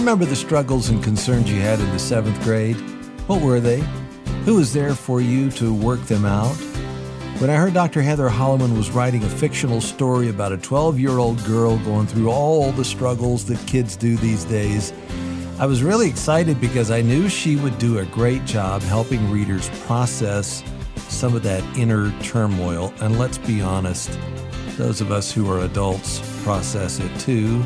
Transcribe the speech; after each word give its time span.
remember 0.00 0.24
the 0.24 0.34
struggles 0.34 0.88
and 0.88 1.04
concerns 1.04 1.52
you 1.52 1.60
had 1.60 1.78
in 1.78 1.90
the 1.90 1.98
seventh 1.98 2.42
grade? 2.42 2.74
What 3.26 3.42
were 3.42 3.60
they? 3.60 3.80
Who 4.46 4.54
was 4.54 4.72
there 4.72 4.94
for 4.94 5.20
you 5.20 5.50
to 5.52 5.74
work 5.74 6.00
them 6.06 6.24
out? 6.24 6.54
When 7.38 7.50
I 7.50 7.56
heard 7.56 7.74
Dr. 7.74 8.00
Heather 8.00 8.30
Holleman 8.30 8.74
was 8.74 8.90
writing 8.90 9.22
a 9.22 9.28
fictional 9.28 9.82
story 9.82 10.30
about 10.30 10.52
a 10.52 10.56
12 10.56 10.98
year 10.98 11.18
old 11.18 11.44
girl 11.44 11.76
going 11.80 12.06
through 12.06 12.30
all 12.30 12.72
the 12.72 12.84
struggles 12.84 13.44
that 13.44 13.58
kids 13.66 13.94
do 13.94 14.16
these 14.16 14.44
days, 14.44 14.94
I 15.58 15.66
was 15.66 15.82
really 15.82 16.08
excited 16.08 16.58
because 16.62 16.90
I 16.90 17.02
knew 17.02 17.28
she 17.28 17.56
would 17.56 17.76
do 17.76 17.98
a 17.98 18.06
great 18.06 18.46
job 18.46 18.80
helping 18.80 19.30
readers 19.30 19.68
process 19.80 20.64
some 21.08 21.36
of 21.36 21.42
that 21.42 21.62
inner 21.76 22.10
turmoil. 22.22 22.94
And 23.02 23.18
let's 23.18 23.36
be 23.36 23.60
honest, 23.60 24.18
those 24.78 25.02
of 25.02 25.12
us 25.12 25.30
who 25.30 25.50
are 25.50 25.60
adults 25.60 26.20
process 26.42 27.00
it 27.00 27.20
too 27.20 27.62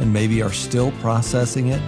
and 0.00 0.12
maybe 0.12 0.42
are 0.42 0.52
still 0.52 0.92
processing 1.00 1.68
it. 1.68 1.82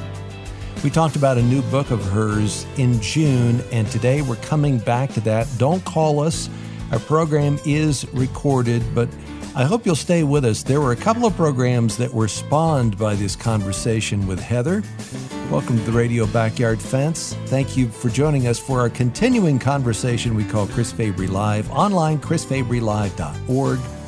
We 0.82 0.90
talked 0.90 1.16
about 1.16 1.36
a 1.36 1.42
new 1.42 1.60
book 1.62 1.90
of 1.90 2.02
hers 2.06 2.66
in 2.78 3.00
June, 3.02 3.62
and 3.70 3.86
today 3.90 4.22
we're 4.22 4.36
coming 4.36 4.78
back 4.78 5.12
to 5.12 5.20
that. 5.20 5.46
Don't 5.58 5.84
call 5.84 6.20
us. 6.20 6.48
Our 6.90 6.98
program 6.98 7.58
is 7.66 8.06
recorded, 8.14 8.82
but 8.94 9.08
I 9.54 9.64
hope 9.64 9.84
you'll 9.84 9.96
stay 9.96 10.22
with 10.22 10.44
us. 10.44 10.62
There 10.62 10.80
were 10.80 10.92
a 10.92 10.96
couple 10.96 11.26
of 11.26 11.36
programs 11.36 11.96
that 11.98 12.14
were 12.14 12.28
spawned 12.28 12.96
by 12.96 13.14
this 13.14 13.36
conversation 13.36 14.26
with 14.26 14.40
Heather. 14.40 14.82
Welcome 15.50 15.76
to 15.76 15.84
the 15.84 15.92
Radio 15.92 16.26
Backyard 16.26 16.80
Fence. 16.80 17.34
Thank 17.46 17.76
you 17.76 17.88
for 17.88 18.08
joining 18.08 18.46
us 18.46 18.58
for 18.58 18.80
our 18.80 18.88
continuing 18.88 19.58
conversation 19.58 20.34
we 20.34 20.44
call 20.44 20.66
Chris 20.68 20.92
Fabry 20.92 21.26
Live, 21.26 21.70
online, 21.72 22.20
chrisfabrylive.org. 22.20 23.99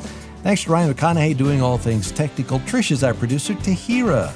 Thanks 0.43 0.65
to 0.65 0.71
Ryan 0.71 0.93
McConaughey 0.93 1.37
doing 1.37 1.61
all 1.61 1.77
things 1.77 2.11
technical. 2.11 2.59
Trish 2.59 2.91
is 2.91 3.01
our 3.01 3.13
producer. 3.13 3.53
Tahira 3.53 4.33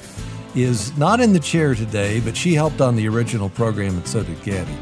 is 0.56 0.96
not 0.96 1.20
in 1.20 1.34
the 1.34 1.38
chair 1.38 1.74
today, 1.74 2.18
but 2.20 2.34
she 2.34 2.54
helped 2.54 2.80
on 2.80 2.96
the 2.96 3.06
original 3.06 3.50
program, 3.50 3.94
and 3.94 4.08
so 4.08 4.22
did 4.22 4.42
Gabby. 4.42 4.72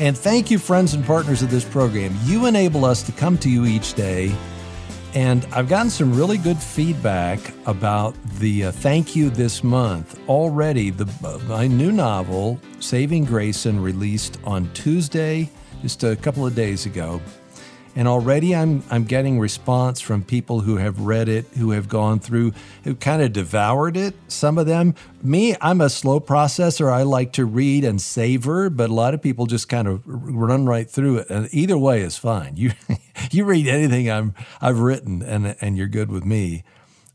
And 0.00 0.16
thank 0.16 0.50
you, 0.50 0.58
friends 0.58 0.92
and 0.92 1.02
partners 1.02 1.40
of 1.40 1.50
this 1.50 1.64
program. 1.64 2.14
You 2.24 2.44
enable 2.44 2.84
us 2.84 3.02
to 3.04 3.12
come 3.12 3.38
to 3.38 3.50
you 3.50 3.64
each 3.64 3.94
day. 3.94 4.36
And 5.14 5.46
I've 5.52 5.68
gotten 5.68 5.88
some 5.88 6.14
really 6.14 6.36
good 6.36 6.58
feedback 6.58 7.40
about 7.66 8.14
the 8.38 8.66
uh, 8.66 8.72
thank 8.72 9.16
you 9.16 9.30
this 9.30 9.64
month. 9.64 10.20
Already, 10.28 10.90
the 10.90 11.10
uh, 11.24 11.38
my 11.48 11.66
new 11.66 11.90
novel, 11.90 12.60
Saving 12.80 13.24
Grayson, 13.24 13.80
released 13.80 14.38
on 14.44 14.70
Tuesday, 14.74 15.50
just 15.80 16.04
a 16.04 16.14
couple 16.16 16.46
of 16.46 16.54
days 16.54 16.84
ago. 16.84 17.18
And 17.98 18.06
already 18.06 18.54
I'm, 18.54 18.84
I'm 18.90 19.02
getting 19.02 19.40
response 19.40 20.00
from 20.00 20.22
people 20.22 20.60
who 20.60 20.76
have 20.76 21.00
read 21.00 21.28
it, 21.28 21.46
who 21.58 21.72
have 21.72 21.88
gone 21.88 22.20
through, 22.20 22.52
who 22.84 22.94
kind 22.94 23.20
of 23.20 23.32
devoured 23.32 23.96
it. 23.96 24.14
Some 24.28 24.56
of 24.56 24.66
them, 24.66 24.94
me, 25.20 25.56
I'm 25.60 25.80
a 25.80 25.90
slow 25.90 26.20
processor. 26.20 26.92
I 26.92 27.02
like 27.02 27.32
to 27.32 27.44
read 27.44 27.82
and 27.82 28.00
savor, 28.00 28.70
but 28.70 28.88
a 28.88 28.94
lot 28.94 29.14
of 29.14 29.20
people 29.20 29.46
just 29.46 29.68
kind 29.68 29.88
of 29.88 30.00
run 30.06 30.64
right 30.64 30.88
through 30.88 31.18
it. 31.18 31.28
And 31.28 31.48
either 31.50 31.76
way 31.76 32.02
is 32.02 32.16
fine. 32.16 32.56
You, 32.56 32.70
you 33.32 33.44
read 33.44 33.66
anything 33.66 34.08
I'm, 34.08 34.32
I've 34.60 34.78
written 34.78 35.20
and, 35.20 35.56
and 35.60 35.76
you're 35.76 35.88
good 35.88 36.12
with 36.12 36.24
me. 36.24 36.62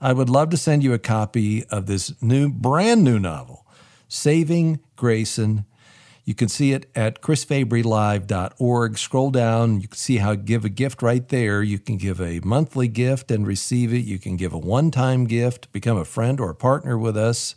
I 0.01 0.11
would 0.11 0.29
love 0.29 0.49
to 0.49 0.57
send 0.57 0.83
you 0.83 0.91
a 0.91 0.99
copy 0.99 1.63
of 1.67 1.85
this 1.85 2.13
new, 2.21 2.49
brand 2.49 3.05
new 3.05 3.19
novel, 3.19 3.65
Saving 4.09 4.81
Grayson 4.97 5.63
you 6.25 6.33
can 6.33 6.47
see 6.47 6.71
it 6.71 6.89
at 6.95 7.21
chrisfabrylive.org. 7.21 8.97
Scroll 8.97 9.29
down, 9.29 9.81
you 9.81 9.87
can 9.89 9.97
see 9.97 10.17
how 10.17 10.35
give 10.35 10.63
a 10.63 10.69
gift 10.69 11.01
right 11.01 11.27
there. 11.27 11.61
You 11.61 11.79
can 11.79 11.97
give 11.97 12.21
a 12.21 12.39
monthly 12.41 12.87
gift 12.87 13.29
and 13.29 13.45
receive 13.45 13.93
it. 13.93 14.05
You 14.05 14.19
can 14.19 14.37
give 14.37 14.53
a 14.53 14.57
one 14.57 14.89
time 14.89 15.25
gift, 15.25 15.71
become 15.73 15.97
a 15.97 16.05
friend 16.05 16.39
or 16.39 16.49
a 16.49 16.55
partner 16.55 16.97
with 16.97 17.17
us. 17.17 17.55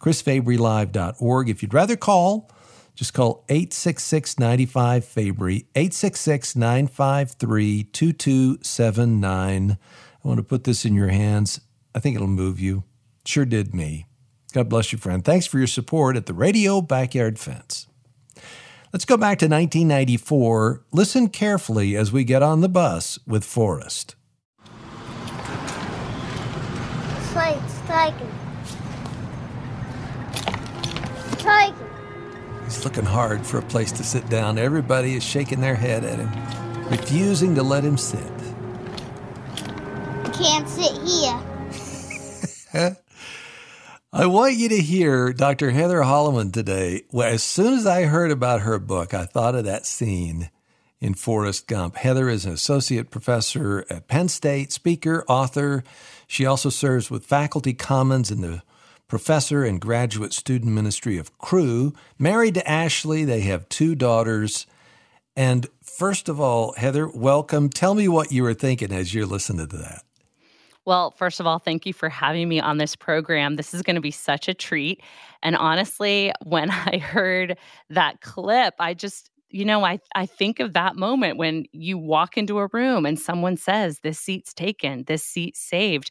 chrisfabrylive.org. 0.00 1.50
If 1.50 1.62
you'd 1.62 1.74
rather 1.74 1.96
call, 1.96 2.50
just 2.94 3.12
call 3.12 3.44
866 3.50 4.38
95 4.38 5.04
Fabry, 5.04 5.66
866 5.74 6.56
953 6.56 7.84
2279. 7.84 9.78
I 10.22 10.28
want 10.28 10.38
to 10.38 10.42
put 10.42 10.64
this 10.64 10.86
in 10.86 10.94
your 10.94 11.08
hands. 11.08 11.60
I 11.94 11.98
think 11.98 12.16
it'll 12.16 12.28
move 12.28 12.60
you. 12.60 12.84
Sure 13.26 13.44
did 13.44 13.74
me. 13.74 14.06
God 14.52 14.68
bless 14.68 14.90
you, 14.90 14.98
friend. 14.98 15.24
Thanks 15.24 15.46
for 15.46 15.58
your 15.58 15.66
support 15.66 16.16
at 16.16 16.26
the 16.26 16.34
Radio 16.34 16.80
Backyard 16.80 17.38
Fence. 17.38 17.86
Let's 18.92 19.04
go 19.04 19.16
back 19.16 19.38
to 19.38 19.46
1994. 19.46 20.84
Listen 20.90 21.28
carefully 21.28 21.96
as 21.96 22.10
we 22.10 22.24
get 22.24 22.42
on 22.42 22.60
the 22.60 22.68
bus 22.68 23.20
with 23.24 23.44
Forrest. 23.44 24.16
It's 27.60 27.74
striking. 27.84 28.32
Striking. 31.38 31.90
He's 32.64 32.84
looking 32.84 33.04
hard 33.04 33.46
for 33.46 33.58
a 33.58 33.62
place 33.62 33.92
to 33.92 34.02
sit 34.02 34.28
down. 34.28 34.58
Everybody 34.58 35.14
is 35.14 35.22
shaking 35.22 35.60
their 35.60 35.76
head 35.76 36.04
at 36.04 36.18
him, 36.18 36.90
refusing 36.90 37.54
to 37.54 37.62
let 37.62 37.84
him 37.84 37.96
sit. 37.96 38.20
Can't 40.32 40.68
sit 40.68 40.92
here. 41.02 42.96
I 44.12 44.26
want 44.26 44.54
you 44.54 44.68
to 44.70 44.80
hear 44.80 45.32
Dr. 45.32 45.70
Heather 45.70 46.00
Holleman 46.00 46.52
today. 46.52 47.04
Well, 47.12 47.32
As 47.32 47.44
soon 47.44 47.74
as 47.74 47.86
I 47.86 48.06
heard 48.06 48.32
about 48.32 48.62
her 48.62 48.80
book, 48.80 49.14
I 49.14 49.24
thought 49.24 49.54
of 49.54 49.64
that 49.66 49.86
scene 49.86 50.50
in 51.00 51.14
Forrest 51.14 51.68
Gump. 51.68 51.94
Heather 51.94 52.28
is 52.28 52.44
an 52.44 52.52
associate 52.52 53.12
professor 53.12 53.84
at 53.88 54.08
Penn 54.08 54.26
State, 54.26 54.72
speaker, 54.72 55.24
author. 55.28 55.84
She 56.26 56.44
also 56.44 56.70
serves 56.70 57.08
with 57.08 57.24
Faculty 57.24 57.72
Commons 57.72 58.32
in 58.32 58.40
the 58.40 58.64
professor 59.06 59.62
and 59.62 59.80
graduate 59.80 60.32
student 60.32 60.72
ministry 60.72 61.16
of 61.16 61.38
Cru. 61.38 61.92
Married 62.18 62.54
to 62.54 62.68
Ashley, 62.68 63.24
they 63.24 63.42
have 63.42 63.68
two 63.68 63.94
daughters. 63.94 64.66
And 65.36 65.68
first 65.84 66.28
of 66.28 66.40
all, 66.40 66.72
Heather, 66.72 67.06
welcome. 67.06 67.68
Tell 67.68 67.94
me 67.94 68.08
what 68.08 68.32
you 68.32 68.42
were 68.42 68.54
thinking 68.54 68.90
as 68.90 69.14
you're 69.14 69.24
listening 69.24 69.68
to 69.68 69.76
that. 69.76 70.02
Well, 70.86 71.10
first 71.12 71.40
of 71.40 71.46
all, 71.46 71.58
thank 71.58 71.86
you 71.86 71.92
for 71.92 72.08
having 72.08 72.48
me 72.48 72.58
on 72.60 72.78
this 72.78 72.96
program. 72.96 73.56
This 73.56 73.74
is 73.74 73.82
going 73.82 73.96
to 73.96 74.00
be 74.00 74.10
such 74.10 74.48
a 74.48 74.54
treat. 74.54 75.02
And 75.42 75.56
honestly, 75.56 76.32
when 76.44 76.70
I 76.70 76.98
heard 76.98 77.58
that 77.90 78.20
clip, 78.22 78.74
I 78.78 78.94
just, 78.94 79.30
you 79.50 79.64
know, 79.64 79.84
I, 79.84 79.98
I 80.14 80.26
think 80.26 80.60
of 80.60 80.72
that 80.72 80.96
moment 80.96 81.36
when 81.36 81.64
you 81.72 81.98
walk 81.98 82.36
into 82.36 82.58
a 82.58 82.68
room 82.72 83.04
and 83.04 83.18
someone 83.18 83.56
says, 83.56 84.00
This 84.00 84.18
seat's 84.18 84.54
taken, 84.54 85.04
this 85.06 85.24
seat's 85.24 85.60
saved. 85.60 86.10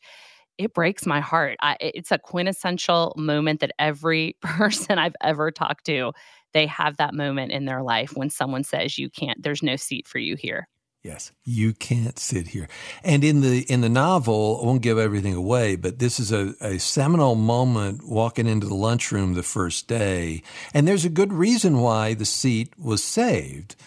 It 0.58 0.74
breaks 0.74 1.06
my 1.06 1.22
heart. 1.22 1.58
I, 1.62 1.78
it's 1.80 2.12
a 2.12 2.20
quintessential 2.20 3.14
moment 3.18 3.62
that 3.62 3.72
every 3.80 4.36
person 4.42 5.00
I've 5.00 5.16
ever 5.22 5.52
talked 5.52 5.86
to, 5.86 6.12
they 6.54 6.68
have 6.68 6.98
that 6.98 7.14
moment 7.14 7.52
in 7.54 7.66
their 7.66 7.82
life 7.82 8.12
when 8.16 8.30
someone 8.30 8.64
says, 8.64 8.98
You 8.98 9.10
can't, 9.10 9.42
there's 9.42 9.64
no 9.64 9.76
seat 9.78 10.08
for 10.08 10.20
you 10.20 10.36
here. 10.36 10.68
Yes, 11.02 11.32
you 11.46 11.74
can't 11.74 12.20
sit 12.20 12.48
here. 12.48 12.68
And 13.06 13.24
in 13.24 13.40
the 13.40 13.62
in 13.72 13.80
the 13.80 13.88
novel, 13.90 14.60
I 14.62 14.66
won't 14.66 14.82
give 14.82 14.98
everything 14.98 15.34
away, 15.34 15.78
but 15.78 16.00
this 16.00 16.20
is 16.20 16.32
a, 16.34 16.56
a 16.60 16.78
seminal 16.78 17.36
moment 17.36 18.06
walking 18.06 18.48
into 18.48 18.68
the 18.68 18.76
lunchroom 18.76 19.34
the 19.34 19.44
first 19.44 19.88
day. 19.88 20.44
And 20.74 20.86
there's 20.86 21.06
a 21.06 21.10
good 21.10 21.32
reason 21.32 21.80
why 21.80 22.16
the 22.16 22.26
seat 22.26 22.78
was 22.78 23.02
saved. 23.02 23.78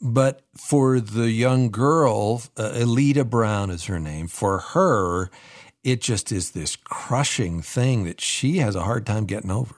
But 0.00 0.42
for 0.56 1.00
the 1.00 1.30
young 1.30 1.70
girl, 1.70 2.42
uh, 2.56 2.70
Alita 2.74 3.28
Brown 3.28 3.70
is 3.70 3.86
her 3.86 3.98
name, 3.98 4.28
for 4.28 4.58
her, 4.58 5.30
it 5.82 6.02
just 6.02 6.30
is 6.30 6.50
this 6.50 6.76
crushing 6.76 7.62
thing 7.62 8.04
that 8.04 8.20
she 8.20 8.58
has 8.58 8.76
a 8.76 8.84
hard 8.84 9.06
time 9.06 9.24
getting 9.24 9.50
over. 9.50 9.74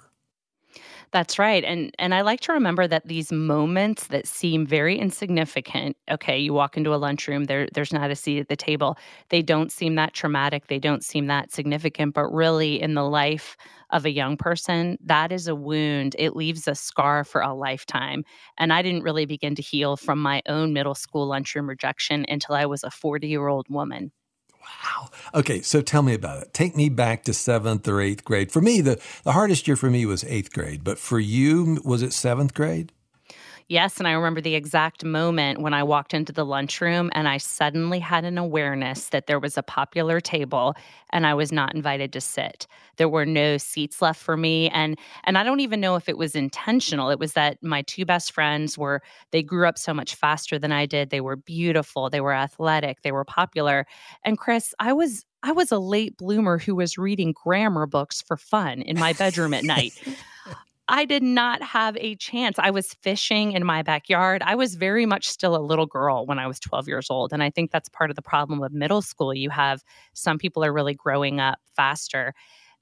That's 1.12 1.40
right. 1.40 1.64
And 1.64 1.92
and 1.98 2.14
I 2.14 2.20
like 2.20 2.38
to 2.42 2.52
remember 2.52 2.86
that 2.86 3.08
these 3.08 3.32
moments 3.32 4.06
that 4.08 4.28
seem 4.28 4.64
very 4.64 4.96
insignificant, 4.96 5.96
okay, 6.08 6.38
you 6.38 6.52
walk 6.54 6.76
into 6.76 6.94
a 6.94 6.96
lunchroom, 6.96 7.44
there 7.44 7.66
there's 7.74 7.92
not 7.92 8.12
a 8.12 8.16
seat 8.16 8.38
at 8.38 8.48
the 8.48 8.54
table. 8.56 8.96
They 9.28 9.42
don't 9.42 9.72
seem 9.72 9.96
that 9.96 10.14
traumatic, 10.14 10.68
they 10.68 10.78
don't 10.78 11.02
seem 11.02 11.26
that 11.26 11.50
significant, 11.52 12.14
but 12.14 12.28
really 12.32 12.80
in 12.80 12.94
the 12.94 13.02
life 13.02 13.56
of 13.90 14.04
a 14.06 14.10
young 14.12 14.36
person, 14.36 14.98
that 15.04 15.32
is 15.32 15.48
a 15.48 15.54
wound. 15.56 16.14
It 16.16 16.36
leaves 16.36 16.68
a 16.68 16.76
scar 16.76 17.24
for 17.24 17.40
a 17.40 17.54
lifetime. 17.54 18.22
And 18.56 18.72
I 18.72 18.80
didn't 18.82 19.02
really 19.02 19.26
begin 19.26 19.56
to 19.56 19.62
heal 19.62 19.96
from 19.96 20.20
my 20.20 20.42
own 20.46 20.72
middle 20.72 20.94
school 20.94 21.26
lunchroom 21.26 21.68
rejection 21.68 22.24
until 22.28 22.54
I 22.54 22.66
was 22.66 22.84
a 22.84 22.90
40-year-old 22.90 23.66
woman. 23.68 24.12
Wow. 24.60 25.10
Okay, 25.34 25.62
so 25.62 25.80
tell 25.80 26.02
me 26.02 26.14
about 26.14 26.42
it. 26.42 26.54
Take 26.54 26.76
me 26.76 26.88
back 26.88 27.24
to 27.24 27.32
seventh 27.32 27.88
or 27.88 28.00
eighth 28.00 28.24
grade. 28.24 28.52
For 28.52 28.60
me, 28.60 28.80
the, 28.80 29.00
the 29.24 29.32
hardest 29.32 29.66
year 29.66 29.76
for 29.76 29.90
me 29.90 30.04
was 30.06 30.24
eighth 30.24 30.52
grade, 30.52 30.84
but 30.84 30.98
for 30.98 31.18
you, 31.18 31.80
was 31.84 32.02
it 32.02 32.12
seventh 32.12 32.54
grade? 32.54 32.92
Yes, 33.70 33.98
and 33.98 34.08
I 34.08 34.12
remember 34.14 34.40
the 34.40 34.56
exact 34.56 35.04
moment 35.04 35.60
when 35.60 35.72
I 35.72 35.84
walked 35.84 36.12
into 36.12 36.32
the 36.32 36.44
lunchroom 36.44 37.08
and 37.14 37.28
I 37.28 37.36
suddenly 37.36 38.00
had 38.00 38.24
an 38.24 38.36
awareness 38.36 39.10
that 39.10 39.28
there 39.28 39.38
was 39.38 39.56
a 39.56 39.62
popular 39.62 40.18
table 40.20 40.74
and 41.10 41.24
I 41.24 41.34
was 41.34 41.52
not 41.52 41.72
invited 41.72 42.12
to 42.14 42.20
sit. 42.20 42.66
There 42.96 43.08
were 43.08 43.24
no 43.24 43.58
seats 43.58 44.02
left 44.02 44.20
for 44.20 44.36
me 44.36 44.70
and 44.70 44.98
and 45.22 45.38
I 45.38 45.44
don't 45.44 45.60
even 45.60 45.80
know 45.80 45.94
if 45.94 46.08
it 46.08 46.18
was 46.18 46.34
intentional. 46.34 47.10
It 47.10 47.20
was 47.20 47.34
that 47.34 47.62
my 47.62 47.82
two 47.82 48.04
best 48.04 48.32
friends 48.32 48.76
were 48.76 49.02
they 49.30 49.40
grew 49.40 49.68
up 49.68 49.78
so 49.78 49.94
much 49.94 50.16
faster 50.16 50.58
than 50.58 50.72
I 50.72 50.84
did. 50.84 51.10
They 51.10 51.20
were 51.20 51.36
beautiful, 51.36 52.10
they 52.10 52.20
were 52.20 52.34
athletic, 52.34 53.02
they 53.02 53.12
were 53.12 53.24
popular. 53.24 53.86
And 54.24 54.36
Chris, 54.36 54.74
I 54.80 54.92
was 54.94 55.24
I 55.44 55.52
was 55.52 55.70
a 55.70 55.78
late 55.78 56.16
bloomer 56.16 56.58
who 56.58 56.74
was 56.74 56.98
reading 56.98 57.32
grammar 57.40 57.86
books 57.86 58.20
for 58.20 58.36
fun 58.36 58.82
in 58.82 58.98
my 58.98 59.12
bedroom 59.12 59.54
at 59.54 59.62
night. 59.62 59.92
I 60.90 61.04
did 61.04 61.22
not 61.22 61.62
have 61.62 61.96
a 61.98 62.16
chance. 62.16 62.58
I 62.58 62.70
was 62.70 62.94
fishing 62.94 63.52
in 63.52 63.64
my 63.64 63.82
backyard. 63.82 64.42
I 64.44 64.56
was 64.56 64.74
very 64.74 65.06
much 65.06 65.28
still 65.28 65.54
a 65.54 65.62
little 65.62 65.86
girl 65.86 66.26
when 66.26 66.40
I 66.40 66.48
was 66.48 66.58
12 66.58 66.88
years 66.88 67.06
old. 67.10 67.32
And 67.32 67.42
I 67.44 67.50
think 67.50 67.70
that's 67.70 67.88
part 67.88 68.10
of 68.10 68.16
the 68.16 68.22
problem 68.22 68.60
of 68.62 68.72
middle 68.72 69.00
school. 69.00 69.32
You 69.32 69.50
have 69.50 69.84
some 70.14 70.36
people 70.36 70.64
are 70.64 70.72
really 70.72 70.94
growing 70.94 71.38
up 71.38 71.60
faster. 71.76 72.34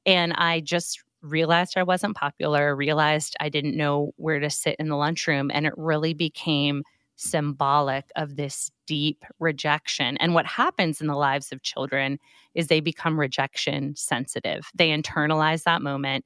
And 0.07 0.33
I 0.33 0.61
just 0.61 1.03
realized 1.21 1.77
I 1.77 1.83
wasn't 1.83 2.17
popular, 2.17 2.75
realized 2.75 3.37
I 3.41 3.51
didn't 3.51 3.77
know 3.77 4.13
where 4.17 4.41
to 4.41 4.49
sit 4.49 4.77
in 4.79 4.89
the 4.89 4.97
lunchroom. 4.97 5.51
And 5.53 5.67
it 5.67 5.75
really 5.77 6.15
became 6.15 6.85
symbolic 7.17 8.07
of 8.17 8.37
this 8.37 8.71
deep 8.87 9.25
rejection. 9.39 10.17
And 10.17 10.33
what 10.33 10.47
happens 10.47 11.03
in 11.03 11.09
the 11.09 11.17
lives 11.17 11.53
of 11.53 11.63
children 11.63 12.19
is 12.55 12.69
they 12.69 12.81
become 12.81 13.21
rejection 13.21 13.95
sensitive. 13.97 14.71
They 14.75 14.91
internalize 14.91 15.65
that 15.65 15.83
moment 15.83 16.25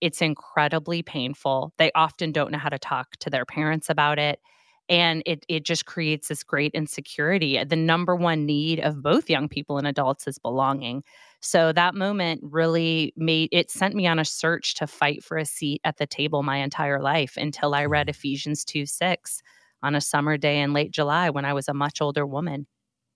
it's 0.00 0.22
incredibly 0.22 1.02
painful. 1.02 1.72
They 1.78 1.90
often 1.94 2.32
don't 2.32 2.52
know 2.52 2.58
how 2.58 2.68
to 2.68 2.78
talk 2.78 3.16
to 3.20 3.30
their 3.30 3.44
parents 3.44 3.90
about 3.90 4.18
it. 4.18 4.40
And 4.88 5.22
it, 5.26 5.44
it 5.48 5.64
just 5.64 5.84
creates 5.84 6.28
this 6.28 6.44
great 6.44 6.72
insecurity. 6.72 7.62
The 7.64 7.76
number 7.76 8.14
one 8.14 8.46
need 8.46 8.78
of 8.78 9.02
both 9.02 9.28
young 9.28 9.48
people 9.48 9.78
and 9.78 9.86
adults 9.86 10.28
is 10.28 10.38
belonging. 10.38 11.02
So 11.40 11.72
that 11.72 11.94
moment 11.94 12.40
really 12.44 13.12
made 13.16 13.48
it 13.52 13.70
sent 13.70 13.94
me 13.94 14.06
on 14.06 14.18
a 14.18 14.24
search 14.24 14.74
to 14.76 14.86
fight 14.86 15.24
for 15.24 15.38
a 15.38 15.44
seat 15.44 15.80
at 15.84 15.96
the 15.96 16.06
table 16.06 16.42
my 16.42 16.58
entire 16.58 17.00
life 17.00 17.36
until 17.36 17.74
I 17.74 17.86
read 17.86 18.06
mm. 18.06 18.10
Ephesians 18.10 18.64
2 18.64 18.86
6 18.86 19.42
on 19.82 19.94
a 19.94 20.00
summer 20.00 20.36
day 20.36 20.60
in 20.60 20.72
late 20.72 20.90
July 20.90 21.30
when 21.30 21.44
I 21.44 21.52
was 21.52 21.68
a 21.68 21.74
much 21.74 22.00
older 22.00 22.26
woman. 22.26 22.66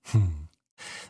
Hmm. 0.07 0.27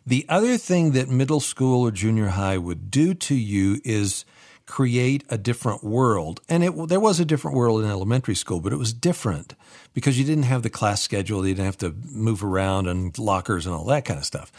The 0.05 0.27
other 0.29 0.57
thing 0.57 0.93
that 0.93 1.09
middle 1.09 1.41
school 1.41 1.83
or 1.83 1.91
junior 1.91 2.29
high 2.29 2.59
would 2.59 2.91
do 2.91 3.15
to 3.15 3.35
you 3.35 3.81
is 3.85 4.25
create 4.71 5.25
a 5.29 5.37
different 5.37 5.83
world. 5.83 6.41
And 6.49 6.63
it, 6.63 6.89
there 6.89 7.01
was 7.01 7.19
a 7.19 7.25
different 7.25 7.57
world 7.57 7.83
in 7.83 7.91
elementary 7.91 8.37
school, 8.37 8.61
but 8.61 8.73
it 8.73 8.77
was 8.77 8.93
different 8.93 9.57
because 9.93 10.17
you 10.17 10.25
didn't 10.25 10.45
have 10.45 10.63
the 10.63 10.71
class 10.71 11.03
schedule. 11.03 11.45
You 11.45 11.55
didn't 11.55 11.67
have 11.67 11.79
to 11.79 11.95
move 12.09 12.45
around 12.45 12.87
and 12.87 13.19
lockers 13.19 13.67
and 13.67 13.75
all 13.75 13.85
that 13.87 14.05
kind 14.05 14.19
of 14.19 14.25
stuff. 14.25 14.53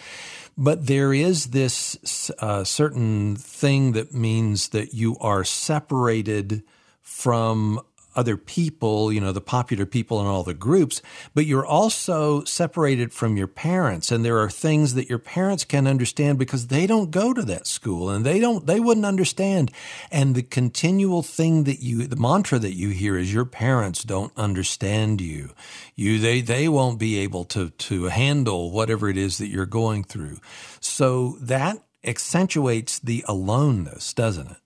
But 0.57 0.87
there 0.87 1.13
is 1.13 1.47
this 1.47 2.29
uh, 2.39 2.65
certain 2.65 3.37
thing 3.37 3.93
that 3.93 4.13
means 4.13 4.69
that 4.69 4.93
you 4.93 5.17
are 5.21 5.45
separated 5.45 6.63
from 7.01 7.79
other 8.15 8.37
people, 8.37 9.11
you 9.11 9.21
know, 9.21 9.31
the 9.31 9.41
popular 9.41 9.85
people 9.85 10.19
in 10.19 10.27
all 10.27 10.43
the 10.43 10.53
groups, 10.53 11.01
but 11.33 11.45
you're 11.45 11.65
also 11.65 12.43
separated 12.43 13.13
from 13.13 13.37
your 13.37 13.47
parents. 13.47 14.11
And 14.11 14.25
there 14.25 14.39
are 14.39 14.49
things 14.49 14.93
that 14.95 15.09
your 15.09 15.19
parents 15.19 15.63
can 15.63 15.87
understand 15.87 16.39
because 16.39 16.67
they 16.67 16.87
don't 16.87 17.11
go 17.11 17.33
to 17.33 17.41
that 17.43 17.67
school 17.67 18.09
and 18.09 18.25
they 18.25 18.39
don't, 18.39 18.67
they 18.67 18.79
wouldn't 18.79 19.05
understand. 19.05 19.71
And 20.11 20.35
the 20.35 20.43
continual 20.43 21.23
thing 21.23 21.63
that 21.63 21.79
you, 21.81 22.07
the 22.07 22.15
mantra 22.15 22.59
that 22.59 22.75
you 22.75 22.89
hear 22.89 23.17
is 23.17 23.33
your 23.33 23.45
parents 23.45 24.03
don't 24.03 24.33
understand 24.37 25.21
you. 25.21 25.51
You, 25.95 26.19
they, 26.19 26.41
they 26.41 26.67
won't 26.67 26.99
be 26.99 27.19
able 27.19 27.45
to, 27.45 27.69
to 27.69 28.05
handle 28.05 28.71
whatever 28.71 29.09
it 29.09 29.17
is 29.17 29.37
that 29.37 29.47
you're 29.47 29.65
going 29.65 30.03
through. 30.03 30.39
So 30.79 31.37
that 31.41 31.77
accentuates 32.03 32.99
the 32.99 33.23
aloneness, 33.27 34.13
doesn't 34.13 34.51
it? 34.51 34.57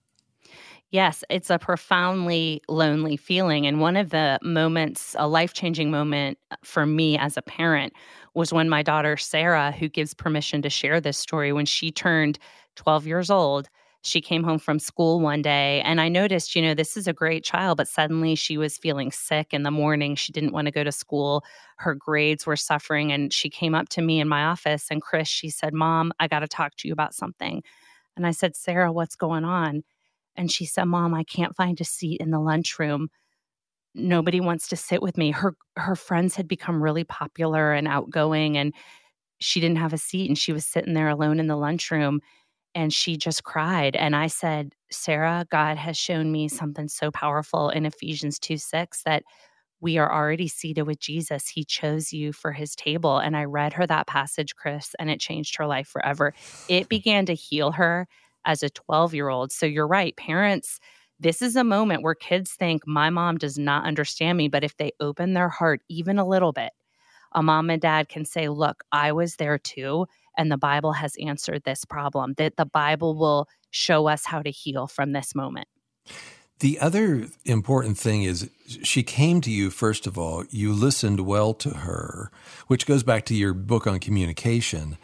Yes, 0.96 1.26
it's 1.30 1.50
a 1.50 1.60
profoundly 1.60 2.62
lonely 2.70 3.18
feeling. 3.18 3.68
And 3.68 3.82
one 3.82 3.98
of 3.98 4.12
the 4.12 4.40
moments, 4.42 5.14
a 5.20 5.28
life 5.28 5.54
changing 5.54 5.92
moment 5.92 6.38
uh, 6.52 6.56
for 6.64 6.86
me 6.86 7.18
as 7.18 7.36
a 7.36 7.42
parent, 7.42 7.92
was 8.34 8.54
when 8.54 8.70
my 8.70 8.82
daughter, 8.82 9.18
Sarah, 9.18 9.72
who 9.74 9.90
gives 9.90 10.14
permission 10.14 10.62
to 10.62 10.70
share 10.70 11.02
this 11.02 11.18
story, 11.18 11.52
when 11.52 11.66
she 11.66 11.92
turned 11.92 12.40
12 12.76 13.06
years 13.08 13.30
old, 13.30 13.68
she 14.04 14.22
came 14.22 14.44
home 14.44 14.60
from 14.60 14.80
school 14.80 15.20
one 15.20 15.42
day 15.42 15.82
and 15.84 16.00
I 16.00 16.08
noticed, 16.08 16.56
you 16.56 16.62
know, 16.62 16.74
this 16.76 16.96
is 16.96 17.08
a 17.08 17.14
great 17.14 17.44
child, 17.44 17.78
but 17.78 17.88
suddenly 17.88 18.36
she 18.36 18.58
was 18.58 18.78
feeling 18.78 19.12
sick 19.12 19.54
in 19.54 19.64
the 19.64 19.72
morning. 19.72 20.16
She 20.16 20.32
didn't 20.32 20.54
want 20.54 20.68
to 20.68 20.72
go 20.72 20.84
to 20.84 20.92
school. 20.94 21.44
Her 21.78 21.96
grades 21.96 22.46
were 22.46 22.56
suffering. 22.56 23.12
And 23.12 23.34
she 23.34 23.50
came 23.50 23.76
up 23.76 23.90
to 23.90 24.02
me 24.04 24.20
in 24.20 24.30
my 24.30 24.44
office 24.46 24.88
and 24.92 25.02
Chris, 25.02 25.28
she 25.28 25.50
said, 25.50 25.74
Mom, 25.74 26.14
I 26.20 26.28
got 26.28 26.42
to 26.42 26.48
talk 26.48 26.76
to 26.78 26.88
you 26.88 26.94
about 26.94 27.16
something. 27.16 27.64
And 28.18 28.28
I 28.28 28.32
said, 28.32 28.56
Sarah, 28.56 28.92
what's 28.92 29.16
going 29.16 29.46
on? 29.46 29.84
And 30.38 30.52
she 30.52 30.66
said, 30.66 30.86
Mom, 30.86 31.14
I 31.14 31.24
can't 31.24 31.56
find 31.56 31.80
a 31.80 31.86
seat 31.86 32.22
in 32.22 32.32
the 32.32 32.40
lunchroom. 32.40 33.10
Nobody 33.94 34.42
wants 34.42 34.68
to 34.70 34.76
sit 34.76 35.02
with 35.02 35.18
me. 35.18 35.32
Her 35.32 35.56
her 35.78 35.96
friends 35.96 36.36
had 36.36 36.48
become 36.48 36.84
really 36.84 37.04
popular 37.04 37.74
and 37.74 37.88
outgoing 37.88 38.58
and 38.58 38.74
she 39.40 39.60
didn't 39.60 39.78
have 39.78 39.94
a 39.94 39.98
seat 39.98 40.30
and 40.30 40.38
she 40.38 40.54
was 40.54 40.66
sitting 40.66 40.94
there 40.94 41.10
alone 41.10 41.40
in 41.40 41.48
the 41.48 41.58
lunchroom 41.58 42.22
and 42.74 42.94
she 42.94 43.18
just 43.18 43.44
cried. 43.44 43.96
And 43.96 44.16
I 44.16 44.28
said, 44.28 44.74
Sarah, 44.92 45.46
God 45.50 45.78
has 45.78 45.98
shown 45.98 46.32
me 46.32 46.50
something 46.50 46.90
so 46.90 47.10
powerful 47.10 47.70
in 47.70 47.86
Ephesians 47.86 48.38
2 48.40 48.58
6 48.58 49.04
that 49.04 49.24
we 49.82 49.98
are 49.98 50.12
already 50.12 50.48
seated 50.48 50.84
with 50.84 51.00
Jesus. 51.00 51.48
He 51.48 51.64
chose 51.64 52.12
you 52.12 52.34
for 52.34 52.52
his 52.52 52.76
table. 52.76 53.18
And 53.18 53.36
I 53.36 53.44
read 53.46 53.74
her 53.74 53.86
that 53.88 54.08
passage, 54.08 54.56
Chris, 54.56 54.96
and 55.00 55.10
it 55.10 55.20
changed 55.20 55.58
her 55.58 55.68
life 55.68 55.88
forever. 55.88 56.34
It 56.68 56.84
hmm. 56.84 56.88
began 56.88 57.26
to 57.28 57.34
heal 57.34 57.72
her 57.72 58.08
as 58.46 58.64
a 58.64 58.70
12 58.70 59.14
year 59.14 59.30
old. 59.30 59.52
So 59.52 59.66
you're 59.66 59.88
right, 59.88 60.16
parents. 60.16 60.80
This 61.20 61.42
is 61.42 61.56
a 61.56 61.64
moment 61.64 62.04
where 62.04 62.16
kids 62.16 62.52
think 62.52 62.84
my 62.86 63.10
mom 63.10 63.38
does 63.38 63.58
not 63.58 63.86
understand 63.86 64.38
me, 64.38 64.48
but 64.48 64.64
if 64.64 64.76
they 64.78 64.92
open 65.00 65.34
their 65.34 65.50
heart 65.50 65.82
even 65.90 66.20
a 66.20 66.28
little 66.28 66.52
bit, 66.52 66.72
a 67.34 67.42
mom 67.42 67.70
and 67.70 67.82
dad 67.82 68.10
can 68.10 68.26
say, 68.26 68.50
Look, 68.50 68.84
I 68.92 69.12
was 69.12 69.36
there 69.36 69.58
too, 69.58 70.08
and 70.38 70.52
the 70.52 70.58
Bible 70.58 70.94
has 70.94 71.16
answered 71.22 71.64
this 71.64 71.86
problem, 71.86 72.34
that 72.38 72.58
the 72.58 72.66
Bible 72.66 73.16
will 73.18 73.48
show 73.72 74.08
us 74.08 74.26
how 74.26 74.42
to 74.42 74.52
heal 74.52 74.88
from 74.88 75.14
this 75.14 75.36
moment. 75.36 75.68
The 76.60 76.80
other 76.80 77.28
important 77.44 77.98
thing 77.98 78.24
is 78.24 78.50
she 78.66 79.04
came 79.04 79.42
to 79.42 79.52
you, 79.52 79.70
first 79.70 80.08
of 80.08 80.18
all, 80.18 80.46
you 80.50 80.72
listened 80.72 81.20
well 81.22 81.54
to 81.56 81.70
her, 81.72 82.32
which 82.68 82.86
goes 82.86 83.04
back 83.04 83.26
to 83.26 83.36
your 83.36 83.54
book 83.54 83.86
on 83.86 84.00
communication 84.00 84.98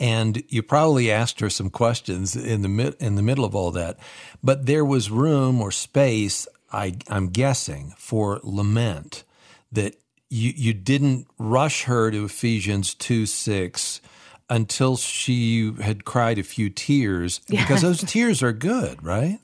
and 0.00 0.42
you 0.48 0.62
probably 0.62 1.10
asked 1.10 1.40
her 1.40 1.50
some 1.50 1.68
questions 1.68 2.34
in 2.34 2.62
the 2.62 2.96
in 2.98 3.14
the 3.14 3.22
middle 3.22 3.44
of 3.44 3.54
all 3.54 3.70
that, 3.72 3.98
but 4.42 4.66
there 4.66 4.84
was 4.84 5.10
room 5.10 5.60
or 5.60 5.70
space. 5.70 6.48
I, 6.72 6.96
I'm 7.08 7.28
guessing 7.28 7.94
for 7.98 8.40
lament 8.42 9.24
that 9.70 9.96
you 10.30 10.52
you 10.56 10.72
didn't 10.72 11.26
rush 11.38 11.84
her 11.84 12.10
to 12.10 12.24
Ephesians 12.24 12.94
two 12.94 13.26
six 13.26 14.00
until 14.48 14.96
she 14.96 15.72
had 15.80 16.04
cried 16.04 16.38
a 16.38 16.42
few 16.42 16.70
tears 16.70 17.40
yes. 17.48 17.62
because 17.62 17.82
those 17.82 18.02
tears 18.02 18.42
are 18.42 18.52
good, 18.52 19.04
right? 19.04 19.38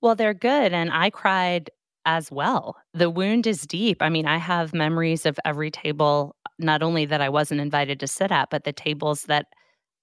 Well, 0.00 0.16
they're 0.16 0.34
good, 0.34 0.72
and 0.72 0.90
I 0.92 1.10
cried 1.10 1.70
as 2.04 2.30
well. 2.30 2.76
The 2.92 3.08
wound 3.08 3.46
is 3.46 3.62
deep. 3.62 4.02
I 4.02 4.08
mean, 4.10 4.26
I 4.26 4.36
have 4.38 4.74
memories 4.74 5.24
of 5.24 5.38
every 5.44 5.70
table, 5.70 6.36
not 6.58 6.82
only 6.82 7.06
that 7.06 7.20
I 7.20 7.28
wasn't 7.28 7.60
invited 7.60 8.00
to 8.00 8.06
sit 8.06 8.30
at, 8.30 8.50
but 8.50 8.64
the 8.64 8.72
tables 8.72 9.22
that 9.22 9.46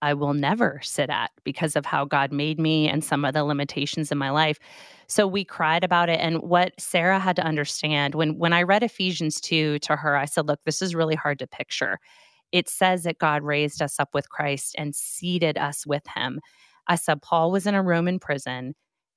I 0.02 0.14
will 0.14 0.34
never 0.34 0.80
sit 0.84 1.10
at 1.10 1.32
because 1.44 1.76
of 1.76 1.86
how 1.86 2.06
God 2.06 2.32
made 2.32 2.60
me 2.60 2.90
and 2.90 3.04
some 3.04 3.24
of 3.24 3.34
the 3.34 3.44
limitations 3.44 4.12
in 4.12 4.18
my 4.18 4.32
life. 4.32 4.58
So 5.08 5.28
we 5.28 5.44
cried 5.44 5.84
about 5.84 6.10
it 6.10 6.20
and 6.20 6.42
what 6.42 6.80
Sarah 6.80 7.20
had 7.20 7.36
to 7.36 7.44
understand 7.44 8.16
when 8.16 8.38
when 8.38 8.54
I 8.54 8.64
read 8.64 8.84
Ephesians 8.84 9.40
2 9.42 9.80
to 9.80 9.96
her 9.96 10.16
I 10.18 10.26
said 10.26 10.48
look 10.48 10.60
this 10.66 10.82
is 10.82 10.96
really 10.96 11.16
hard 11.16 11.40
to 11.40 11.48
picture. 11.48 12.00
It 12.52 12.68
says 12.70 13.04
that 13.04 13.20
God 13.20 13.44
raised 13.44 13.82
us 13.82 14.00
up 14.00 14.10
with 14.14 14.30
Christ 14.30 14.76
and 14.78 14.96
seated 14.96 15.58
us 15.58 15.86
with 15.86 16.04
him. 16.16 16.40
I 16.88 16.96
said 16.96 17.22
Paul 17.22 17.52
was 17.52 17.66
in 17.68 17.76
a 17.76 17.84
Roman 17.84 18.20
prison 18.20 18.74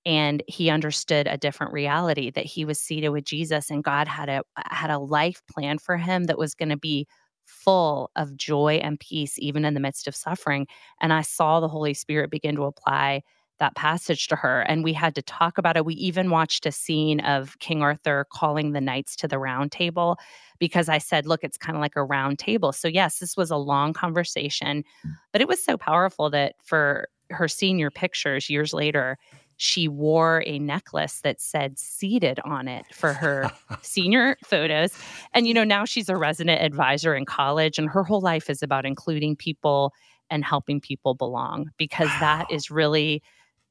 and 0.06 0.42
he 0.46 0.70
understood 0.70 1.26
a 1.26 1.38
different 1.38 1.72
reality 1.72 2.30
that 2.30 2.44
he 2.44 2.64
was 2.64 2.78
seated 2.80 3.08
with 3.08 3.24
Jesus 3.24 3.70
and 3.70 3.82
God 3.82 4.06
had 4.06 4.28
a 4.28 4.42
had 4.66 4.90
a 4.90 4.98
life 4.98 5.42
plan 5.50 5.78
for 5.78 5.96
him 5.96 6.24
that 6.24 6.38
was 6.38 6.54
going 6.54 6.68
to 6.68 6.76
be 6.76 7.06
full 7.46 8.10
of 8.16 8.36
joy 8.36 8.80
and 8.82 9.00
peace, 9.00 9.34
even 9.38 9.64
in 9.64 9.74
the 9.74 9.80
midst 9.80 10.06
of 10.08 10.16
suffering. 10.16 10.66
And 11.00 11.12
I 11.12 11.22
saw 11.22 11.60
the 11.60 11.68
Holy 11.68 11.94
Spirit 11.94 12.30
begin 12.30 12.56
to 12.56 12.64
apply 12.64 13.22
that 13.60 13.76
passage 13.76 14.26
to 14.28 14.36
her. 14.36 14.62
And 14.62 14.82
we 14.82 14.92
had 14.92 15.14
to 15.14 15.22
talk 15.22 15.58
about 15.58 15.76
it. 15.76 15.84
We 15.84 15.94
even 15.94 16.30
watched 16.30 16.66
a 16.66 16.72
scene 16.72 17.20
of 17.20 17.58
King 17.60 17.82
Arthur 17.82 18.26
calling 18.32 18.72
the 18.72 18.80
knights 18.80 19.14
to 19.16 19.28
the 19.28 19.38
round 19.38 19.70
table 19.72 20.18
because 20.58 20.88
I 20.88 20.98
said, 20.98 21.26
look, 21.26 21.44
it's 21.44 21.56
kind 21.56 21.76
of 21.76 21.80
like 21.80 21.96
a 21.96 22.04
round 22.04 22.38
table. 22.38 22.72
So, 22.72 22.88
yes, 22.88 23.18
this 23.18 23.36
was 23.36 23.50
a 23.50 23.56
long 23.56 23.92
conversation, 23.92 24.84
mm. 25.06 25.10
but 25.32 25.40
it 25.40 25.48
was 25.48 25.64
so 25.64 25.76
powerful 25.76 26.30
that 26.30 26.54
for 26.62 27.08
her 27.30 27.48
senior 27.48 27.90
pictures 27.90 28.50
years 28.50 28.72
later, 28.72 29.18
she 29.56 29.88
wore 29.88 30.42
a 30.46 30.58
necklace 30.58 31.20
that 31.22 31.40
said 31.40 31.78
seated 31.78 32.40
on 32.44 32.68
it 32.68 32.84
for 32.92 33.12
her 33.12 33.50
senior 33.82 34.36
photos. 34.44 34.96
And, 35.32 35.46
you 35.46 35.54
know, 35.54 35.64
now 35.64 35.84
she's 35.84 36.08
a 36.08 36.16
resident 36.16 36.62
advisor 36.62 37.14
in 37.14 37.24
college, 37.24 37.78
and 37.78 37.88
her 37.88 38.04
whole 38.04 38.20
life 38.20 38.50
is 38.50 38.62
about 38.62 38.84
including 38.84 39.36
people 39.36 39.92
and 40.30 40.44
helping 40.44 40.80
people 40.80 41.14
belong 41.14 41.70
because 41.76 42.08
wow. 42.08 42.20
that 42.20 42.46
is 42.50 42.70
really 42.70 43.22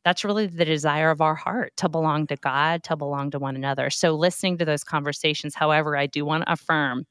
that's 0.06 0.26
really 0.26 0.48
the 0.48 0.66
desire 0.66 1.12
of 1.12 1.22
our 1.22 1.36
heart 1.36 1.72
to 1.78 1.88
belong 1.88 2.28
to 2.28 2.36
God, 2.36 2.84
to 2.84 2.98
belong 2.98 3.32
to 3.32 3.40
one 3.40 3.56
another. 3.56 3.90
So, 3.90 4.14
listening 4.16 4.58
to 4.58 4.66
those 4.66 4.84
conversations, 4.84 5.56
however, 5.56 5.98
I 5.98 6.08
do 6.08 6.26
want 6.26 6.44
to 6.46 6.52
affirm 6.52 7.06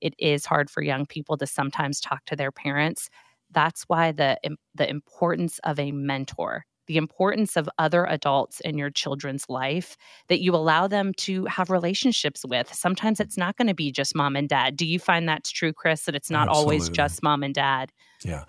it 0.00 0.14
is 0.18 0.46
hard 0.46 0.70
for 0.70 0.82
young 0.82 1.06
people 1.06 1.36
to 1.36 1.46
sometimes 1.46 2.00
talk 2.00 2.24
to 2.26 2.36
their 2.36 2.52
parents. 2.52 3.10
That's 3.50 3.84
why 3.84 4.12
the, 4.12 4.38
the 4.74 4.88
importance 4.88 5.58
of 5.64 5.78
a 5.78 5.92
mentor 5.92 6.64
the 6.88 6.96
importance 6.96 7.56
of 7.56 7.68
other 7.78 8.04
adults 8.06 8.60
in 8.60 8.76
your 8.76 8.90
children's 8.90 9.48
life 9.48 9.96
that 10.28 10.40
you 10.40 10.54
allow 10.54 10.88
them 10.88 11.14
to 11.14 11.44
have 11.44 11.70
relationships 11.70 12.44
with. 12.44 12.72
Sometimes 12.74 13.20
it's 13.20 13.36
not 13.36 13.56
going 13.56 13.68
to 13.68 13.74
be 13.74 13.92
just 13.92 14.16
mom 14.16 14.34
and 14.34 14.48
dad. 14.48 14.76
Do 14.76 14.86
you 14.86 14.98
find 14.98 15.28
that's 15.28 15.50
true, 15.50 15.72
Chris, 15.72 16.04
that 16.06 16.16
it's 16.16 16.30
not 16.30 16.48
Absolutely. 16.48 16.76
always 16.76 16.88
just 16.88 17.22
mom 17.22 17.42
and 17.44 17.54
dad? 17.54 17.92
Yeah. 18.24 18.44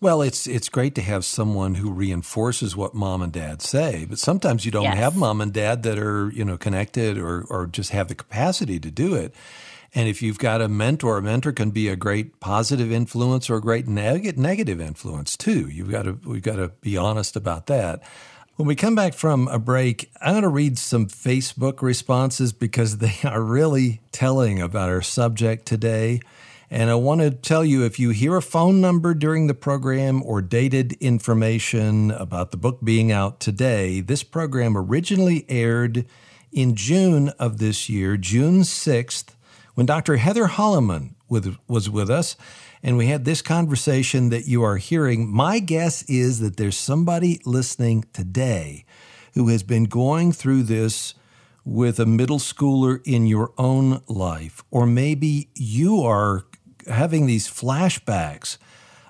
Well, 0.00 0.20
it's 0.20 0.46
it's 0.46 0.68
great 0.68 0.94
to 0.96 1.02
have 1.02 1.24
someone 1.24 1.76
who 1.76 1.90
reinforces 1.90 2.76
what 2.76 2.94
mom 2.94 3.22
and 3.22 3.32
dad 3.32 3.62
say, 3.62 4.04
but 4.04 4.18
sometimes 4.18 4.66
you 4.66 4.70
don't 4.70 4.82
yes. 4.82 4.98
have 4.98 5.16
mom 5.16 5.40
and 5.40 5.50
dad 5.50 5.82
that 5.84 5.98
are, 5.98 6.30
you 6.30 6.44
know, 6.44 6.58
connected 6.58 7.16
or 7.16 7.46
or 7.48 7.66
just 7.66 7.90
have 7.90 8.08
the 8.08 8.14
capacity 8.14 8.78
to 8.80 8.90
do 8.90 9.14
it. 9.14 9.34
And 9.94 10.08
if 10.08 10.22
you've 10.22 10.38
got 10.38 10.60
a 10.60 10.68
mentor, 10.68 11.18
a 11.18 11.22
mentor 11.22 11.52
can 11.52 11.70
be 11.70 11.88
a 11.88 11.94
great 11.94 12.40
positive 12.40 12.90
influence 12.90 13.48
or 13.48 13.56
a 13.56 13.60
great 13.60 13.86
neg- 13.86 14.36
negative 14.36 14.80
influence 14.80 15.36
too. 15.36 15.68
You've 15.68 15.90
got 15.90 16.02
to 16.02 16.18
we've 16.24 16.42
got 16.42 16.56
to 16.56 16.68
be 16.80 16.96
honest 16.96 17.36
about 17.36 17.66
that. 17.66 18.02
When 18.56 18.68
we 18.68 18.76
come 18.76 18.94
back 18.94 19.14
from 19.14 19.48
a 19.48 19.58
break, 19.58 20.12
I'm 20.20 20.34
going 20.34 20.42
to 20.42 20.48
read 20.48 20.78
some 20.78 21.06
Facebook 21.06 21.82
responses 21.82 22.52
because 22.52 22.98
they 22.98 23.16
are 23.24 23.42
really 23.42 24.00
telling 24.12 24.60
about 24.60 24.88
our 24.88 25.02
subject 25.02 25.66
today. 25.66 26.20
And 26.70 26.90
I 26.90 26.94
want 26.96 27.20
to 27.20 27.30
tell 27.30 27.64
you 27.64 27.84
if 27.84 28.00
you 28.00 28.10
hear 28.10 28.36
a 28.36 28.42
phone 28.42 28.80
number 28.80 29.14
during 29.14 29.46
the 29.46 29.54
program 29.54 30.22
or 30.24 30.42
dated 30.42 30.94
information 30.94 32.10
about 32.10 32.50
the 32.50 32.56
book 32.56 32.80
being 32.82 33.12
out 33.12 33.38
today, 33.38 34.00
this 34.00 34.24
program 34.24 34.76
originally 34.76 35.44
aired 35.48 36.04
in 36.50 36.74
June 36.74 37.28
of 37.38 37.58
this 37.58 37.88
year, 37.88 38.16
June 38.16 38.62
6th, 38.62 39.33
when 39.74 39.86
Dr. 39.86 40.16
Heather 40.16 40.46
Holleman 40.46 41.14
was 41.28 41.90
with 41.90 42.10
us 42.10 42.36
and 42.82 42.96
we 42.96 43.06
had 43.06 43.24
this 43.24 43.42
conversation 43.42 44.28
that 44.28 44.46
you 44.46 44.62
are 44.62 44.76
hearing. 44.76 45.28
My 45.28 45.58
guess 45.58 46.02
is 46.04 46.40
that 46.40 46.56
there's 46.56 46.76
somebody 46.76 47.40
listening 47.44 48.04
today 48.12 48.84
who 49.34 49.48
has 49.48 49.62
been 49.62 49.84
going 49.84 50.32
through 50.32 50.62
this 50.64 51.14
with 51.64 51.98
a 51.98 52.06
middle 52.06 52.38
schooler 52.38 53.00
in 53.06 53.26
your 53.26 53.52
own 53.56 54.02
life, 54.06 54.62
or 54.70 54.86
maybe 54.86 55.48
you 55.54 56.02
are 56.02 56.44
having 56.86 57.26
these 57.26 57.48
flashbacks 57.48 58.58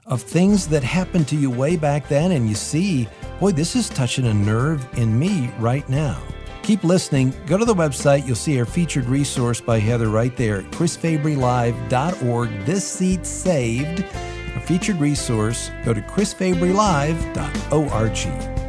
of 0.06 0.22
things 0.22 0.68
that 0.68 0.84
happened 0.84 1.26
to 1.26 1.36
you 1.36 1.50
way 1.50 1.76
back 1.76 2.08
then, 2.08 2.30
and 2.30 2.48
you 2.48 2.54
see, 2.54 3.08
boy, 3.40 3.50
this 3.50 3.74
is 3.74 3.88
touching 3.88 4.26
a 4.26 4.34
nerve 4.34 4.86
in 4.96 5.18
me 5.18 5.50
right 5.58 5.88
now. 5.88 6.22
Keep 6.64 6.82
listening. 6.82 7.32
Go 7.46 7.56
to 7.58 7.64
the 7.66 7.74
website. 7.74 8.26
You'll 8.26 8.36
see 8.36 8.58
our 8.58 8.64
featured 8.64 9.04
resource 9.04 9.60
by 9.60 9.78
Heather 9.78 10.08
right 10.08 10.34
there 10.34 10.60
at 10.60 10.64
chrisfabrylive.org. 10.70 12.64
This 12.64 12.90
seat 12.90 13.26
saved. 13.26 14.00
A 14.00 14.60
featured 14.60 14.96
resource. 14.96 15.70
Go 15.84 15.92
to 15.92 16.00
chrisfabrylive.org. 16.00 18.63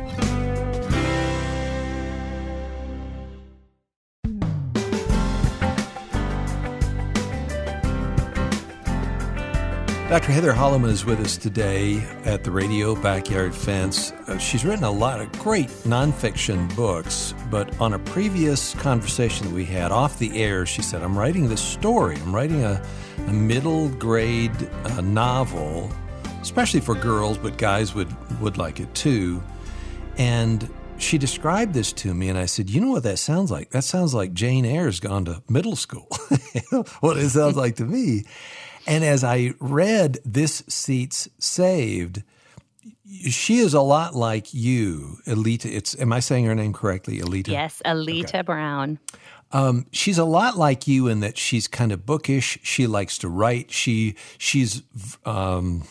Dr. 10.15 10.31
Heather 10.31 10.53
Holleman 10.53 10.91
is 10.91 11.03
with 11.03 11.19
us 11.19 11.35
today 11.35 11.97
at 12.23 12.45
the 12.45 12.49
Radio 12.49 12.95
Backyard 12.95 13.53
Fence. 13.53 14.13
Uh, 14.29 14.37
she's 14.37 14.63
written 14.63 14.85
a 14.85 14.89
lot 14.89 15.19
of 15.19 15.29
great 15.39 15.67
nonfiction 15.83 16.73
books, 16.73 17.33
but 17.51 17.77
on 17.81 17.91
a 17.91 17.99
previous 17.99 18.75
conversation 18.75 19.45
that 19.45 19.53
we 19.53 19.65
had 19.65 19.91
off 19.91 20.17
the 20.17 20.41
air, 20.41 20.65
she 20.65 20.81
said, 20.81 21.03
I'm 21.03 21.19
writing 21.19 21.49
this 21.49 21.59
story. 21.59 22.15
I'm 22.15 22.33
writing 22.33 22.63
a, 22.63 22.81
a 23.27 23.33
middle 23.33 23.89
grade 23.89 24.53
uh, 24.85 25.01
novel, 25.01 25.91
especially 26.41 26.79
for 26.79 26.95
girls, 26.95 27.37
but 27.37 27.57
guys 27.57 27.93
would, 27.93 28.07
would 28.39 28.57
like 28.57 28.79
it 28.79 28.95
too. 28.95 29.43
And 30.17 30.73
she 30.97 31.17
described 31.17 31.73
this 31.73 31.91
to 31.91 32.13
me, 32.13 32.29
and 32.29 32.37
I 32.37 32.45
said, 32.45 32.69
You 32.69 32.79
know 32.79 32.91
what 32.91 33.03
that 33.03 33.19
sounds 33.19 33.51
like? 33.51 33.71
That 33.71 33.83
sounds 33.83 34.13
like 34.13 34.31
Jane 34.33 34.65
Eyre's 34.65 35.01
gone 35.01 35.25
to 35.25 35.43
middle 35.49 35.75
school. 35.75 36.07
what 37.01 37.17
it 37.17 37.29
sounds 37.31 37.57
like 37.57 37.75
to 37.75 37.85
me. 37.85 38.23
And 38.87 39.03
as 39.03 39.23
I 39.23 39.53
read 39.59 40.19
This 40.23 40.63
Seat's 40.67 41.27
Saved, 41.39 42.23
she 43.29 43.57
is 43.57 43.73
a 43.73 43.81
lot 43.81 44.15
like 44.15 44.53
you, 44.53 45.17
Alita. 45.25 45.65
It's 45.65 45.99
am 45.99 46.11
I 46.11 46.19
saying 46.19 46.45
her 46.45 46.55
name 46.55 46.73
correctly, 46.73 47.19
Alita? 47.19 47.49
Yes, 47.49 47.81
Alita 47.85 48.25
okay. 48.25 48.41
Brown. 48.41 48.99
Um, 49.51 49.85
she's 49.91 50.17
a 50.17 50.25
lot 50.25 50.57
like 50.57 50.87
you 50.87 51.07
in 51.07 51.19
that 51.21 51.37
she's 51.37 51.67
kind 51.67 51.91
of 51.91 52.05
bookish. 52.05 52.59
She 52.63 52.87
likes 52.87 53.17
to 53.19 53.29
write. 53.29 53.71
She 53.71 54.15
she's 54.37 54.81
um, 55.25 55.83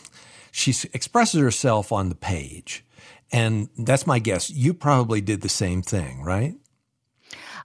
she 0.51 0.73
expresses 0.93 1.39
herself 1.39 1.91
on 1.91 2.09
the 2.09 2.15
page, 2.15 2.85
and 3.31 3.69
that's 3.77 4.05
my 4.05 4.19
guess. 4.19 4.49
You 4.49 4.73
probably 4.73 5.21
did 5.21 5.41
the 5.41 5.49
same 5.49 5.81
thing, 5.81 6.21
right? 6.21 6.55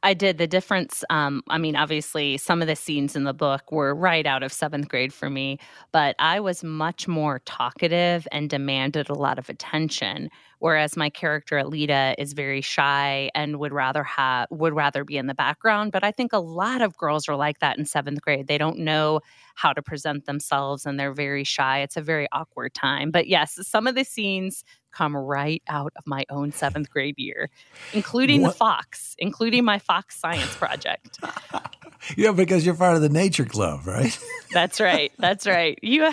I 0.02 0.14
did. 0.14 0.38
The 0.38 0.46
difference, 0.46 1.04
um, 1.10 1.42
I 1.50 1.58
mean, 1.58 1.76
obviously, 1.76 2.38
some 2.38 2.62
of 2.62 2.68
the 2.68 2.76
scenes 2.76 3.16
in 3.16 3.24
the 3.24 3.34
book 3.34 3.70
were 3.70 3.94
right 3.94 4.24
out 4.24 4.42
of 4.42 4.50
seventh 4.50 4.88
grade 4.88 5.12
for 5.12 5.28
me, 5.28 5.58
but 5.92 6.16
I 6.18 6.40
was 6.40 6.64
much 6.64 7.06
more 7.06 7.40
talkative 7.44 8.26
and 8.32 8.48
demanded 8.48 9.10
a 9.10 9.14
lot 9.14 9.38
of 9.38 9.50
attention. 9.50 10.30
Whereas 10.58 10.96
my 10.96 11.10
character 11.10 11.56
Alita 11.56 12.14
is 12.18 12.32
very 12.32 12.62
shy 12.62 13.30
and 13.34 13.58
would 13.58 13.72
rather 13.72 14.02
have 14.04 14.46
would 14.50 14.74
rather 14.74 15.04
be 15.04 15.18
in 15.18 15.26
the 15.26 15.34
background. 15.34 15.92
But 15.92 16.04
I 16.04 16.12
think 16.12 16.32
a 16.32 16.38
lot 16.38 16.80
of 16.80 16.96
girls 16.96 17.28
are 17.28 17.36
like 17.36 17.58
that 17.60 17.78
in 17.78 17.84
seventh 17.84 18.22
grade. 18.22 18.46
They 18.46 18.58
don't 18.58 18.78
know 18.78 19.20
how 19.54 19.72
to 19.72 19.82
present 19.82 20.24
themselves 20.26 20.86
and 20.86 20.98
they're 20.98 21.12
very 21.14 21.44
shy. 21.44 21.80
It's 21.80 21.96
a 21.96 22.02
very 22.02 22.26
awkward 22.32 22.74
time. 22.74 23.10
But 23.10 23.26
yes, 23.26 23.58
some 23.66 23.86
of 23.86 23.94
the 23.94 24.04
scenes 24.04 24.64
come 24.92 25.16
right 25.16 25.62
out 25.68 25.92
of 25.96 26.06
my 26.06 26.24
own 26.30 26.52
seventh 26.52 26.90
grade 26.90 27.18
year, 27.18 27.50
including 27.92 28.42
what? 28.42 28.50
the 28.50 28.54
Fox, 28.54 29.14
including 29.18 29.64
my 29.64 29.78
Fox 29.78 30.18
science 30.18 30.54
project. 30.56 31.18
yeah, 32.16 32.32
because 32.32 32.64
you're 32.64 32.74
part 32.74 32.96
of 32.96 33.02
the 33.02 33.08
nature 33.08 33.44
club, 33.44 33.86
right? 33.86 34.18
That's 34.52 34.80
right. 34.80 35.12
That's 35.18 35.46
right. 35.46 35.78
You. 35.82 36.12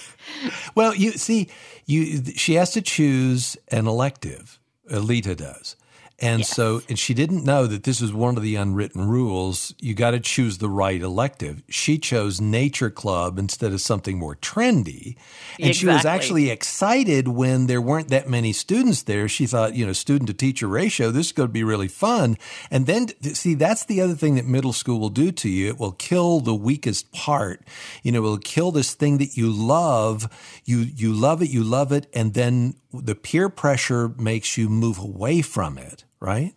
well, 0.74 0.94
you 0.94 1.12
see, 1.12 1.48
you 1.86 2.24
she 2.36 2.54
has 2.54 2.72
to 2.72 2.82
choose 2.82 3.56
an 3.68 3.86
elective. 3.86 4.58
Alita 4.90 5.36
does. 5.36 5.76
And 6.18 6.40
yes. 6.40 6.48
so, 6.48 6.80
and 6.88 6.98
she 6.98 7.12
didn't 7.12 7.44
know 7.44 7.66
that 7.66 7.82
this 7.82 8.00
was 8.00 8.10
one 8.10 8.38
of 8.38 8.42
the 8.42 8.56
unwritten 8.56 9.06
rules. 9.06 9.74
You 9.78 9.94
got 9.94 10.12
to 10.12 10.20
choose 10.20 10.56
the 10.58 10.70
right 10.70 11.02
elective. 11.02 11.62
She 11.68 11.98
chose 11.98 12.40
Nature 12.40 12.88
Club 12.88 13.38
instead 13.38 13.72
of 13.72 13.82
something 13.82 14.18
more 14.18 14.34
trendy. 14.36 15.16
And 15.58 15.68
exactly. 15.68 15.72
she 15.74 15.86
was 15.86 16.04
actually 16.06 16.50
excited 16.50 17.28
when 17.28 17.66
there 17.66 17.82
weren't 17.82 18.08
that 18.08 18.30
many 18.30 18.54
students 18.54 19.02
there. 19.02 19.28
She 19.28 19.46
thought, 19.46 19.74
you 19.74 19.84
know, 19.84 19.92
student 19.92 20.28
to 20.28 20.34
teacher 20.34 20.68
ratio, 20.68 21.10
this 21.10 21.26
is 21.26 21.32
going 21.32 21.50
to 21.50 21.52
be 21.52 21.64
really 21.64 21.88
fun. 21.88 22.38
And 22.70 22.86
then, 22.86 23.08
see, 23.34 23.52
that's 23.52 23.84
the 23.84 24.00
other 24.00 24.14
thing 24.14 24.36
that 24.36 24.46
middle 24.46 24.72
school 24.72 24.98
will 24.98 25.10
do 25.10 25.30
to 25.32 25.50
you. 25.50 25.68
It 25.68 25.78
will 25.78 25.92
kill 25.92 26.40
the 26.40 26.54
weakest 26.54 27.12
part. 27.12 27.60
You 28.02 28.12
know, 28.12 28.20
it 28.20 28.22
will 28.22 28.38
kill 28.38 28.70
this 28.70 28.94
thing 28.94 29.18
that 29.18 29.36
you 29.36 29.50
love. 29.50 30.32
You, 30.64 30.78
you 30.78 31.12
love 31.12 31.42
it, 31.42 31.50
you 31.50 31.62
love 31.62 31.92
it. 31.92 32.06
And 32.14 32.32
then 32.32 32.76
the 33.02 33.14
peer 33.14 33.48
pressure 33.48 34.08
makes 34.08 34.56
you 34.56 34.68
move 34.68 34.98
away 34.98 35.42
from 35.42 35.78
it 35.78 36.04
right? 36.20 36.54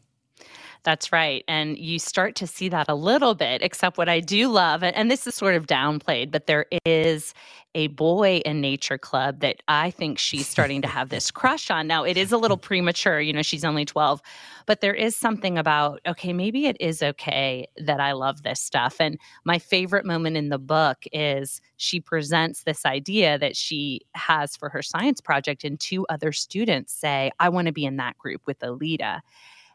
That's 0.84 1.12
right. 1.12 1.44
And 1.48 1.78
you 1.78 2.00
start 2.00 2.36
to 2.36 2.48
see 2.48 2.70
that 2.70 2.88
a 2.88 2.96
little 2.96 3.36
bit, 3.36 3.62
except 3.62 3.98
what 3.98 4.08
I 4.08 4.22
do 4.22 4.48
love, 4.48 4.82
and 4.82 5.12
this 5.12 5.28
is 5.28 5.36
sort 5.36 5.56
of 5.56 5.68
downplayed, 5.68 6.32
but 6.32 6.48
there 6.48 6.68
is 6.86 7.34
a 7.76 7.88
boy 7.88 8.38
in 8.46 8.62
Nature 8.62 8.98
Club 8.98 9.42
that 9.42 9.62
I 9.68 9.92
think 9.92 10.18
she's 10.18 10.48
starting 10.48 10.82
to 10.82 10.88
have 10.88 11.10
this 11.10 11.32
crush 11.32 11.70
on. 11.70 11.86
Now, 11.86 12.04
it 12.06 12.16
is 12.16 12.32
a 12.32 12.38
little 12.38 12.58
premature, 12.58 13.20
you 13.20 13.34
know, 13.34 13.42
she's 13.42 13.66
only 13.66 13.84
12, 13.84 14.22
but 14.66 14.80
there 14.80 14.94
is 14.94 15.18
something 15.18 15.58
about, 15.58 16.00
okay, 16.08 16.32
maybe 16.32 16.66
it 16.68 16.78
is 16.80 17.04
okay 17.04 17.68
that 17.78 18.00
I 18.00 18.14
love 18.14 18.44
this 18.44 18.62
stuff. 18.62 18.96
And 19.02 19.20
my 19.44 19.60
favorite 19.60 20.06
moment 20.06 20.38
in 20.38 20.48
the 20.48 20.58
book 20.58 21.04
is 21.12 21.62
she 21.76 22.00
presents 22.00 22.64
this 22.64 22.86
idea 22.86 23.38
that 23.38 23.56
she 23.56 24.02
has 24.16 24.56
for 24.56 24.70
her 24.70 24.82
science 24.82 25.20
project, 25.20 25.66
and 25.66 25.78
two 25.78 26.06
other 26.08 26.32
students 26.32 26.94
say, 26.94 27.32
I 27.40 27.50
want 27.50 27.68
to 27.68 27.74
be 27.74 27.86
in 27.86 27.98
that 27.98 28.18
group 28.18 28.44
with 28.46 28.60
Alita. 28.60 29.20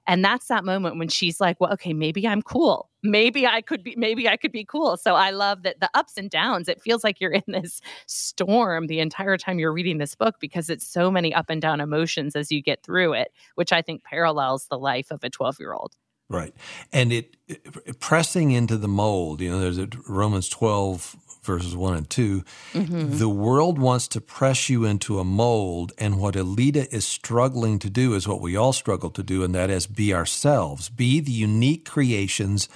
And 0.06 0.24
that's 0.24 0.48
that 0.48 0.64
moment 0.64 0.98
when 0.98 1.08
she's 1.08 1.40
like 1.40 1.60
well 1.60 1.72
okay 1.72 1.92
maybe 1.92 2.26
i'm 2.26 2.42
cool. 2.42 2.90
Maybe 3.02 3.46
i 3.46 3.60
could 3.60 3.82
be 3.82 3.94
maybe 3.96 4.28
i 4.28 4.36
could 4.36 4.52
be 4.52 4.64
cool. 4.64 4.96
So 4.96 5.14
i 5.14 5.30
love 5.30 5.62
that 5.62 5.80
the 5.80 5.90
ups 5.94 6.16
and 6.16 6.30
downs 6.30 6.68
it 6.68 6.80
feels 6.80 7.04
like 7.04 7.20
you're 7.20 7.32
in 7.32 7.42
this 7.48 7.80
storm 8.06 8.86
the 8.86 9.00
entire 9.00 9.36
time 9.36 9.58
you're 9.58 9.72
reading 9.72 9.98
this 9.98 10.14
book 10.14 10.36
because 10.40 10.70
it's 10.70 10.86
so 10.86 11.10
many 11.10 11.34
up 11.34 11.50
and 11.50 11.60
down 11.60 11.80
emotions 11.80 12.36
as 12.36 12.50
you 12.50 12.62
get 12.62 12.82
through 12.82 13.12
it 13.14 13.32
which 13.56 13.72
i 13.72 13.82
think 13.82 14.02
parallels 14.04 14.66
the 14.70 14.78
life 14.78 15.10
of 15.10 15.22
a 15.24 15.30
12 15.30 15.56
year 15.60 15.72
old 15.72 15.94
right. 16.34 16.54
And 16.92 17.12
it, 17.12 17.36
it, 17.48 18.00
pressing 18.00 18.50
into 18.50 18.76
the 18.76 18.88
mold 18.88 19.40
you 19.40 19.50
know 19.50 19.60
there's 19.60 19.78
a 19.78 19.88
romans 20.08 20.48
12 20.48 21.16
verses 21.42 21.76
1 21.76 21.94
and 21.94 22.08
2 22.08 22.42
mm-hmm. 22.72 23.18
the 23.18 23.28
world 23.28 23.78
wants 23.78 24.08
to 24.08 24.20
press 24.20 24.70
you 24.70 24.86
into 24.86 25.18
a 25.18 25.24
mold 25.24 25.92
and 25.98 26.18
what 26.18 26.34
Alita 26.34 26.90
is 26.92 27.04
struggling 27.04 27.78
to 27.78 27.90
do 27.90 28.14
is 28.14 28.26
what 28.26 28.40
we 28.40 28.56
all 28.56 28.72
struggle 28.72 29.10
to 29.10 29.22
do 29.22 29.44
and 29.44 29.54
that 29.54 29.70
is 29.70 29.86
be 29.86 30.14
ourselves. 30.14 30.88
Be 30.88 31.20
the 31.20 31.32
unique 31.32 31.84
creations 31.84 32.68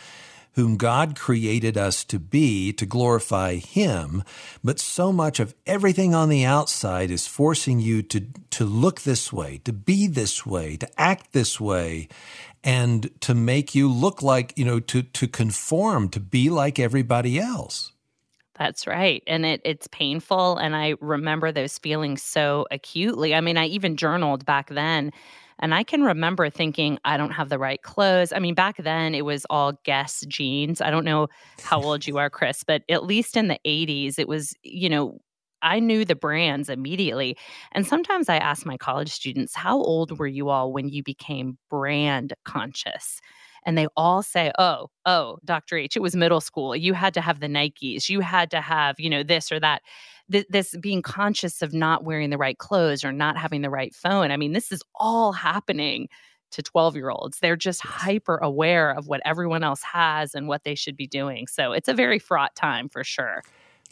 whom 0.58 0.76
God 0.76 1.14
created 1.14 1.78
us 1.78 2.02
to 2.02 2.18
be 2.18 2.72
to 2.72 2.84
glorify 2.84 3.54
Him, 3.54 4.24
but 4.64 4.80
so 4.80 5.12
much 5.12 5.38
of 5.38 5.54
everything 5.68 6.16
on 6.16 6.28
the 6.28 6.44
outside 6.44 7.12
is 7.12 7.28
forcing 7.28 7.78
you 7.78 8.02
to, 8.02 8.26
to 8.50 8.64
look 8.64 9.02
this 9.02 9.32
way, 9.32 9.58
to 9.58 9.72
be 9.72 10.08
this 10.08 10.44
way, 10.44 10.76
to 10.76 11.00
act 11.00 11.32
this 11.32 11.60
way, 11.60 12.08
and 12.64 13.10
to 13.20 13.34
make 13.34 13.74
you 13.74 13.90
look 13.90 14.22
like, 14.22 14.52
you 14.56 14.64
know, 14.64 14.80
to, 14.80 15.02
to 15.02 15.28
conform, 15.28 16.08
to 16.10 16.20
be 16.20 16.50
like 16.50 16.78
everybody 16.78 17.38
else. 17.38 17.92
That's 18.58 18.86
right. 18.88 19.22
And 19.26 19.46
it 19.46 19.60
it's 19.64 19.86
painful 19.86 20.56
and 20.56 20.74
I 20.74 20.94
remember 21.00 21.52
those 21.52 21.78
feelings 21.78 22.22
so 22.22 22.66
acutely. 22.72 23.34
I 23.34 23.40
mean, 23.40 23.56
I 23.56 23.66
even 23.66 23.96
journaled 23.96 24.44
back 24.44 24.70
then 24.70 25.12
and 25.60 25.74
I 25.74 25.84
can 25.84 26.02
remember 26.02 26.50
thinking 26.50 26.98
I 27.04 27.16
don't 27.16 27.30
have 27.30 27.48
the 27.48 27.58
right 27.58 27.80
clothes. 27.82 28.32
I 28.32 28.40
mean, 28.40 28.54
back 28.54 28.76
then 28.78 29.14
it 29.14 29.24
was 29.24 29.46
all 29.48 29.78
Guess 29.84 30.24
jeans. 30.26 30.80
I 30.80 30.90
don't 30.90 31.04
know 31.04 31.28
how 31.62 31.80
old 31.80 32.06
you 32.06 32.18
are, 32.18 32.30
Chris, 32.30 32.64
but 32.64 32.82
at 32.88 33.04
least 33.04 33.36
in 33.36 33.48
the 33.48 33.58
80s 33.64 34.18
it 34.18 34.28
was, 34.28 34.54
you 34.62 34.88
know, 34.88 35.20
I 35.62 35.80
knew 35.80 36.04
the 36.04 36.14
brands 36.14 36.68
immediately. 36.68 37.36
And 37.72 37.86
sometimes 37.86 38.28
I 38.28 38.36
ask 38.36 38.64
my 38.66 38.76
college 38.76 39.10
students, 39.10 39.54
how 39.54 39.78
old 39.78 40.18
were 40.18 40.26
you 40.26 40.48
all 40.48 40.72
when 40.72 40.88
you 40.88 41.02
became 41.02 41.58
brand 41.70 42.34
conscious? 42.44 43.20
and 43.64 43.76
they 43.76 43.86
all 43.96 44.22
say, 44.22 44.50
"Oh, 44.58 44.88
oh, 45.04 45.38
Dr. 45.44 45.76
H, 45.76 45.96
it 45.96 46.00
was 46.00 46.16
middle 46.16 46.40
school. 46.40 46.74
You 46.76 46.94
had 46.94 47.12
to 47.14 47.20
have 47.20 47.40
the 47.40 47.48
Nikes. 47.48 48.08
You 48.08 48.20
had 48.20 48.50
to 48.52 48.60
have, 48.60 48.98
you 48.98 49.10
know, 49.10 49.22
this 49.22 49.52
or 49.52 49.60
that." 49.60 49.82
Th- 50.30 50.46
this 50.48 50.76
being 50.80 51.02
conscious 51.02 51.60
of 51.62 51.72
not 51.72 52.04
wearing 52.04 52.30
the 52.30 52.38
right 52.38 52.56
clothes 52.58 53.04
or 53.04 53.12
not 53.12 53.36
having 53.36 53.62
the 53.62 53.70
right 53.70 53.94
phone. 53.94 54.30
I 54.30 54.36
mean, 54.36 54.52
this 54.52 54.70
is 54.72 54.82
all 54.94 55.32
happening 55.32 56.08
to 56.50 56.62
12 56.62 56.96
year 56.96 57.10
olds. 57.10 57.38
They're 57.40 57.56
just 57.56 57.80
hyper 57.82 58.36
aware 58.38 58.90
of 58.90 59.06
what 59.06 59.20
everyone 59.24 59.62
else 59.64 59.82
has 59.82 60.34
and 60.34 60.48
what 60.48 60.64
they 60.64 60.74
should 60.74 60.96
be 60.96 61.06
doing. 61.06 61.46
So 61.46 61.72
it's 61.72 61.88
a 61.88 61.94
very 61.94 62.18
fraught 62.18 62.54
time 62.54 62.88
for 62.88 63.04
sure. 63.04 63.42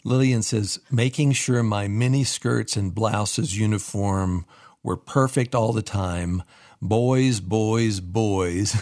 Lillian 0.07 0.41
says, 0.41 0.79
making 0.89 1.33
sure 1.33 1.61
my 1.63 1.87
mini 1.87 2.23
skirts 2.23 2.77
and 2.77 2.95
blouses 2.95 3.57
uniform 3.57 4.45
were 4.81 4.97
perfect 4.97 5.53
all 5.53 5.73
the 5.73 5.81
time 5.81 6.43
boys, 6.81 7.39
boys, 7.39 7.99
boys. 7.99 8.75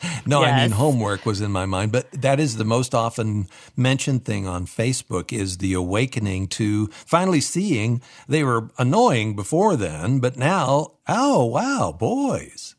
no, 0.26 0.40
yes. 0.40 0.52
I 0.52 0.62
mean 0.62 0.70
homework 0.72 1.26
was 1.26 1.40
in 1.40 1.52
my 1.52 1.66
mind, 1.66 1.92
but 1.92 2.10
that 2.12 2.40
is 2.40 2.56
the 2.56 2.64
most 2.64 2.94
often 2.94 3.48
mentioned 3.76 4.24
thing 4.24 4.46
on 4.46 4.66
Facebook 4.66 5.32
is 5.32 5.58
the 5.58 5.74
awakening 5.74 6.48
to 6.48 6.86
finally 6.88 7.40
seeing 7.40 8.00
they 8.28 8.42
were 8.42 8.70
annoying 8.78 9.36
before 9.36 9.76
then, 9.76 10.18
but 10.18 10.36
now, 10.36 10.92
oh 11.06 11.44
wow, 11.44 11.94
boys. 11.96 12.74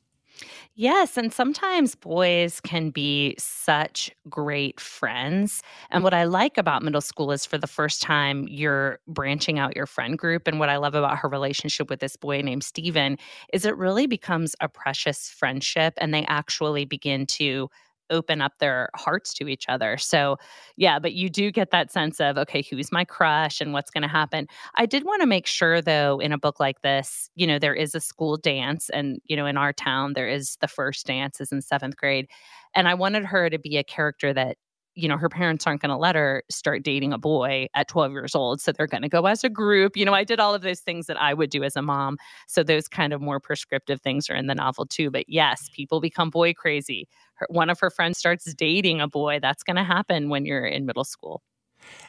Yes. 0.75 1.18
And 1.18 1.32
sometimes 1.32 1.94
boys 1.94 2.60
can 2.60 2.89
be 2.89 3.36
such 3.38 4.10
great 4.27 4.80
friends. 4.80 5.62
And 5.92 6.03
what 6.03 6.15
I 6.15 6.24
like 6.24 6.58
about 6.58 6.82
middle 6.82 7.00
school 7.01 7.32
is 7.32 7.46
for 7.46 7.60
the 7.60 7.68
first 7.68 8.01
time, 8.01 8.48
you're 8.50 8.98
branching 9.08 9.60
out 9.60 9.75
your 9.75 9.86
friend 9.86 10.18
group. 10.18 10.48
And 10.48 10.60
what 10.60 10.70
I 10.70 10.77
love 10.77 10.96
about 10.96 11.20
her 11.20 11.30
relationship 11.30 11.92
with 11.92 12.00
this 12.00 12.15
boy 12.15 12.42
named 12.42 12.63
Steven 12.63 13.18
is 13.53 13.65
it 13.65 13.77
really 13.77 14.08
becomes 14.08 14.56
a 14.62 14.68
precious 14.68 15.30
friendship 15.30 15.94
and 15.98 16.12
they 16.12 16.25
actually 16.25 16.86
begin 16.86 17.27
to 17.27 17.70
open 18.13 18.39
up 18.39 18.53
their 18.60 18.89
hearts 18.96 19.34
to 19.34 19.48
each 19.48 19.65
other. 19.67 19.98
So, 19.98 20.38
yeah, 20.77 21.00
but 21.00 21.13
you 21.13 21.29
do 21.29 21.51
get 21.51 21.72
that 21.72 21.91
sense 21.91 22.22
of, 22.22 22.38
okay, 22.38 22.62
who's 22.62 22.91
my 22.91 23.03
crush 23.03 23.60
and 23.60 23.74
what's 23.74 23.91
going 23.91 24.03
to 24.03 24.08
happen. 24.08 24.48
I 24.75 24.86
did 24.86 25.03
want 25.03 25.22
to 25.22 25.27
make 25.27 25.48
sure, 25.48 25.82
though, 25.82 26.20
in 26.20 26.32
a 26.32 26.38
book 26.38 26.60
like 26.60 26.82
this, 26.82 27.29
you 27.36 27.46
know, 27.46 27.60
there 27.60 27.74
is 27.74 27.96
a 27.96 28.00
school 28.00 28.38
dance. 28.38 28.89
And, 28.91 29.20
you 29.25 29.36
know, 29.36 29.46
in 29.46 29.58
our 29.58 29.74
town, 29.74 30.13
there 30.13 30.29
is 30.29 30.58
the 30.62 30.67
first 30.67 31.05
dance 31.05 31.41
is 31.41 31.51
in 31.51 31.62
seventh 31.62 31.98
grade. 31.98 32.29
And 32.75 32.88
I 32.88 32.93
wanted 32.93 33.25
her 33.25 33.50
to 33.50 33.60
be 33.60 33.77
a 33.77 33.84
character 33.84 34.34
that 34.34 34.58
you 34.96 35.08
know, 35.08 35.18
her 35.18 35.30
parents 35.30 35.66
aren't 35.66 35.82
going 35.82 35.90
to 35.90 35.98
let 35.98 36.16
her 36.16 36.44
start 36.50 36.84
dating 36.84 37.14
a 37.14 37.18
boy 37.18 37.68
at 37.74 37.88
12 37.88 38.12
years 38.12 38.36
old. 38.36 38.62
So 38.62 38.72
they're 38.72 38.88
going 38.88 39.04
to 39.04 39.10
go 39.10 39.26
as 39.26 39.44
a 39.44 39.50
group. 39.50 39.98
You 39.98 40.06
know, 40.06 40.14
I 40.14 40.24
did 40.24 40.40
all 40.40 40.54
of 40.54 40.62
those 40.62 40.82
things 40.82 41.08
that 41.08 41.20
I 41.20 41.34
would 41.34 41.50
do 41.50 41.64
as 41.64 41.76
a 41.76 41.82
mom. 41.82 42.18
So 42.48 42.64
those 42.64 42.88
kind 42.88 43.14
of 43.14 43.22
more 43.22 43.40
prescriptive 43.40 44.02
things 44.02 44.30
are 44.30 44.36
in 44.36 44.48
the 44.48 44.56
novel 44.56 44.86
too. 44.86 45.10
But 45.10 45.28
yes, 45.28 45.70
people 45.74 46.00
become 46.00 46.30
boy 46.30 46.54
crazy. 46.54 47.08
Her, 47.36 47.48
one 47.50 47.70
of 47.70 47.79
her 47.79 47.90
friends 47.90 48.18
starts 48.18 48.53
dating 48.53 49.01
a 49.01 49.08
boy. 49.08 49.40
That's 49.42 49.64
going 49.64 49.77
to 49.77 49.84
happen 49.84 50.29
when 50.29 50.46
you're 50.46 50.66
in 50.66 50.86
middle 50.86 51.06
school. 51.06 51.42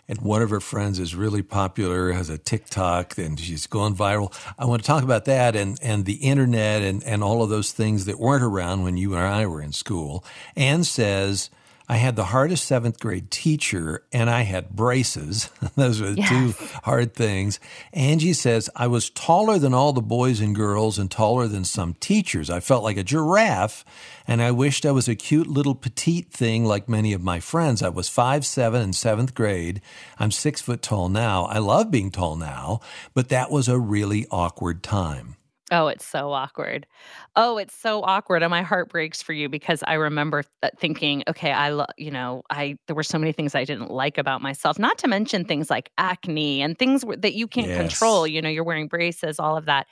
And 0.07 0.20
one 0.20 0.42
of 0.42 0.51
her 0.51 0.61
friends 0.61 0.99
is 0.99 1.16
really 1.16 1.42
popular, 1.42 2.12
has 2.12 2.29
a 2.29 2.38
TikTok, 2.38 3.18
and 3.18 3.40
she's 3.40 3.66
going 3.66 3.97
viral. 3.97 4.33
I 4.59 4.66
want 4.66 4.83
to 4.83 4.87
talk 4.87 5.03
about 5.03 5.25
that 5.25 5.57
and, 5.57 5.79
and 5.83 6.05
the 6.05 6.14
internet 6.16 6.83
and, 6.83 7.03
and 7.05 7.25
all 7.25 7.42
of 7.42 7.51
those 7.51 7.73
things 7.73 8.05
that 8.05 8.18
weren't 8.18 8.44
around 8.44 8.85
when 8.85 8.97
you 8.97 9.14
and 9.14 9.23
I 9.25 9.47
were 9.47 9.62
in 9.62 9.73
school. 9.73 10.25
Anne 10.55 10.85
says, 10.85 11.51
I 11.87 11.97
had 11.97 12.16
the 12.16 12.25
hardest 12.25 12.64
seventh 12.64 12.99
grade 12.99 13.31
teacher 13.31 14.05
and 14.11 14.31
I 14.31 14.42
had 14.42 14.70
braces. 14.70 15.51
Those 15.77 16.01
were 16.01 16.12
yes. 16.12 16.29
two 16.29 16.55
hard 16.83 17.14
things. 17.14 17.61
Angie 17.92 18.33
says, 18.33 18.70
I 18.75 18.87
was 18.87 19.11
taller 19.11 19.59
than 19.59 19.75
all 19.75 19.92
the 19.92 20.01
boys 20.01 20.40
and 20.40 20.55
girls 20.55 20.99
and 20.99 21.11
taller 21.11 21.47
than 21.47 21.64
some 21.64 21.94
teachers. 21.94 22.49
I 22.49 22.61
felt 22.61 22.85
like 22.85 22.97
a 22.97 23.03
giraffe 23.03 23.85
and 24.27 24.40
I 24.40 24.51
wished 24.51 24.87
I 24.87 24.92
was 24.92 25.09
a 25.09 25.14
cute 25.14 25.47
little 25.47 25.75
petite 25.75 26.31
thing 26.31 26.64
like 26.64 26.88
many 26.88 27.12
of 27.12 27.23
my 27.23 27.38
friends. 27.38 27.83
I 27.83 27.90
was 27.90 28.09
five 28.09 28.47
seven 28.47 28.81
in 28.81 28.92
seventh 28.94 29.35
grade. 29.35 29.83
I'm 30.18 30.31
six 30.31 30.62
foot 30.62 30.81
tall 30.81 31.11
now. 31.11 31.44
I 31.44 31.59
love 31.59 31.90
being 31.90 32.11
tall 32.11 32.37
now, 32.37 32.81
but 33.12 33.29
that 33.29 33.51
was 33.51 33.68
a 33.68 33.79
really 33.79 34.27
awkward 34.31 34.83
time. 34.83 35.37
Oh, 35.74 35.88
it's 35.88 36.06
so 36.06 36.30
awkward. 36.30 36.87
Oh, 37.34 37.58
it's 37.58 37.74
so 37.74 38.02
awkward. 38.04 38.44
And 38.44 38.50
my 38.50 38.62
heart 38.62 38.90
breaks 38.90 39.20
for 39.22 39.32
you 39.32 39.48
because 39.48 39.82
I 39.88 39.94
remember 39.94 40.44
th- 40.62 40.74
thinking, 40.78 41.24
okay, 41.26 41.50
I 41.50 41.70
love, 41.70 41.88
you 41.98 42.12
know, 42.12 42.42
I, 42.48 42.78
there 42.87 42.94
were 42.94 43.02
so 43.02 43.18
many 43.18 43.32
things 43.32 43.56
I 43.56 43.64
didn't 43.64 43.90
like 43.90 44.16
about 44.16 44.40
myself, 44.40 44.78
not 44.78 44.98
to 44.98 45.08
mention 45.08 45.44
things 45.44 45.70
like 45.70 45.90
acne 45.98 46.62
and 46.62 46.78
things 46.78 47.00
w- 47.02 47.20
that 47.20 47.34
you 47.34 47.48
can't 47.48 47.66
yes. 47.66 47.76
control. 47.76 48.24
You 48.24 48.40
know, 48.40 48.48
you're 48.48 48.62
wearing 48.62 48.87
braces, 48.87 49.40
all 49.40 49.56
of 49.56 49.64
that. 49.64 49.88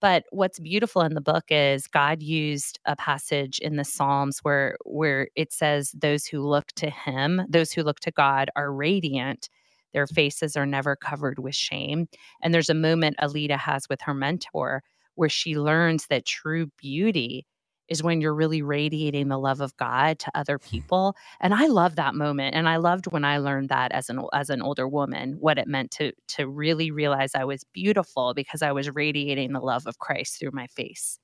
But 0.00 0.24
what's 0.30 0.60
beautiful 0.60 1.02
in 1.02 1.14
the 1.14 1.20
book 1.20 1.46
is 1.48 1.88
God 1.88 2.22
used 2.22 2.78
a 2.84 2.94
passage 2.94 3.58
in 3.58 3.76
the 3.76 3.84
Psalms 3.84 4.38
where 4.44 4.76
where 4.84 5.28
it 5.34 5.52
says 5.52 5.92
those 5.98 6.26
who 6.26 6.42
look 6.46 6.68
to 6.76 6.90
him, 6.90 7.42
those 7.48 7.72
who 7.72 7.82
look 7.82 7.98
to 8.00 8.12
God 8.12 8.50
are 8.54 8.72
radiant. 8.72 9.48
Their 9.94 10.06
faces 10.06 10.56
are 10.56 10.66
never 10.66 10.96
covered 10.96 11.38
with 11.40 11.56
shame. 11.56 12.08
And 12.42 12.54
there's 12.54 12.70
a 12.70 12.74
moment 12.74 13.16
Alita 13.20 13.58
has 13.58 13.88
with 13.88 14.02
her 14.02 14.14
mentor 14.14 14.82
where 15.18 15.28
she 15.28 15.58
learns 15.58 16.06
that 16.06 16.24
true 16.24 16.70
beauty 16.78 17.44
is 17.88 18.02
when 18.02 18.20
you're 18.20 18.34
really 18.34 18.62
radiating 18.62 19.28
the 19.28 19.38
love 19.38 19.60
of 19.60 19.76
God 19.76 20.18
to 20.20 20.30
other 20.34 20.58
hmm. 20.58 20.68
people. 20.68 21.16
And 21.40 21.54
I 21.54 21.66
love 21.66 21.96
that 21.96 22.14
moment. 22.14 22.54
And 22.54 22.68
I 22.68 22.76
loved 22.76 23.10
when 23.10 23.24
I 23.24 23.38
learned 23.38 23.70
that 23.70 23.92
as 23.92 24.08
an 24.08 24.22
as 24.32 24.50
an 24.50 24.62
older 24.62 24.86
woman, 24.86 25.36
what 25.40 25.58
it 25.58 25.66
meant 25.66 25.90
to 25.92 26.12
to 26.36 26.46
really 26.46 26.90
realize 26.90 27.34
I 27.34 27.44
was 27.44 27.64
beautiful 27.72 28.34
because 28.34 28.62
I 28.62 28.72
was 28.72 28.90
radiating 28.94 29.52
the 29.52 29.60
love 29.60 29.86
of 29.86 29.98
Christ 29.98 30.38
through 30.38 30.52
my 30.52 30.66
face. 30.68 31.18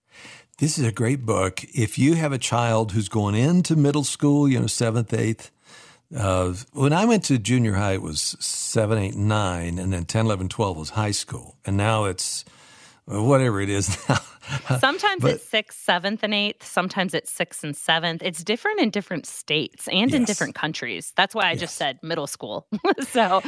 This 0.58 0.78
is 0.78 0.86
a 0.86 0.92
great 0.92 1.26
book. 1.26 1.64
If 1.74 1.98
you 1.98 2.14
have 2.14 2.32
a 2.32 2.38
child 2.38 2.92
who's 2.92 3.08
going 3.08 3.34
into 3.34 3.76
middle 3.76 4.04
school, 4.04 4.48
you 4.48 4.60
know, 4.60 4.66
seventh, 4.66 5.12
eighth, 5.12 5.50
uh, 6.16 6.52
when 6.72 6.92
I 6.92 7.04
went 7.04 7.24
to 7.24 7.38
junior 7.38 7.74
high, 7.74 7.94
it 7.94 8.02
was 8.02 8.36
seven, 8.38 8.98
eight, 8.98 9.16
nine, 9.16 9.78
and 9.78 9.92
then 9.92 10.04
10, 10.04 10.26
11, 10.26 10.48
12 10.48 10.76
was 10.76 10.90
high 10.90 11.10
school. 11.10 11.56
And 11.64 11.76
now 11.76 12.04
it's 12.04 12.44
whatever 13.06 13.60
it 13.60 13.68
is 13.68 13.96
now. 14.08 14.18
sometimes 14.78 15.22
but, 15.22 15.32
it's 15.32 15.44
sixth, 15.44 15.80
seventh, 15.80 16.22
and 16.22 16.34
eighth. 16.34 16.66
Sometimes 16.66 17.14
it's 17.14 17.30
sixth 17.30 17.64
and 17.64 17.76
seventh. 17.76 18.22
It's 18.22 18.42
different 18.42 18.80
in 18.80 18.90
different 18.90 19.26
states 19.26 19.88
and 19.88 20.10
yes. 20.10 20.14
in 20.14 20.24
different 20.24 20.54
countries. 20.54 21.12
That's 21.16 21.34
why 21.34 21.44
I 21.44 21.52
yes. 21.52 21.60
just 21.60 21.76
said 21.76 21.98
middle 22.02 22.26
school. 22.26 22.66
so, 23.08 23.42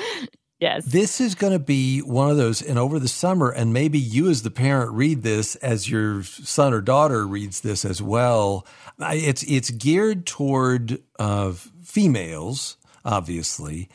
yes. 0.61 0.85
This 0.85 1.21
is 1.21 1.35
going 1.35 1.53
to 1.53 1.59
be 1.59 2.01
one 2.01 2.31
of 2.31 2.37
those, 2.37 2.63
and 2.63 2.79
over 2.79 2.99
the 2.99 3.09
summer, 3.09 3.51
and 3.51 3.73
maybe 3.73 3.99
you 3.99 4.29
as 4.29 4.43
the 4.43 4.51
parent 4.51 4.93
read 4.93 5.23
this 5.23 5.57
as 5.57 5.91
your 5.91 6.23
son 6.23 6.75
or 6.75 6.81
daughter 6.81 7.27
reads 7.27 7.61
this 7.61 7.85
as 7.85 8.03
well. 8.03 8.67
It's 8.99 9.43
it's 9.43 9.71
geared 9.71 10.27
toward 10.27 11.03
uh, 11.19 11.53
females, 11.83 12.77
obviously 13.05 13.89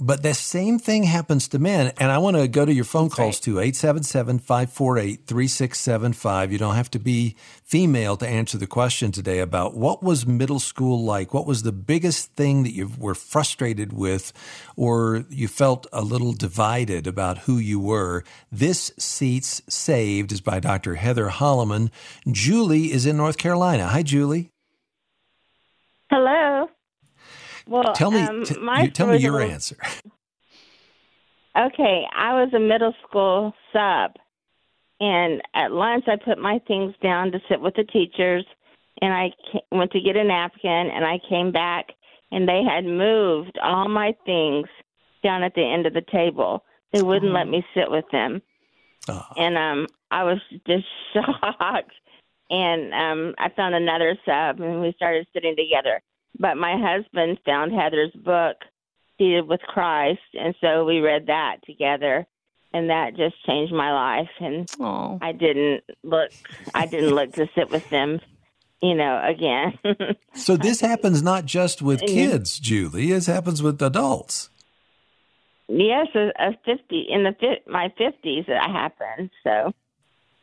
but 0.00 0.22
the 0.22 0.32
same 0.32 0.78
thing 0.78 1.02
happens 1.02 1.48
to 1.48 1.58
men. 1.58 1.92
And 1.98 2.12
I 2.12 2.18
want 2.18 2.36
to 2.36 2.46
go 2.46 2.64
to 2.64 2.72
your 2.72 2.84
phone 2.84 3.04
That's 3.08 3.14
calls 3.16 3.36
right. 3.36 3.42
too 3.42 3.58
877 3.58 4.38
548 4.38 5.26
3675. 5.26 6.52
You 6.52 6.58
don't 6.58 6.74
have 6.76 6.90
to 6.92 6.98
be 6.98 7.34
female 7.64 8.16
to 8.18 8.28
answer 8.28 8.58
the 8.58 8.66
question 8.66 9.10
today 9.10 9.40
about 9.40 9.74
what 9.74 10.02
was 10.02 10.26
middle 10.26 10.60
school 10.60 11.02
like? 11.04 11.34
What 11.34 11.46
was 11.46 11.62
the 11.62 11.72
biggest 11.72 12.34
thing 12.34 12.62
that 12.62 12.72
you 12.74 12.90
were 12.98 13.14
frustrated 13.16 13.92
with 13.92 14.32
or 14.76 15.24
you 15.30 15.48
felt 15.48 15.86
a 15.92 16.02
little 16.02 16.32
divided 16.32 17.06
about 17.06 17.38
who 17.38 17.58
you 17.58 17.80
were? 17.80 18.22
This 18.52 18.92
Seats 18.98 19.62
Saved 19.68 20.30
is 20.30 20.40
by 20.40 20.60
Dr. 20.60 20.94
Heather 20.94 21.28
Holleman. 21.28 21.90
Julie 22.30 22.92
is 22.92 23.04
in 23.04 23.16
North 23.16 23.36
Carolina. 23.36 23.88
Hi, 23.88 24.02
Julie. 24.02 24.50
Hello. 26.10 26.57
Well, 27.68 27.92
Tell 27.94 28.10
me, 28.10 28.20
um, 28.22 28.44
t- 28.44 28.54
you- 28.58 28.90
tell 28.90 29.06
me 29.08 29.18
your 29.18 29.32
little- 29.32 29.50
answer. 29.52 29.76
Okay, 31.56 32.04
I 32.14 32.34
was 32.40 32.52
a 32.54 32.60
middle 32.60 32.94
school 33.08 33.52
sub, 33.72 34.12
and 35.00 35.42
at 35.54 35.72
lunch 35.72 36.04
I 36.06 36.14
put 36.16 36.38
my 36.38 36.60
things 36.68 36.94
down 37.02 37.32
to 37.32 37.40
sit 37.48 37.60
with 37.60 37.74
the 37.74 37.82
teachers, 37.84 38.44
and 39.02 39.12
I 39.12 39.32
ca- 39.50 39.60
went 39.72 39.90
to 39.92 40.00
get 40.00 40.16
a 40.16 40.22
napkin, 40.22 40.70
and 40.94 41.04
I 41.04 41.18
came 41.28 41.50
back, 41.50 41.86
and 42.30 42.48
they 42.48 42.62
had 42.62 42.84
moved 42.84 43.58
all 43.60 43.88
my 43.88 44.14
things 44.24 44.68
down 45.24 45.42
at 45.42 45.54
the 45.54 45.64
end 45.64 45.86
of 45.86 45.94
the 45.94 46.04
table. 46.12 46.62
They 46.92 47.02
wouldn't 47.02 47.32
let 47.32 47.48
me 47.48 47.64
sit 47.74 47.90
with 47.90 48.04
them, 48.12 48.40
Oh. 49.08 49.26
and 49.36 49.58
um, 49.58 49.86
I 50.12 50.22
was 50.24 50.38
just 50.66 50.86
shocked. 51.12 51.92
And 52.50 52.94
um, 52.94 53.34
I 53.38 53.48
found 53.50 53.74
another 53.74 54.16
sub, 54.24 54.60
and 54.60 54.80
we 54.80 54.92
started 54.96 55.26
sitting 55.34 55.56
together. 55.56 56.00
But 56.38 56.56
my 56.56 56.76
husband 56.78 57.38
found 57.44 57.72
Heather's 57.72 58.12
book, 58.12 58.56
Seated 59.18 59.48
with 59.48 59.60
Christ, 59.62 60.20
and 60.34 60.54
so 60.60 60.84
we 60.84 61.00
read 61.00 61.26
that 61.26 61.56
together, 61.66 62.24
and 62.72 62.88
that 62.90 63.16
just 63.16 63.34
changed 63.44 63.72
my 63.72 63.92
life. 63.92 64.30
And 64.38 64.70
Oh, 64.78 65.18
I 65.20 65.32
didn't 65.32 65.82
look, 66.04 66.30
I 66.72 66.86
didn't 66.86 67.16
look 67.16 67.32
to 67.32 67.48
sit 67.56 67.68
with 67.68 67.88
them, 67.90 68.20
you 68.80 68.94
know, 68.94 69.20
again. 69.24 69.78
So 70.34 70.56
this 70.56 70.80
happens 70.80 71.20
not 71.20 71.46
just 71.46 71.82
with 71.82 72.00
mm-hmm. 72.00 72.14
kids, 72.14 72.60
Julie. 72.60 73.10
This 73.10 73.26
happens 73.26 73.60
with 73.60 73.82
adults. 73.82 74.50
yes, 75.66 76.06
a, 76.14 76.30
a 76.38 76.56
fifty 76.64 77.04
in 77.10 77.24
the 77.24 77.34
fi- 77.40 77.62
my 77.66 77.92
fifties 77.98 78.46
that 78.46 78.70
happened. 78.70 79.30
So, 79.42 79.72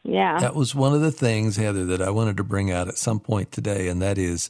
yeah. 0.06 0.40
That 0.40 0.56
was 0.56 0.76
one 0.76 0.94
of 0.94 1.02
the 1.02 1.12
things, 1.12 1.58
Heather, 1.58 1.86
that 1.86 2.02
I 2.02 2.12
wanted 2.12 2.38
to 2.38 2.44
bring 2.44 2.72
out 2.72 2.88
at 2.88 2.98
some 2.98 3.20
point 3.20 3.52
today, 3.52 3.88
and 3.88 4.02
that 4.02 4.18
is 4.18 4.50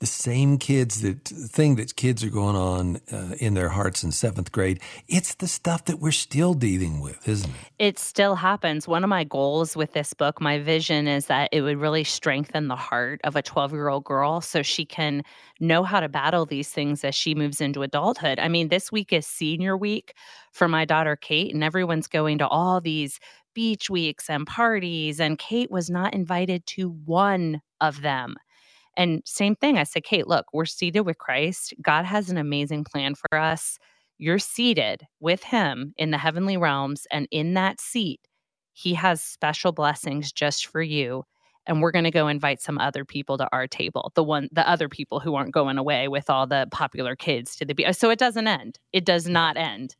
the 0.00 0.06
same 0.06 0.56
kids 0.56 1.02
that 1.02 1.24
thing 1.24 1.76
that 1.76 1.94
kids 1.94 2.24
are 2.24 2.30
going 2.30 2.56
on 2.56 3.00
uh, 3.12 3.34
in 3.38 3.52
their 3.52 3.68
hearts 3.68 4.02
in 4.02 4.10
seventh 4.10 4.50
grade. 4.50 4.80
It's 5.08 5.34
the 5.34 5.46
stuff 5.46 5.84
that 5.84 6.00
we're 6.00 6.10
still 6.10 6.54
dealing 6.54 7.00
with, 7.00 7.28
isn't 7.28 7.50
it? 7.50 7.72
it 7.78 7.98
still 7.98 8.34
happens. 8.34 8.88
One 8.88 9.04
of 9.04 9.10
my 9.10 9.24
goals 9.24 9.76
with 9.76 9.92
this 9.92 10.14
book, 10.14 10.40
my 10.40 10.58
vision 10.58 11.06
is 11.06 11.26
that 11.26 11.50
it 11.52 11.60
would 11.60 11.76
really 11.76 12.04
strengthen 12.04 12.68
the 12.68 12.76
heart 12.76 13.20
of 13.24 13.36
a 13.36 13.42
12 13.42 13.72
year 13.72 13.88
old 13.88 14.04
girl 14.04 14.40
so 14.40 14.62
she 14.62 14.86
can 14.86 15.22
know 15.60 15.82
how 15.82 16.00
to 16.00 16.08
battle 16.08 16.46
these 16.46 16.70
things 16.70 17.04
as 17.04 17.14
she 17.14 17.34
moves 17.34 17.60
into 17.60 17.82
adulthood. 17.82 18.38
I 18.38 18.48
mean, 18.48 18.68
this 18.68 18.90
week 18.90 19.12
is 19.12 19.26
senior 19.26 19.76
week 19.76 20.14
for 20.50 20.66
my 20.66 20.86
daughter, 20.86 21.14
Kate, 21.14 21.52
and 21.52 21.62
everyone's 21.62 22.06
going 22.06 22.38
to 22.38 22.48
all 22.48 22.80
these 22.80 23.20
beach 23.54 23.90
weeks 23.90 24.30
and 24.30 24.46
parties, 24.46 25.20
and 25.20 25.38
Kate 25.38 25.70
was 25.70 25.90
not 25.90 26.14
invited 26.14 26.66
to 26.66 26.90
one 27.04 27.60
of 27.80 28.02
them. 28.02 28.36
And 28.96 29.22
same 29.24 29.54
thing, 29.56 29.78
I 29.78 29.84
said, 29.84 30.04
Kate, 30.04 30.26
look, 30.26 30.46
we're 30.52 30.66
seated 30.66 31.02
with 31.02 31.18
Christ. 31.18 31.74
God 31.80 32.04
has 32.04 32.28
an 32.28 32.38
amazing 32.38 32.84
plan 32.84 33.14
for 33.14 33.38
us. 33.38 33.78
You're 34.18 34.38
seated 34.38 35.06
with 35.20 35.42
Him 35.42 35.94
in 35.96 36.10
the 36.10 36.18
heavenly 36.18 36.56
realms, 36.56 37.06
and 37.10 37.26
in 37.30 37.54
that 37.54 37.80
seat, 37.80 38.20
He 38.72 38.94
has 38.94 39.22
special 39.22 39.72
blessings 39.72 40.32
just 40.32 40.66
for 40.66 40.82
you. 40.82 41.24
And 41.66 41.80
we're 41.80 41.92
going 41.92 42.04
to 42.04 42.10
go 42.10 42.26
invite 42.26 42.60
some 42.60 42.78
other 42.78 43.04
people 43.04 43.38
to 43.38 43.48
our 43.52 43.66
table, 43.66 44.12
the 44.14 44.24
one, 44.24 44.48
the 44.50 44.68
other 44.68 44.88
people 44.88 45.20
who 45.20 45.34
aren't 45.34 45.52
going 45.52 45.78
away 45.78 46.08
with 46.08 46.28
all 46.28 46.46
the 46.46 46.66
popular 46.70 47.14
kids 47.14 47.54
to 47.56 47.64
the 47.64 47.74
beach. 47.74 47.94
So 47.94 48.10
it 48.10 48.18
doesn't 48.18 48.48
end. 48.48 48.78
It 48.92 49.04
does 49.04 49.28
not 49.28 49.56
end. 49.56 49.94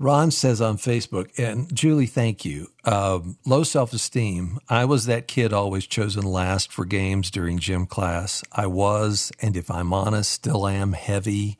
Ron 0.00 0.30
says 0.30 0.62
on 0.62 0.78
Facebook, 0.78 1.38
and 1.38 1.72
Julie, 1.76 2.06
thank 2.06 2.42
you. 2.42 2.68
Um, 2.86 3.36
low 3.44 3.62
self 3.62 3.92
esteem. 3.92 4.58
I 4.66 4.86
was 4.86 5.04
that 5.04 5.28
kid 5.28 5.52
always 5.52 5.86
chosen 5.86 6.24
last 6.24 6.72
for 6.72 6.86
games 6.86 7.30
during 7.30 7.58
gym 7.58 7.84
class. 7.84 8.42
I 8.50 8.66
was, 8.66 9.30
and 9.40 9.58
if 9.58 9.70
I'm 9.70 9.92
honest, 9.92 10.32
still 10.32 10.66
am 10.66 10.94
heavy. 10.94 11.58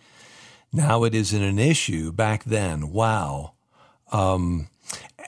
Now 0.72 1.04
it 1.04 1.14
isn't 1.14 1.42
an 1.42 1.58
issue. 1.58 2.12
Back 2.12 2.44
then, 2.44 2.90
wow. 2.90 3.52
Um, 4.10 4.68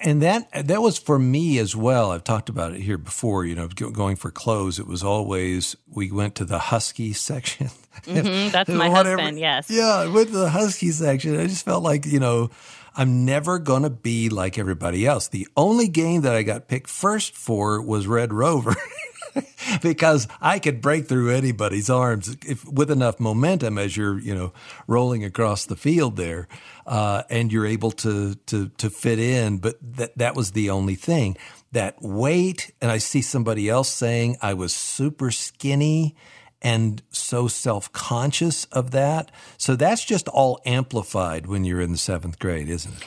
and 0.00 0.22
that 0.22 0.48
that 0.68 0.80
was 0.80 0.96
for 0.98 1.18
me 1.18 1.58
as 1.58 1.76
well. 1.76 2.12
I've 2.12 2.24
talked 2.24 2.48
about 2.48 2.72
it 2.72 2.80
here 2.80 2.96
before. 2.98 3.44
You 3.44 3.54
know, 3.56 3.68
going 3.68 4.16
for 4.16 4.30
clothes, 4.30 4.78
it 4.78 4.86
was 4.86 5.04
always 5.04 5.76
we 5.86 6.10
went 6.10 6.34
to 6.36 6.46
the 6.46 6.58
husky 6.58 7.12
section. 7.28 7.68
Mhm, 8.04 8.50
that's 8.52 8.70
my 8.70 8.88
Whatever. 8.88 9.20
husband. 9.20 9.38
Yes. 9.38 9.68
Yeah, 9.68 9.84
I 9.96 10.06
went 10.06 10.28
to 10.28 10.38
the 10.38 10.48
husky 10.50 10.90
section. 10.92 11.38
I 11.38 11.46
just 11.46 11.64
felt 11.66 11.82
like, 11.82 12.06
you 12.06 12.18
know, 12.18 12.50
I'm 12.94 13.24
never 13.24 13.58
going 13.58 13.82
to 13.82 13.90
be 13.90 14.28
like 14.28 14.58
everybody 14.58 15.06
else. 15.06 15.28
The 15.28 15.48
only 15.56 15.88
game 15.88 16.22
that 16.22 16.34
I 16.34 16.42
got 16.42 16.68
picked 16.68 16.90
first 16.90 17.34
for 17.34 17.80
was 17.80 18.06
Red 18.06 18.32
Rover. 18.32 18.74
because 19.82 20.28
I 20.40 20.58
could 20.58 20.80
break 20.80 21.06
through 21.06 21.30
anybody's 21.30 21.88
arms 21.88 22.36
if, 22.46 22.64
with 22.68 22.90
enough 22.90 23.18
momentum 23.18 23.78
as 23.78 23.96
you're, 23.96 24.18
you 24.18 24.34
know, 24.34 24.52
rolling 24.86 25.24
across 25.24 25.64
the 25.64 25.76
field 25.76 26.16
there, 26.16 26.48
uh, 26.86 27.22
and 27.30 27.52
you're 27.52 27.66
able 27.66 27.92
to 27.92 28.34
to 28.46 28.68
to 28.68 28.90
fit 28.90 29.18
in. 29.18 29.58
But 29.58 29.76
that 29.96 30.18
that 30.18 30.36
was 30.36 30.52
the 30.52 30.70
only 30.70 30.94
thing. 30.94 31.36
That 31.72 32.02
weight, 32.02 32.72
and 32.82 32.90
I 32.90 32.98
see 32.98 33.22
somebody 33.22 33.68
else 33.68 33.88
saying 33.88 34.36
I 34.42 34.54
was 34.54 34.74
super 34.74 35.30
skinny 35.30 36.14
and 36.62 37.02
so 37.10 37.48
self 37.48 37.92
conscious 37.92 38.64
of 38.66 38.92
that. 38.92 39.30
So 39.58 39.76
that's 39.76 40.04
just 40.04 40.28
all 40.28 40.60
amplified 40.64 41.46
when 41.46 41.64
you're 41.64 41.80
in 41.82 41.92
the 41.92 41.98
seventh 41.98 42.38
grade, 42.38 42.70
isn't 42.70 42.94
it? 42.94 43.04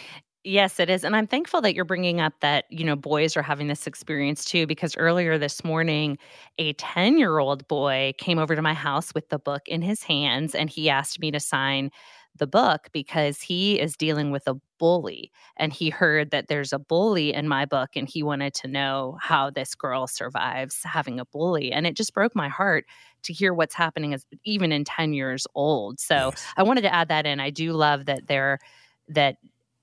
Yes, 0.48 0.80
it 0.80 0.91
is. 0.91 1.04
And 1.04 1.15
I'm 1.15 1.26
thankful 1.26 1.62
that 1.62 1.74
you're 1.74 1.86
bringing 1.86 2.22
up 2.22 2.34
that, 2.41 2.65
you 2.70 2.86
know, 2.86 2.96
boys 2.96 3.36
are 3.36 3.41
having 3.41 3.68
this 3.68 3.88
experience 3.88 4.46
too, 4.46 4.68
because 4.68 4.96
earlier 4.96 5.39
this 5.39 5.63
morning, 5.63 6.20
a 6.60 6.74
10 6.74 7.18
year 7.18 7.39
old 7.39 7.68
boy 7.68 8.13
came 8.20 8.38
over 8.38 8.56
to 8.56 8.62
my 8.62 8.76
house 8.76 9.12
with 9.15 9.30
the 9.30 9.39
book 9.39 9.63
in 9.68 9.82
his 9.82 10.04
hands 10.04 10.54
and 10.54 10.70
he 10.70 10.88
asked 10.88 11.20
me 11.20 11.32
to 11.32 11.39
sign 11.39 11.89
the 12.38 12.48
book 12.48 12.89
because 12.91 13.41
he 13.41 13.80
is 13.80 13.95
dealing 13.95 14.32
with 14.32 14.48
a 14.48 14.56
bully 14.78 15.32
and 15.58 15.71
he 15.71 15.89
heard 15.89 16.32
that 16.32 16.48
there's 16.48 16.74
a 16.74 16.80
bully 16.80 17.34
in 17.34 17.48
my 17.48 17.65
book 17.65 17.91
and 17.95 18.10
he 18.10 18.21
wanted 18.24 18.54
to 18.54 18.67
know 18.67 19.17
how 19.21 19.50
this 19.50 19.74
girl 19.74 20.06
survives 20.06 20.80
having 20.84 21.19
a 21.19 21.26
bully 21.26 21.71
and 21.71 21.88
it 21.88 21.95
just 21.95 22.13
broke 22.13 22.36
my 22.36 22.50
heart 22.50 22.86
to 23.24 23.32
hear 23.34 23.54
what's 23.54 23.74
happening 23.76 24.13
as 24.13 24.26
even 24.43 24.71
in 24.71 24.84
10 24.84 25.13
years 25.13 25.48
old 25.56 26.00
so 26.00 26.32
Yes. 26.32 26.54
i 26.58 26.63
wanted 26.63 26.82
to 26.82 26.93
add 26.93 27.08
that 27.08 27.26
in 27.26 27.39
i 27.39 27.50
do 27.50 27.71
love 27.71 28.06
that 28.06 28.28
there 28.28 28.60
that 29.08 29.38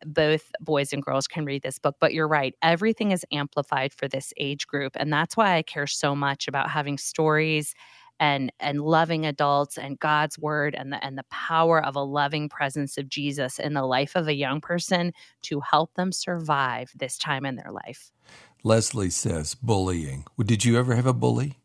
both 0.04 0.50
boys 0.60 0.92
and 0.92 1.02
girls 1.02 1.28
can 1.28 1.44
read 1.44 1.62
this 1.62 1.78
book 1.78 1.96
but 2.00 2.12
you're 2.12 2.28
right 2.28 2.54
everything 2.60 3.12
is 3.12 3.24
amplified 3.32 3.92
for 3.94 4.08
this 4.08 4.32
age 4.36 4.66
group 4.66 4.92
and 4.96 5.12
that's 5.12 5.36
why 5.36 5.56
i 5.56 5.62
care 5.62 5.86
so 5.86 6.14
much 6.14 6.48
about 6.48 6.68
having 6.68 6.98
stories 6.98 7.74
and 8.22 8.52
and 8.61 8.80
loving 8.80 9.26
adults 9.26 9.76
and 9.76 9.98
God's 9.98 10.38
word 10.38 10.76
and 10.76 10.92
the 10.92 11.04
and 11.04 11.18
the 11.18 11.24
power 11.24 11.85
of 11.85 11.96
a 11.96 12.02
loving 12.02 12.48
presence 12.48 12.96
of 12.96 13.08
Jesus 13.08 13.58
in 13.58 13.74
the 13.74 13.82
life 13.82 14.14
of 14.14 14.28
a 14.28 14.35
young 14.35 14.61
person 14.61 15.12
to 15.42 15.58
help 15.58 15.92
them 15.94 16.12
survive 16.12 16.92
this 16.94 17.18
time 17.18 17.44
in 17.44 17.56
their 17.56 17.72
life. 17.72 18.12
Leslie 18.62 19.11
says 19.11 19.56
bullying. 19.56 20.24
Did 20.38 20.64
you 20.64 20.78
ever 20.78 20.94
have 20.94 21.06
a 21.06 21.12
bully? 21.12 21.58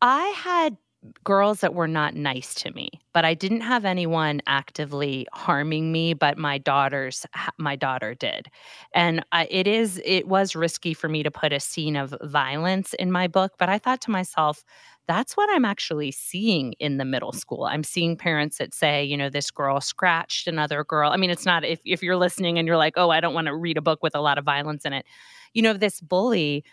I 0.00 0.26
had 0.36 0.76
girls 1.22 1.60
that 1.60 1.74
were 1.74 1.88
not 1.88 2.14
nice 2.14 2.54
to 2.54 2.72
me, 2.72 2.90
but 3.12 3.24
I 3.24 3.34
didn't 3.34 3.60
have 3.60 3.84
anyone 3.84 4.40
actively 4.46 5.26
harming 5.32 5.92
me, 5.92 6.12
but 6.12 6.36
my 6.38 6.58
daughters 6.58 7.24
my 7.58 7.76
daughter 7.76 8.14
did. 8.14 8.48
And 8.94 9.24
I, 9.32 9.46
it 9.50 9.66
is 9.66 10.00
it 10.04 10.28
was 10.28 10.56
risky 10.56 10.94
for 10.94 11.08
me 11.08 11.22
to 11.22 11.30
put 11.30 11.52
a 11.52 11.60
scene 11.60 11.96
of 11.96 12.14
violence 12.22 12.94
in 12.94 13.12
my 13.12 13.28
book, 13.28 13.52
but 13.58 13.68
I 13.68 13.78
thought 13.78 14.00
to 14.02 14.10
myself 14.10 14.64
that's 15.06 15.36
what 15.36 15.48
I'm 15.50 15.64
actually 15.64 16.10
seeing 16.10 16.74
in 16.74 16.98
the 16.98 17.04
middle 17.04 17.32
mm. 17.32 17.38
school. 17.40 17.64
I'm 17.64 17.82
seeing 17.82 18.16
parents 18.16 18.58
that 18.58 18.74
say, 18.74 19.02
you 19.02 19.16
know, 19.16 19.30
this 19.30 19.50
girl 19.50 19.80
scratched 19.80 20.46
another 20.46 20.84
girl. 20.84 21.10
I 21.10 21.16
mean, 21.16 21.30
it's 21.30 21.46
not 21.46 21.64
if 21.64 21.80
if 21.84 22.02
you're 22.02 22.16
listening 22.16 22.58
and 22.58 22.66
you're 22.66 22.76
like, 22.76 22.94
"Oh, 22.96 23.10
I 23.10 23.20
don't 23.20 23.34
want 23.34 23.46
to 23.46 23.56
read 23.56 23.78
a 23.78 23.82
book 23.82 24.02
with 24.02 24.14
a 24.14 24.20
lot 24.20 24.38
of 24.38 24.44
violence 24.44 24.84
in 24.84 24.92
it." 24.92 25.06
You 25.54 25.62
know, 25.62 25.72
this 25.72 26.00
bully 26.00 26.64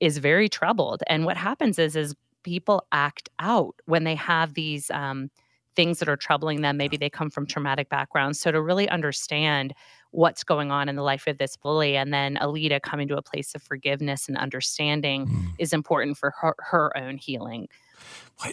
is 0.00 0.18
very 0.18 0.48
troubled. 0.48 1.02
And 1.06 1.24
what 1.24 1.36
happens 1.36 1.78
is 1.78 1.96
is 1.96 2.14
people 2.42 2.86
act 2.92 3.28
out 3.38 3.74
when 3.86 4.04
they 4.04 4.14
have 4.14 4.54
these 4.54 4.90
um, 4.90 5.30
things 5.74 5.98
that 5.98 6.08
are 6.08 6.16
troubling 6.16 6.60
them. 6.62 6.76
Maybe 6.76 6.96
they 6.96 7.10
come 7.10 7.30
from 7.30 7.46
traumatic 7.46 7.88
backgrounds. 7.88 8.40
So 8.40 8.52
to 8.52 8.60
really 8.60 8.88
understand 8.88 9.74
what's 10.12 10.44
going 10.44 10.70
on 10.70 10.88
in 10.88 10.96
the 10.96 11.02
life 11.02 11.26
of 11.26 11.38
this 11.38 11.56
bully. 11.56 11.96
And 11.96 12.12
then 12.12 12.36
Alita 12.36 12.80
coming 12.80 13.08
to 13.08 13.16
a 13.16 13.22
place 13.22 13.54
of 13.54 13.62
forgiveness 13.62 14.28
and 14.28 14.36
understanding 14.36 15.26
mm. 15.26 15.46
is 15.58 15.72
important 15.72 16.18
for 16.18 16.32
her, 16.40 16.54
her 16.58 16.96
own 16.96 17.16
healing. 17.16 17.68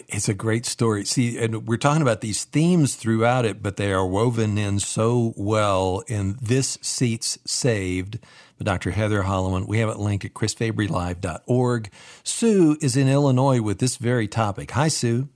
It's 0.08 0.28
a 0.28 0.34
great 0.34 0.64
story. 0.64 1.04
See, 1.04 1.38
and 1.38 1.66
we're 1.68 1.76
talking 1.76 2.02
about 2.02 2.20
these 2.20 2.44
themes 2.44 2.94
throughout 2.94 3.44
it, 3.44 3.62
but 3.62 3.76
they 3.76 3.92
are 3.92 4.06
woven 4.06 4.56
in 4.56 4.78
so 4.78 5.34
well 5.36 6.02
in 6.06 6.38
This 6.40 6.78
Seat's 6.80 7.38
Saved 7.44 8.18
by 8.60 8.64
Dr. 8.64 8.90
Heather 8.90 9.22
Holleman. 9.22 9.66
We 9.66 9.78
have 9.78 9.88
it 9.88 9.98
linked 9.98 10.24
at 10.24 10.34
chrisfabrylive.org. 10.34 11.90
Sue 12.22 12.76
is 12.80 12.96
in 12.96 13.08
Illinois 13.08 13.60
with 13.60 13.78
this 13.78 13.96
very 13.96 14.28
topic. 14.28 14.70
Hi, 14.72 14.88
Sue. 14.88 15.28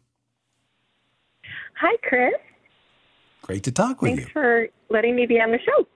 Hi, 1.80 1.96
Chris. 2.02 2.34
Great 3.42 3.64
to 3.64 3.72
talk 3.72 4.00
with 4.00 4.10
Thanks 4.10 4.20
you. 4.20 4.24
Thanks 4.24 4.32
for 4.32 4.68
letting 4.90 5.16
me 5.16 5.26
be 5.26 5.40
on 5.40 5.50
the 5.50 5.58
show. 5.58 5.86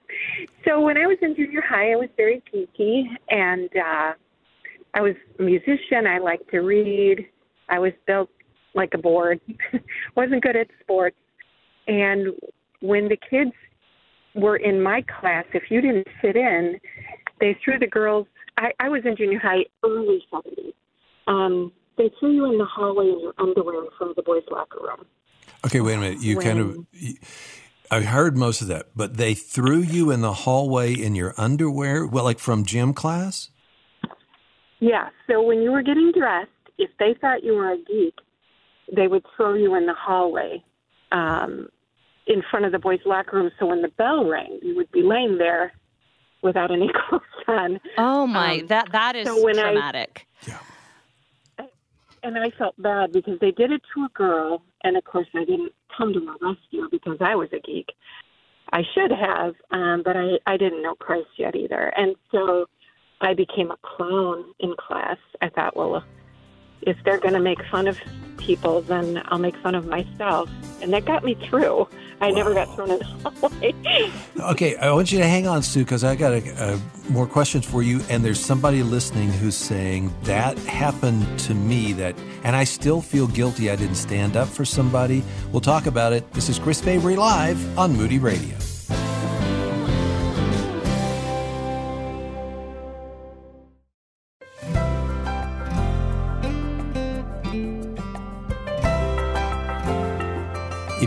So, 0.67 0.81
when 0.81 0.97
I 0.97 1.07
was 1.07 1.19
in 1.23 1.37
junior 1.37 1.63
high, 1.63 1.93
I 1.93 1.97
was 1.97 2.09
very 2.17 2.43
geeky, 2.53 3.05
and 3.31 3.71
uh, 3.77 4.13
I 4.95 5.01
was 5.01 5.15
a 5.39 5.43
musician. 5.43 6.07
I 6.07 6.19
liked 6.19 6.51
to 6.51 6.61
read. 6.61 7.27
I 7.69 7.79
was 7.79 7.93
built 8.07 8.31
like 8.75 8.95
a 8.95 8.99
board. 8.99 9.41
wasn't 10.17 10.43
good 10.43 10.57
at 10.57 10.69
sports. 10.81 11.17
And 11.87 12.29
when 12.81 13.09
the 13.09 13.17
kids 13.17 13.53
were 14.35 14.57
in 14.57 14.83
my 14.83 15.03
class, 15.21 15.45
if 15.53 15.71
you 15.71 15.81
didn't 15.81 16.07
sit 16.23 16.37
in, 16.37 16.79
they 17.41 17.57
threw 17.65 17.79
the 17.79 17.87
girls. 17.87 18.27
I, 18.57 18.73
I 18.81 18.89
was 18.89 19.03
in 19.05 19.17
junior 19.17 19.39
high, 19.39 19.65
early 19.85 20.23
70s. 20.33 20.73
Um, 21.27 21.73
they 21.97 22.11
threw 22.19 22.33
you 22.33 22.51
in 22.51 22.59
the 22.59 22.65
hallway 22.65 23.09
in 23.09 23.21
your 23.21 23.35
underwear 23.39 23.85
in 23.85 23.91
front 23.97 24.11
of 24.11 24.17
the 24.17 24.23
boys' 24.23 24.43
locker 24.51 24.79
room. 24.81 25.05
Okay, 25.67 25.81
wait 25.81 25.95
a 25.95 25.99
minute. 25.99 26.21
You 26.21 26.37
when, 26.37 26.47
kind 26.47 26.59
of. 26.61 26.77
I 27.91 28.01
heard 28.03 28.37
most 28.37 28.61
of 28.61 28.69
that, 28.69 28.87
but 28.95 29.17
they 29.17 29.35
threw 29.35 29.79
you 29.79 30.11
in 30.11 30.21
the 30.21 30.33
hallway 30.33 30.93
in 30.93 31.15
your 31.15 31.35
underwear, 31.37 32.07
well, 32.07 32.25
like 32.25 32.39
from 32.39 32.65
gym 32.65 32.93
class. 32.93 33.51
Yeah. 34.81 35.09
So 35.27 35.43
when 35.43 35.61
you 35.63 35.73
were 35.73 35.83
getting 35.83 36.13
dressed, 36.17 36.51
if 36.79 36.91
they 36.99 37.15
thought 37.21 37.43
you 37.43 37.55
were 37.55 37.73
a 37.73 37.79
geek, 37.79 38.15
they 38.95 39.09
would 39.09 39.25
throw 39.37 39.55
you 39.55 39.75
in 39.75 39.87
the 39.87 39.95
hallway 39.95 40.63
um, 41.13 41.69
in 42.27 42.43
front 42.51 42.67
of 42.67 42.73
the 42.73 42.79
boys' 42.79 43.01
locker 43.05 43.37
room. 43.37 43.51
So 43.59 43.67
when 43.67 43.83
the 43.83 43.89
bell 43.89 44.29
rang, 44.29 44.61
you 44.63 44.77
would 44.77 44.93
be 44.93 45.03
laying 45.03 45.39
there 45.39 45.73
without 46.49 46.71
any 46.71 46.91
clothes 47.09 47.23
on. 47.47 47.81
Oh 47.97 48.27
my, 48.27 48.61
um, 48.61 48.67
that 48.67 48.91
that 48.93 49.15
is 49.17 49.27
so 49.27 49.41
traumatic. 49.53 50.27
I, 50.47 50.49
yeah. 50.49 51.67
And 52.25 52.37
I 52.37 52.51
felt 52.51 52.75
bad 52.79 53.13
because 53.13 53.39
they 53.41 53.53
did 53.53 53.71
it 53.71 53.83
to 53.95 54.05
a 54.05 54.09
girl, 54.15 54.63
and 54.83 54.97
of 54.97 55.05
course 55.05 55.29
I 55.35 55.45
didn't 55.45 55.73
come 55.97 56.13
to 56.13 56.21
her 56.27 56.35
rescue 56.41 56.89
because 56.91 57.19
I 57.21 57.37
was 57.37 57.49
a 57.53 57.61
geek. 57.61 57.91
I 58.73 58.83
should 58.95 59.13
have, 59.13 59.55
um, 59.71 60.03
but 60.05 60.17
I 60.17 60.39
I 60.47 60.57
didn't 60.57 60.83
know 60.83 60.95
Christ 60.95 61.29
yet 61.37 61.55
either, 61.55 61.93
and 61.97 62.17
so 62.33 62.67
I 63.21 63.35
became 63.35 63.71
a 63.71 63.79
clown 63.83 64.45
in 64.61 64.75
class. 64.77 65.19
I 65.41 65.49
thought, 65.49 65.77
well, 65.77 66.05
if 66.83 66.97
they're 67.05 67.19
going 67.19 67.35
to 67.35 67.41
make 67.41 67.59
fun 67.71 67.89
of 67.89 67.99
people, 68.37 68.83
then 68.83 69.23
I'll 69.27 69.39
make 69.39 69.57
fun 69.57 69.75
of 69.75 69.87
myself. 69.87 70.49
And 70.81 70.93
that 70.93 71.05
got 71.05 71.25
me 71.25 71.35
through. 71.49 71.89
I 72.21 72.31
wow. 72.31 72.37
never 72.37 72.55
got 72.55 72.75
thrown 72.75 72.91
in 72.91 72.99
the 72.99 73.05
hallway. 73.05 73.75
okay, 74.53 74.77
I 74.77 74.93
want 74.93 75.13
you 75.13 75.19
to 75.19 75.27
hang 75.27 75.47
on, 75.47 75.63
Sue, 75.63 75.85
because 75.85 76.05
I 76.05 76.17
got 76.17 76.33
a, 76.33 76.73
a, 76.75 77.11
more 77.11 77.27
questions 77.27 77.65
for 77.65 77.83
you. 77.83 78.01
And 78.09 78.25
there's 78.25 78.41
somebody 78.41 78.83
listening 78.83 79.31
who's 79.31 79.57
saying 79.57 80.13
that 80.23 80.59
happened 80.59 81.39
to 81.41 81.55
me. 81.55 81.93
That, 81.93 82.17
and 82.45 82.57
I 82.57 82.65
still 82.65 83.01
feel 83.01 83.27
guilty. 83.29 83.71
I 83.71 83.77
didn't 83.77 83.97
stand 83.97 84.37
up 84.37 84.49
for 84.49 84.65
somebody. 84.65 85.23
We'll 85.53 85.61
talk 85.61 85.87
about 85.87 86.13
it. 86.13 86.31
This 86.33 86.49
is 86.49 86.59
Chris 86.59 86.81
Fabry 86.81 87.17
live 87.17 87.79
on 87.79 87.97
Moody 87.97 88.19
Radio. 88.19 88.57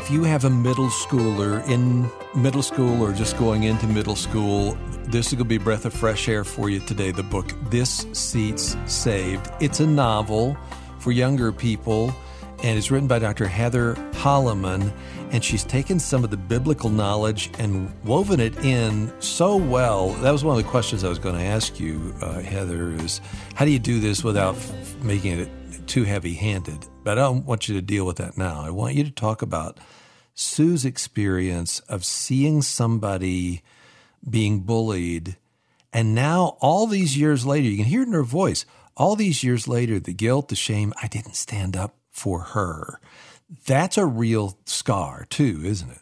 If 0.01 0.09
you 0.09 0.23
have 0.23 0.45
a 0.45 0.49
middle 0.49 0.87
schooler 0.87 1.63
in 1.69 2.09
middle 2.33 2.63
school 2.63 3.03
or 3.03 3.13
just 3.13 3.37
going 3.37 3.63
into 3.63 3.85
middle 3.85 4.15
school, 4.15 4.75
this 5.03 5.27
is 5.27 5.33
going 5.33 5.45
to 5.45 5.45
be 5.45 5.57
a 5.57 5.59
breath 5.59 5.85
of 5.85 5.93
fresh 5.93 6.27
air 6.27 6.43
for 6.43 6.71
you 6.71 6.79
today. 6.79 7.11
The 7.11 7.21
book, 7.21 7.53
This 7.69 8.07
Seat's 8.11 8.75
Saved. 8.87 9.51
It's 9.59 9.79
a 9.79 9.85
novel 9.85 10.57
for 10.97 11.11
younger 11.11 11.51
people, 11.51 12.15
and 12.63 12.79
it's 12.79 12.89
written 12.89 13.07
by 13.07 13.19
Dr. 13.19 13.45
Heather 13.45 13.93
Holleman. 14.13 14.91
And 15.29 15.43
she's 15.43 15.63
taken 15.63 15.99
some 15.99 16.23
of 16.23 16.31
the 16.31 16.37
biblical 16.37 16.89
knowledge 16.89 17.51
and 17.59 17.93
woven 18.03 18.39
it 18.39 18.57
in 18.65 19.13
so 19.21 19.55
well. 19.55 20.09
That 20.15 20.31
was 20.31 20.43
one 20.43 20.57
of 20.57 20.63
the 20.63 20.69
questions 20.69 21.03
I 21.03 21.09
was 21.09 21.19
going 21.19 21.35
to 21.35 21.43
ask 21.43 21.79
you, 21.79 22.15
uh, 22.21 22.39
Heather, 22.39 22.89
is 22.93 23.21
how 23.53 23.65
do 23.65 23.71
you 23.71 23.79
do 23.79 23.99
this 23.99 24.23
without 24.23 24.55
f- 24.55 24.95
making 25.03 25.39
it 25.39 25.49
too 25.91 26.05
heavy 26.05 26.35
handed? 26.35 26.87
But 27.03 27.17
I 27.17 27.23
don't 27.23 27.45
want 27.45 27.67
you 27.67 27.75
to 27.75 27.81
deal 27.81 28.05
with 28.05 28.15
that 28.15 28.37
now. 28.37 28.61
I 28.61 28.69
want 28.69 28.95
you 28.95 29.03
to 29.03 29.11
talk 29.11 29.41
about 29.41 29.77
Sue's 30.33 30.85
experience 30.85 31.79
of 31.81 32.05
seeing 32.05 32.61
somebody 32.61 33.61
being 34.27 34.61
bullied. 34.61 35.35
And 35.91 36.15
now, 36.15 36.55
all 36.61 36.87
these 36.87 37.17
years 37.17 37.45
later, 37.45 37.67
you 37.67 37.75
can 37.75 37.85
hear 37.85 38.03
it 38.03 38.07
in 38.07 38.13
her 38.13 38.23
voice. 38.23 38.65
All 38.95 39.17
these 39.17 39.43
years 39.43 39.67
later, 39.67 39.99
the 39.99 40.13
guilt, 40.13 40.47
the 40.47 40.55
shame, 40.55 40.93
I 41.01 41.07
didn't 41.07 41.35
stand 41.35 41.75
up 41.75 41.97
for 42.09 42.39
her. 42.39 43.01
That's 43.65 43.97
a 43.97 44.05
real 44.05 44.57
scar, 44.63 45.25
too, 45.29 45.59
isn't 45.65 45.91
it? 45.91 45.99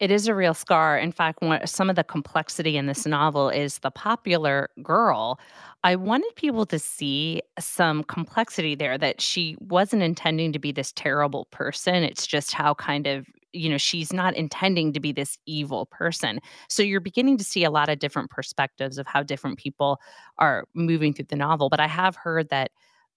It 0.00 0.10
is 0.10 0.26
a 0.26 0.34
real 0.34 0.54
scar. 0.54 0.98
In 0.98 1.12
fact, 1.12 1.38
some 1.66 1.88
of 1.88 1.94
the 1.94 2.02
complexity 2.02 2.76
in 2.76 2.86
this 2.86 3.06
novel 3.06 3.50
is 3.50 3.78
the 3.78 3.92
popular 3.92 4.68
girl 4.82 5.38
I 5.84 5.96
wanted 5.96 6.34
people 6.36 6.66
to 6.66 6.78
see 6.78 7.42
some 7.60 8.02
complexity 8.04 8.74
there 8.74 8.98
that 8.98 9.20
she 9.20 9.56
wasn't 9.60 10.02
intending 10.02 10.52
to 10.52 10.58
be 10.58 10.72
this 10.72 10.92
terrible 10.92 11.46
person. 11.52 12.02
It's 12.02 12.26
just 12.26 12.52
how 12.52 12.74
kind 12.74 13.06
of 13.06 13.26
you 13.52 13.70
know 13.70 13.78
she's 13.78 14.12
not 14.12 14.34
intending 14.36 14.92
to 14.92 15.00
be 15.00 15.12
this 15.12 15.38
evil 15.46 15.86
person 15.86 16.40
so 16.68 16.82
you're 16.82 17.00
beginning 17.00 17.38
to 17.38 17.44
see 17.44 17.64
a 17.64 17.70
lot 17.70 17.88
of 17.88 17.98
different 17.98 18.28
perspectives 18.28 18.98
of 18.98 19.06
how 19.06 19.22
different 19.22 19.56
people 19.56 19.98
are 20.38 20.66
moving 20.74 21.14
through 21.14 21.24
the 21.28 21.36
novel 21.36 21.70
but 21.70 21.80
i 21.80 21.86
have 21.86 22.16
heard 22.16 22.50
that 22.50 22.70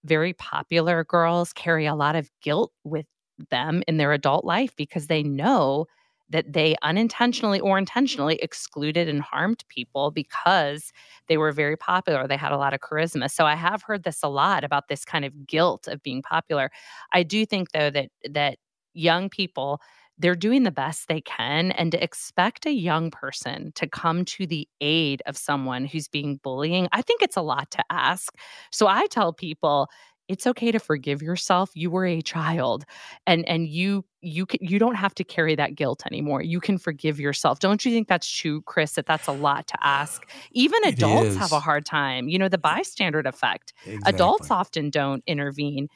very 0.04 0.32
popular 0.32 1.04
girls 1.04 1.52
carry 1.52 1.84
a 1.84 1.94
lot 1.94 2.16
of 2.16 2.30
guilt 2.40 2.72
with 2.84 3.04
them 3.50 3.82
in 3.86 3.98
their 3.98 4.12
adult 4.12 4.44
life 4.44 4.74
because 4.76 5.08
they 5.08 5.22
know 5.22 5.84
that 6.30 6.52
they 6.52 6.76
unintentionally 6.82 7.60
or 7.60 7.76
intentionally 7.78 8.36
excluded 8.36 9.08
and 9.08 9.20
harmed 9.20 9.64
people 9.68 10.10
because 10.10 10.92
they 11.28 11.36
were 11.36 11.52
very 11.52 11.76
popular. 11.76 12.26
They 12.26 12.36
had 12.36 12.52
a 12.52 12.56
lot 12.56 12.72
of 12.74 12.80
charisma. 12.80 13.30
So 13.30 13.46
I 13.46 13.56
have 13.56 13.82
heard 13.82 14.04
this 14.04 14.22
a 14.22 14.28
lot 14.28 14.64
about 14.64 14.88
this 14.88 15.04
kind 15.04 15.24
of 15.24 15.46
guilt 15.46 15.88
of 15.88 16.02
being 16.02 16.22
popular. 16.22 16.70
I 17.12 17.22
do 17.24 17.44
think 17.44 17.72
though 17.72 17.90
that 17.90 18.10
that 18.30 18.58
young 18.94 19.28
people 19.28 19.80
they're 20.18 20.34
doing 20.34 20.64
the 20.64 20.70
best 20.70 21.08
they 21.08 21.22
can 21.22 21.70
and 21.72 21.92
to 21.92 22.02
expect 22.04 22.66
a 22.66 22.72
young 22.72 23.10
person 23.10 23.72
to 23.74 23.86
come 23.86 24.24
to 24.26 24.46
the 24.46 24.68
aid 24.82 25.22
of 25.24 25.36
someone 25.36 25.84
who's 25.86 26.08
being 26.08 26.38
bullying 26.42 26.88
i 26.92 27.00
think 27.00 27.22
it's 27.22 27.36
a 27.36 27.42
lot 27.42 27.70
to 27.70 27.82
ask 27.90 28.34
so 28.70 28.86
i 28.86 29.06
tell 29.06 29.32
people 29.32 29.88
it's 30.30 30.46
okay 30.46 30.70
to 30.70 30.78
forgive 30.78 31.20
yourself 31.20 31.70
you 31.74 31.90
were 31.90 32.06
a 32.06 32.22
child 32.22 32.84
and 33.26 33.46
and 33.48 33.68
you 33.68 34.04
you 34.22 34.46
can, 34.46 34.58
you 34.62 34.78
don't 34.78 34.94
have 34.94 35.14
to 35.14 35.24
carry 35.24 35.54
that 35.56 35.74
guilt 35.74 36.02
anymore 36.06 36.40
you 36.40 36.60
can 36.60 36.78
forgive 36.78 37.18
yourself 37.18 37.58
don't 37.58 37.84
you 37.84 37.90
think 37.90 38.06
that's 38.06 38.30
true 38.30 38.62
chris 38.62 38.92
that 38.92 39.06
that's 39.06 39.26
a 39.26 39.32
lot 39.32 39.66
to 39.66 39.74
ask 39.82 40.28
even 40.52 40.82
adults 40.84 41.34
have 41.36 41.52
a 41.52 41.60
hard 41.60 41.84
time 41.84 42.28
you 42.28 42.38
know 42.38 42.48
the 42.48 42.58
bystander 42.58 43.20
effect 43.20 43.72
exactly. 43.84 44.14
adults 44.14 44.50
often 44.50 44.88
don't 44.88 45.24
intervene 45.26 45.88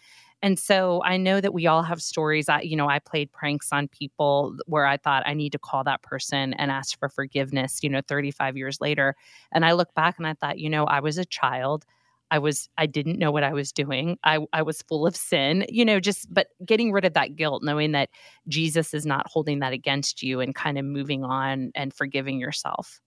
and 0.42 0.58
so 0.58 1.00
I 1.02 1.16
know 1.16 1.40
that 1.40 1.54
we 1.54 1.66
all 1.66 1.82
have 1.82 2.02
stories. 2.02 2.50
I, 2.50 2.60
you 2.60 2.76
know, 2.76 2.86
I 2.86 2.98
played 2.98 3.32
pranks 3.32 3.70
on 3.72 3.88
people 3.88 4.54
where 4.66 4.84
I 4.84 4.98
thought 4.98 5.22
I 5.24 5.32
need 5.32 5.52
to 5.52 5.58
call 5.58 5.84
that 5.84 6.02
person 6.02 6.52
and 6.54 6.70
ask 6.70 6.98
for 6.98 7.08
forgiveness, 7.08 7.78
you 7.82 7.88
know, 7.88 8.02
35 8.06 8.54
years 8.54 8.78
later. 8.78 9.16
And 9.52 9.64
I 9.64 9.72
look 9.72 9.94
back 9.94 10.18
and 10.18 10.26
I 10.26 10.34
thought, 10.34 10.58
you 10.58 10.68
know, 10.68 10.84
I 10.84 11.00
was 11.00 11.16
a 11.16 11.24
child. 11.24 11.86
I 12.34 12.38
was 12.40 12.68
I 12.76 12.86
didn't 12.86 13.20
know 13.20 13.30
what 13.30 13.44
I 13.44 13.52
was 13.52 13.70
doing. 13.70 14.18
I 14.24 14.40
I 14.52 14.62
was 14.62 14.82
full 14.82 15.06
of 15.06 15.14
sin, 15.14 15.64
you 15.68 15.84
know, 15.84 16.00
just 16.00 16.26
but 16.34 16.48
getting 16.66 16.90
rid 16.90 17.04
of 17.04 17.12
that 17.12 17.36
guilt, 17.36 17.62
knowing 17.62 17.92
that 17.92 18.10
Jesus 18.48 18.92
is 18.92 19.06
not 19.06 19.28
holding 19.28 19.60
that 19.60 19.72
against 19.72 20.20
you 20.20 20.40
and 20.40 20.52
kind 20.52 20.76
of 20.76 20.84
moving 20.84 21.22
on 21.22 21.70
and 21.76 21.94
forgiving 21.94 22.40
yourself. 22.40 23.00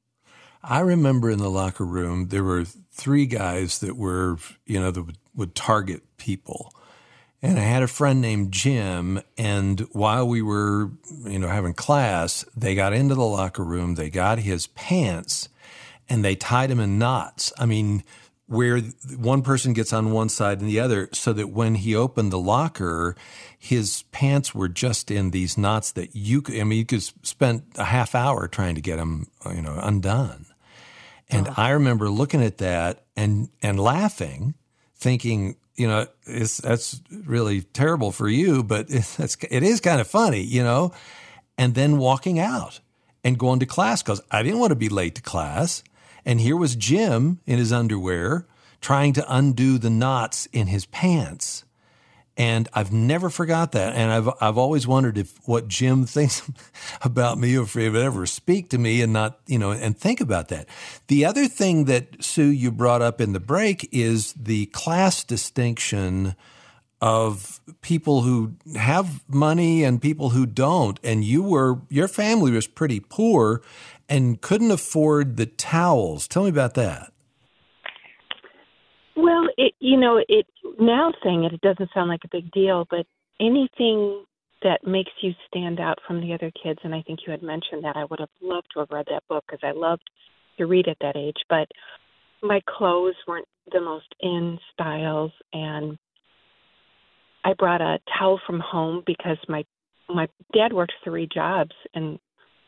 I 0.63 0.79
remember 0.79 1.29
in 1.29 1.39
the 1.39 1.49
locker 1.49 1.85
room 1.85 2.29
there 2.29 2.43
were 2.45 2.63
three 2.93 3.25
guys 3.25 3.79
that 3.79 3.97
were, 3.97 4.37
you 4.65 4.79
know, 4.79 4.91
that 4.91 5.03
would, 5.03 5.17
would 5.35 5.55
target 5.55 6.03
people. 6.15 6.73
And 7.41 7.59
I 7.59 7.63
had 7.63 7.83
a 7.83 7.87
friend 7.87 8.21
named 8.21 8.53
Jim, 8.53 9.21
and 9.37 9.81
while 9.91 10.27
we 10.27 10.41
were, 10.41 10.91
you 11.25 11.37
know, 11.37 11.49
having 11.49 11.73
class, 11.73 12.45
they 12.55 12.75
got 12.75 12.93
into 12.93 13.13
the 13.13 13.25
locker 13.25 13.63
room, 13.63 13.95
they 13.95 14.09
got 14.09 14.39
his 14.39 14.67
pants, 14.67 15.49
and 16.09 16.23
they 16.23 16.35
tied 16.35 16.71
him 16.71 16.79
in 16.79 16.97
knots. 16.97 17.51
I 17.59 17.65
mean, 17.65 18.03
where 18.47 18.79
one 18.79 19.41
person 19.41 19.73
gets 19.73 19.91
on 19.91 20.11
one 20.11 20.29
side 20.29 20.61
and 20.61 20.69
the 20.69 20.79
other, 20.79 21.09
so 21.11 21.33
that 21.33 21.49
when 21.49 21.75
he 21.75 21.93
opened 21.93 22.31
the 22.31 22.39
locker, 22.39 23.15
his 23.57 24.03
pants 24.11 24.55
were 24.55 24.69
just 24.69 25.11
in 25.11 25.31
these 25.31 25.57
knots 25.57 25.91
that 25.91 26.15
you 26.15 26.41
could, 26.41 26.59
I 26.59 26.63
mean, 26.63 26.79
you 26.79 26.85
could 26.85 27.03
spend 27.03 27.63
a 27.75 27.83
half 27.83 28.15
hour 28.15 28.47
trying 28.47 28.75
to 28.75 28.81
get 28.81 28.97
them, 28.97 29.27
uh, 29.45 29.51
you 29.51 29.61
know, 29.61 29.77
undone. 29.81 30.45
And 31.29 31.49
oh. 31.49 31.53
I 31.57 31.71
remember 31.71 32.09
looking 32.09 32.41
at 32.41 32.59
that 32.59 33.03
and, 33.17 33.49
and 33.61 33.77
laughing, 33.79 34.53
thinking, 34.95 35.57
you 35.75 35.87
know, 35.87 36.07
it's, 36.25 36.57
that's 36.57 37.01
really 37.25 37.61
terrible 37.61 38.13
for 38.13 38.29
you, 38.29 38.63
but 38.63 38.87
it 38.89 39.63
is 39.63 39.81
kind 39.81 39.99
of 39.99 40.07
funny, 40.07 40.41
you 40.41 40.63
know, 40.63 40.93
and 41.57 41.75
then 41.75 41.97
walking 41.97 42.39
out 42.39 42.79
and 43.25 43.37
going 43.37 43.59
to 43.59 43.65
class 43.65 44.01
because 44.01 44.21
I 44.31 44.41
didn't 44.41 44.59
want 44.59 44.71
to 44.71 44.75
be 44.75 44.87
late 44.87 45.15
to 45.15 45.21
class. 45.21 45.83
And 46.27 46.41
here 46.41 46.57
was 46.57 46.75
Jim 46.75 47.39
in 47.45 47.57
his 47.57 47.71
underwear 47.71 48.45
trying 48.81 49.13
to 49.13 49.33
undo 49.33 49.77
the 49.77 49.89
knots 49.89 50.45
in 50.51 50.67
his 50.67 50.85
pants. 50.85 51.63
And 52.35 52.67
I've 52.73 52.91
never 52.91 53.29
forgot 53.29 53.71
that. 53.71 53.93
And 53.95 54.11
I've, 54.11 54.29
I've 54.41 54.57
always 54.57 54.85
wondered 54.85 55.17
if 55.17 55.39
what 55.47 55.69
Jim 55.69 56.05
thinks 56.05 56.43
about 57.01 57.39
me 57.39 57.57
or 57.57 57.63
if 57.63 57.73
he 57.75 57.87
would 57.87 58.01
ever 58.01 58.25
speak 58.25 58.69
to 58.71 58.77
me 58.77 59.01
and 59.01 59.13
not, 59.13 59.39
you 59.47 59.57
know, 59.57 59.71
and 59.71 59.97
think 59.97 60.19
about 60.19 60.49
that. 60.49 60.67
The 61.07 61.23
other 61.23 61.47
thing 61.47 61.85
that 61.85 62.21
Sue, 62.21 62.47
you 62.49 62.71
brought 62.71 63.01
up 63.01 63.21
in 63.21 63.31
the 63.31 63.39
break 63.39 63.87
is 63.93 64.33
the 64.33 64.65
class 64.67 65.23
distinction 65.23 66.35
of 66.99 67.61
people 67.81 68.23
who 68.23 68.55
have 68.75 69.23
money 69.29 69.83
and 69.83 70.01
people 70.01 70.31
who 70.31 70.45
don't. 70.45 70.99
And 71.03 71.23
you 71.23 71.41
were, 71.43 71.81
your 71.89 72.07
family 72.07 72.51
was 72.51 72.67
pretty 72.67 72.99
poor 72.99 73.61
and 74.09 74.41
couldn't 74.41 74.71
afford 74.71 75.37
the 75.37 75.45
towels. 75.45 76.27
Tell 76.27 76.43
me 76.43 76.49
about 76.49 76.73
that. 76.75 77.11
Well, 79.15 79.47
it, 79.57 79.73
you 79.79 79.97
know, 79.97 80.21
it 80.27 80.45
now 80.79 81.11
saying 81.23 81.43
it, 81.43 81.53
it 81.53 81.61
doesn't 81.61 81.89
sound 81.93 82.09
like 82.09 82.21
a 82.23 82.29
big 82.29 82.51
deal, 82.51 82.85
but 82.89 83.05
anything 83.39 84.23
that 84.63 84.85
makes 84.85 85.11
you 85.21 85.31
stand 85.47 85.79
out 85.79 85.99
from 86.07 86.21
the 86.21 86.33
other 86.33 86.51
kids, 86.63 86.79
and 86.83 86.93
I 86.93 87.01
think 87.01 87.19
you 87.25 87.31
had 87.31 87.43
mentioned 87.43 87.83
that, 87.83 87.95
I 87.95 88.05
would 88.05 88.19
have 88.19 88.29
loved 88.41 88.67
to 88.73 88.79
have 88.79 88.89
read 88.91 89.05
that 89.09 89.27
book 89.27 89.43
because 89.47 89.63
I 89.63 89.71
loved 89.71 90.09
to 90.57 90.65
read 90.65 90.87
at 90.87 90.97
that 91.01 91.15
age. 91.15 91.37
But 91.49 91.67
my 92.41 92.61
clothes 92.67 93.15
weren't 93.27 93.47
the 93.71 93.81
most 93.81 94.13
in 94.19 94.59
styles, 94.73 95.31
and 95.53 95.97
I 97.43 97.53
brought 97.53 97.81
a 97.81 97.99
towel 98.17 98.39
from 98.45 98.59
home 98.59 99.03
because 99.05 99.37
my 99.47 99.63
my 100.09 100.27
dad 100.53 100.71
worked 100.71 100.93
three 101.03 101.27
jobs 101.31 101.73
and 101.93 102.17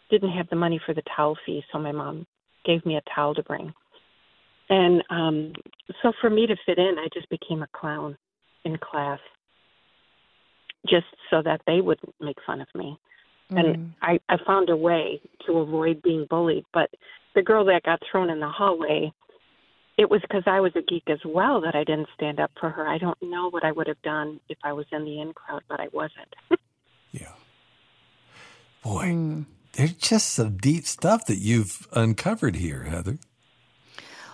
didn't 0.10 0.32
have 0.32 0.50
the 0.50 0.56
money 0.56 0.80
for 0.86 0.94
the 0.94 1.04
towel 1.16 1.38
fee, 1.46 1.64
so 1.72 1.80
my 1.80 1.92
mom 1.92 2.26
gave 2.66 2.86
me 2.86 2.98
a 2.98 3.02
towel 3.16 3.36
to 3.36 3.44
bring. 3.44 3.74
And 4.70 5.04
um 5.10 5.54
so 6.02 6.12
for 6.22 6.30
me 6.30 6.46
to 6.48 6.56
fit 6.66 6.78
in, 6.78 6.96
I 7.00 7.08
just 7.14 7.30
became 7.30 7.64
a 7.64 7.68
clown 7.74 8.18
in 8.66 8.78
class 8.78 9.20
just 10.88 11.08
so 11.30 11.42
that 11.44 11.62
they 11.68 11.82
wouldn't 11.82 12.14
make 12.22 12.38
fun 12.46 12.62
of 12.62 12.68
me. 12.76 12.98
Mm-hmm. 13.52 13.58
And 13.58 13.94
I, 14.02 14.20
I 14.30 14.38
found 14.46 14.70
a 14.70 14.78
way 14.78 15.22
to 15.46 15.58
avoid 15.58 16.02
being 16.02 16.28
bullied. 16.30 16.66
But 16.74 16.90
the 17.36 17.42
girl 17.42 17.66
that 17.66 17.84
got 17.84 18.00
thrown 18.10 18.30
in 18.30 18.40
the 18.40 18.48
hallway, 18.48 19.12
it 19.98 20.10
was 20.10 20.22
because 20.22 20.44
I 20.46 20.60
was 20.60 20.72
a 20.76 20.82
geek 20.82 21.04
as 21.10 21.20
well 21.26 21.60
that 21.62 21.76
I 21.76 21.84
didn't 21.84 22.08
stand 22.16 22.40
up 22.40 22.52
for 22.60 22.70
her. 22.70 22.88
I 22.88 22.98
don't 22.98 23.18
know 23.22 23.50
what 23.50 23.66
I 23.66 23.72
would 23.72 23.88
have 23.88 24.02
done 24.04 24.40
if 24.48 24.58
I 24.64 24.72
was 24.72 24.86
in 24.92 25.04
the 25.04 25.20
in 25.20 25.34
crowd, 25.34 25.64
but 25.68 25.80
I 25.80 25.88
wasn't. 25.92 26.34
yeah. 27.12 27.34
Boy. 28.84 29.06
Mm 29.06 29.46
there's 29.74 29.94
just 29.94 30.32
some 30.32 30.58
deep 30.58 30.86
stuff 30.86 31.26
that 31.26 31.38
you've 31.38 31.88
uncovered 31.94 32.56
here, 32.56 32.84
Heather. 32.84 33.20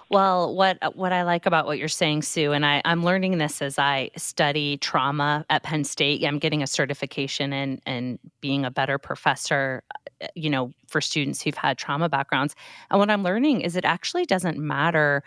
Well, 0.09 0.55
what 0.55 0.77
what 0.95 1.11
I 1.11 1.23
like 1.23 1.47
about 1.47 1.65
what 1.65 1.79
you're 1.79 1.87
saying, 1.87 2.21
Sue, 2.21 2.51
and 2.51 2.65
I, 2.65 2.81
I'm 2.85 3.03
learning 3.03 3.39
this 3.39 3.61
as 3.61 3.79
I 3.79 4.11
study 4.15 4.77
trauma 4.77 5.45
at 5.49 5.63
Penn 5.63 5.83
State. 5.83 6.23
I'm 6.23 6.37
getting 6.37 6.61
a 6.61 6.67
certification 6.67 7.51
and 7.51 7.81
and 7.87 8.19
being 8.39 8.65
a 8.65 8.71
better 8.71 8.99
professor, 8.99 9.83
uh, 10.21 10.27
you 10.35 10.49
know, 10.49 10.71
for 10.87 11.01
students 11.01 11.41
who've 11.41 11.55
had 11.55 11.79
trauma 11.79 12.07
backgrounds. 12.07 12.55
And 12.91 12.99
what 12.99 13.09
I'm 13.09 13.23
learning 13.23 13.61
is 13.61 13.75
it 13.75 13.83
actually 13.83 14.25
doesn't 14.25 14.59
matter 14.59 15.23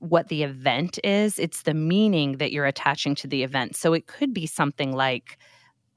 what 0.00 0.28
the 0.28 0.42
event 0.42 0.98
is, 1.04 1.38
it's 1.38 1.62
the 1.62 1.74
meaning 1.74 2.38
that 2.38 2.52
you're 2.52 2.66
attaching 2.66 3.14
to 3.14 3.28
the 3.28 3.42
event. 3.42 3.76
So 3.76 3.92
it 3.92 4.06
could 4.06 4.34
be 4.34 4.46
something 4.46 4.92
like 4.92 5.38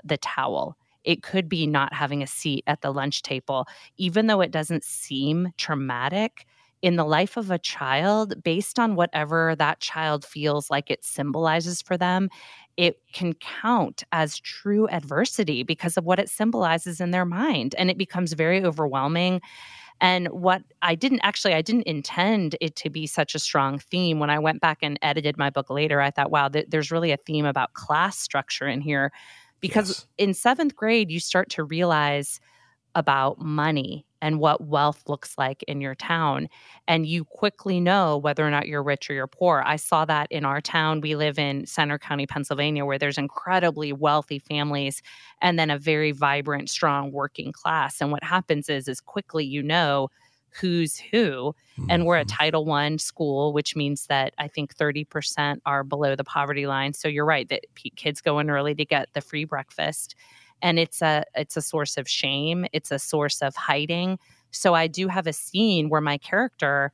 the 0.03 0.17
towel 0.17 0.77
it 1.03 1.23
could 1.23 1.49
be 1.49 1.67
not 1.67 1.93
having 1.93 2.23
a 2.23 2.27
seat 2.27 2.63
at 2.67 2.81
the 2.81 2.91
lunch 2.91 3.21
table, 3.21 3.67
even 3.97 4.27
though 4.27 4.41
it 4.41 4.51
doesn't 4.51 4.83
seem 4.83 5.49
traumatic 5.57 6.45
in 6.81 6.97
the 6.97 7.05
life 7.05 7.37
of 7.37 7.49
a 7.49 7.57
child, 7.57 8.43
based 8.43 8.77
on 8.77 8.95
whatever 8.95 9.55
that 9.57 9.79
child 9.79 10.25
feels 10.25 10.69
like 10.69 10.91
it 10.91 11.03
symbolizes 11.05 11.81
for 11.81 11.95
them, 11.97 12.29
it 12.75 12.97
can 13.13 13.33
count 13.35 14.03
as 14.11 14.37
true 14.39 14.87
adversity 14.89 15.63
because 15.63 15.95
of 15.95 16.03
what 16.03 16.19
it 16.19 16.29
symbolizes 16.29 16.99
in 16.99 17.11
their 17.11 17.23
mind. 17.23 17.73
And 17.77 17.89
it 17.89 17.97
becomes 17.97 18.33
very 18.33 18.65
overwhelming. 18.65 19.39
And 20.01 20.27
what 20.29 20.63
I 20.81 20.95
didn't 20.95 21.21
actually, 21.23 21.53
I 21.53 21.61
didn't 21.61 21.83
intend 21.87 22.55
it 22.61 22.75
to 22.77 22.89
be 22.89 23.07
such 23.07 23.35
a 23.35 23.39
strong 23.39 23.79
theme. 23.79 24.19
When 24.19 24.29
I 24.29 24.39
went 24.39 24.61
back 24.61 24.79
and 24.81 24.99
edited 25.01 25.37
my 25.37 25.49
book 25.49 25.69
later, 25.69 26.01
I 26.01 26.11
thought, 26.11 26.31
wow, 26.31 26.49
th- 26.49 26.67
there's 26.69 26.91
really 26.91 27.11
a 27.11 27.17
theme 27.17 27.45
about 27.45 27.73
class 27.73 28.17
structure 28.17 28.67
in 28.67 28.81
here 28.81 29.11
because 29.63 29.87
yes. 29.87 30.07
in 30.17 30.33
seventh 30.33 30.75
grade, 30.75 31.09
you 31.09 31.21
start 31.21 31.49
to 31.51 31.63
realize 31.63 32.41
about 32.95 33.39
money 33.39 34.05
and 34.21 34.37
what 34.37 34.61
wealth 34.61 35.03
looks 35.07 35.37
like 35.37 35.63
in 35.63 35.79
your 35.79 35.95
town. 35.95 36.49
And 36.85 37.07
you 37.07 37.23
quickly 37.23 37.79
know 37.79 38.17
whether 38.17 38.45
or 38.45 38.51
not 38.51 38.67
you're 38.67 38.83
rich 38.83 39.09
or 39.09 39.13
you're 39.13 39.25
poor. 39.25 39.63
I 39.65 39.77
saw 39.77 40.03
that 40.03 40.29
in 40.31 40.43
our 40.43 40.59
town. 40.59 40.99
We 40.99 41.15
live 41.15 41.39
in 41.39 41.65
Centre 41.65 41.97
County, 41.97 42.27
Pennsylvania, 42.27 42.83
where 42.83 42.99
there's 42.99 43.17
incredibly 43.17 43.93
wealthy 43.93 44.37
families 44.37 45.01
and 45.41 45.57
then 45.57 45.69
a 45.69 45.79
very 45.79 46.11
vibrant, 46.11 46.69
strong 46.69 47.13
working 47.13 47.53
class. 47.53 48.01
And 48.01 48.11
what 48.11 48.23
happens 48.23 48.67
is, 48.67 48.89
is 48.89 48.99
quickly 48.99 49.45
you 49.45 49.63
know 49.63 50.09
who's 50.55 50.97
who 50.97 51.53
and 51.89 52.05
we're 52.05 52.17
a 52.17 52.21
mm-hmm. 52.21 52.35
title 52.35 52.65
one 52.65 52.97
school 52.97 53.53
which 53.53 53.75
means 53.75 54.07
that 54.07 54.33
i 54.37 54.47
think 54.47 54.75
30% 54.75 55.57
are 55.65 55.83
below 55.83 56.15
the 56.15 56.23
poverty 56.23 56.67
line 56.67 56.93
so 56.93 57.07
you're 57.07 57.25
right 57.25 57.49
that 57.49 57.65
kids 57.95 58.21
go 58.21 58.39
in 58.39 58.49
early 58.49 58.75
to 58.75 58.85
get 58.85 59.09
the 59.13 59.21
free 59.21 59.45
breakfast 59.45 60.15
and 60.61 60.79
it's 60.79 61.01
a 61.01 61.23
it's 61.35 61.57
a 61.57 61.61
source 61.61 61.97
of 61.97 62.07
shame 62.07 62.65
it's 62.73 62.91
a 62.91 62.99
source 62.99 63.41
of 63.41 63.55
hiding 63.55 64.17
so 64.51 64.73
i 64.73 64.87
do 64.87 65.07
have 65.07 65.27
a 65.27 65.33
scene 65.33 65.89
where 65.89 66.01
my 66.01 66.17
character 66.17 66.93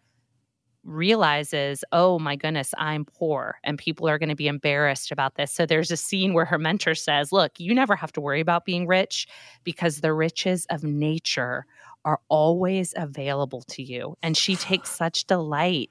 realizes, 0.83 1.83
oh 1.91 2.19
my 2.19 2.35
goodness, 2.35 2.73
I'm 2.77 3.05
poor 3.05 3.59
and 3.63 3.77
people 3.77 4.07
are 4.07 4.17
going 4.17 4.29
to 4.29 4.35
be 4.35 4.47
embarrassed 4.47 5.11
about 5.11 5.35
this. 5.35 5.51
So 5.51 5.65
there's 5.65 5.91
a 5.91 5.97
scene 5.97 6.33
where 6.33 6.45
her 6.45 6.57
mentor 6.57 6.95
says, 6.95 7.31
look, 7.31 7.59
you 7.59 7.73
never 7.73 7.95
have 7.95 8.11
to 8.13 8.21
worry 8.21 8.39
about 8.39 8.65
being 8.65 8.87
rich 8.87 9.27
because 9.63 10.01
the 10.01 10.13
riches 10.13 10.65
of 10.69 10.83
nature 10.83 11.65
are 12.05 12.19
always 12.29 12.93
available 12.95 13.61
to 13.63 13.83
you. 13.83 14.15
And 14.23 14.35
she 14.35 14.55
takes 14.55 14.91
such 14.95 15.25
delight 15.25 15.89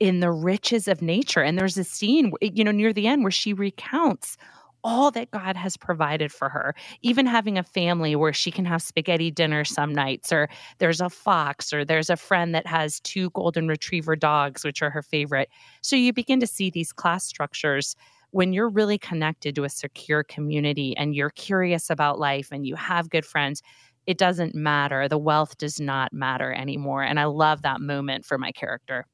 in 0.00 0.20
the 0.20 0.30
riches 0.30 0.88
of 0.88 1.02
nature. 1.02 1.42
And 1.42 1.58
there's 1.58 1.78
a 1.78 1.84
scene, 1.84 2.32
you 2.40 2.64
know, 2.64 2.72
near 2.72 2.92
the 2.92 3.06
end 3.06 3.22
where 3.22 3.30
she 3.30 3.52
recounts 3.52 4.36
all 4.84 5.10
that 5.10 5.30
God 5.30 5.56
has 5.56 5.78
provided 5.78 6.30
for 6.30 6.50
her, 6.50 6.74
even 7.00 7.24
having 7.24 7.56
a 7.56 7.62
family 7.62 8.14
where 8.14 8.34
she 8.34 8.50
can 8.50 8.66
have 8.66 8.82
spaghetti 8.82 9.30
dinner 9.30 9.64
some 9.64 9.94
nights, 9.94 10.30
or 10.30 10.48
there's 10.78 11.00
a 11.00 11.08
fox, 11.08 11.72
or 11.72 11.84
there's 11.84 12.10
a 12.10 12.16
friend 12.16 12.54
that 12.54 12.66
has 12.66 13.00
two 13.00 13.30
golden 13.30 13.66
retriever 13.66 14.14
dogs, 14.14 14.62
which 14.62 14.82
are 14.82 14.90
her 14.90 15.02
favorite. 15.02 15.48
So 15.80 15.96
you 15.96 16.12
begin 16.12 16.38
to 16.40 16.46
see 16.46 16.68
these 16.68 16.92
class 16.92 17.24
structures 17.24 17.96
when 18.30 18.52
you're 18.52 18.68
really 18.68 18.98
connected 18.98 19.54
to 19.54 19.64
a 19.64 19.68
secure 19.68 20.22
community 20.22 20.94
and 20.96 21.14
you're 21.14 21.30
curious 21.30 21.88
about 21.88 22.18
life 22.18 22.48
and 22.52 22.66
you 22.66 22.74
have 22.74 23.08
good 23.08 23.24
friends, 23.24 23.62
it 24.06 24.18
doesn't 24.18 24.54
matter. 24.54 25.08
The 25.08 25.18
wealth 25.18 25.58
does 25.58 25.80
not 25.80 26.12
matter 26.12 26.52
anymore. 26.52 27.02
And 27.02 27.18
I 27.18 27.24
love 27.24 27.62
that 27.62 27.80
moment 27.80 28.24
for 28.24 28.38
my 28.38 28.52
character. 28.52 29.06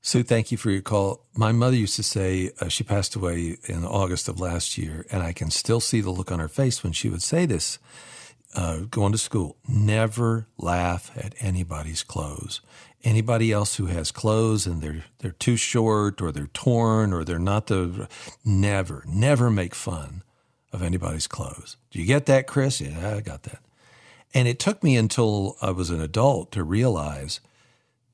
Sue, 0.00 0.22
thank 0.22 0.52
you 0.52 0.58
for 0.58 0.70
your 0.70 0.82
call. 0.82 1.26
My 1.34 1.50
mother 1.50 1.76
used 1.76 1.96
to 1.96 2.02
say, 2.04 2.52
uh, 2.60 2.68
she 2.68 2.84
passed 2.84 3.16
away 3.16 3.56
in 3.64 3.84
August 3.84 4.28
of 4.28 4.38
last 4.38 4.78
year, 4.78 5.04
and 5.10 5.20
I 5.20 5.32
can 5.32 5.50
still 5.50 5.80
see 5.80 6.00
the 6.00 6.10
look 6.10 6.30
on 6.30 6.38
her 6.38 6.48
face 6.48 6.84
when 6.84 6.92
she 6.92 7.08
would 7.08 7.22
say 7.22 7.44
this 7.44 7.80
uh, 8.54 8.78
going 8.90 9.12
to 9.12 9.18
school 9.18 9.56
never 9.68 10.46
laugh 10.56 11.10
at 11.16 11.34
anybody's 11.40 12.02
clothes. 12.02 12.60
Anybody 13.04 13.52
else 13.52 13.76
who 13.76 13.86
has 13.86 14.10
clothes 14.10 14.66
and 14.66 14.80
they're 14.82 15.04
they're 15.18 15.30
too 15.32 15.56
short 15.56 16.20
or 16.20 16.32
they're 16.32 16.48
torn 16.48 17.12
or 17.12 17.24
they're 17.24 17.38
not 17.38 17.66
the 17.66 18.08
never 18.44 19.04
never 19.06 19.50
make 19.50 19.74
fun 19.74 20.22
of 20.72 20.82
anybody's 20.82 21.26
clothes. 21.26 21.76
Do 21.90 22.00
you 22.00 22.06
get 22.06 22.26
that, 22.26 22.46
Chris? 22.46 22.80
Yeah, 22.80 23.16
I 23.16 23.20
got 23.20 23.44
that. 23.44 23.60
And 24.34 24.46
it 24.46 24.58
took 24.58 24.82
me 24.82 24.96
until 24.96 25.56
I 25.62 25.70
was 25.70 25.90
an 25.90 26.00
adult 26.00 26.52
to 26.52 26.64
realize 26.64 27.40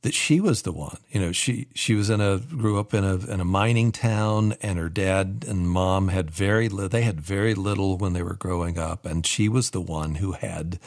that 0.03 0.14
she 0.14 0.40
was 0.40 0.62
the 0.62 0.72
one. 0.72 0.98
You 1.11 1.20
know, 1.20 1.33
she 1.33 1.68
she 1.75 1.94
was 1.94 2.11
in 2.11 2.20
a 2.20 2.38
grew 2.38 2.79
up 2.79 2.92
in 2.92 3.05
a 3.05 3.16
in 3.16 3.40
a 3.40 3.44
mining 3.44 3.92
town, 3.92 4.55
and 4.61 4.79
her 4.79 4.88
dad 4.88 5.44
and 5.48 5.68
mom 5.68 6.09
had 6.09 6.31
very 6.31 6.68
li- 6.68 6.88
they 6.88 7.03
had 7.03 7.20
very 7.20 7.55
little 7.55 7.96
when 7.96 8.12
they 8.12 8.22
were 8.22 8.35
growing 8.35 8.79
up, 8.79 9.07
and 9.07 9.27
she 9.27 9.48
was 9.48 9.70
the 9.70 9.81
one 9.81 10.16
who 10.16 10.33
had 10.33 10.79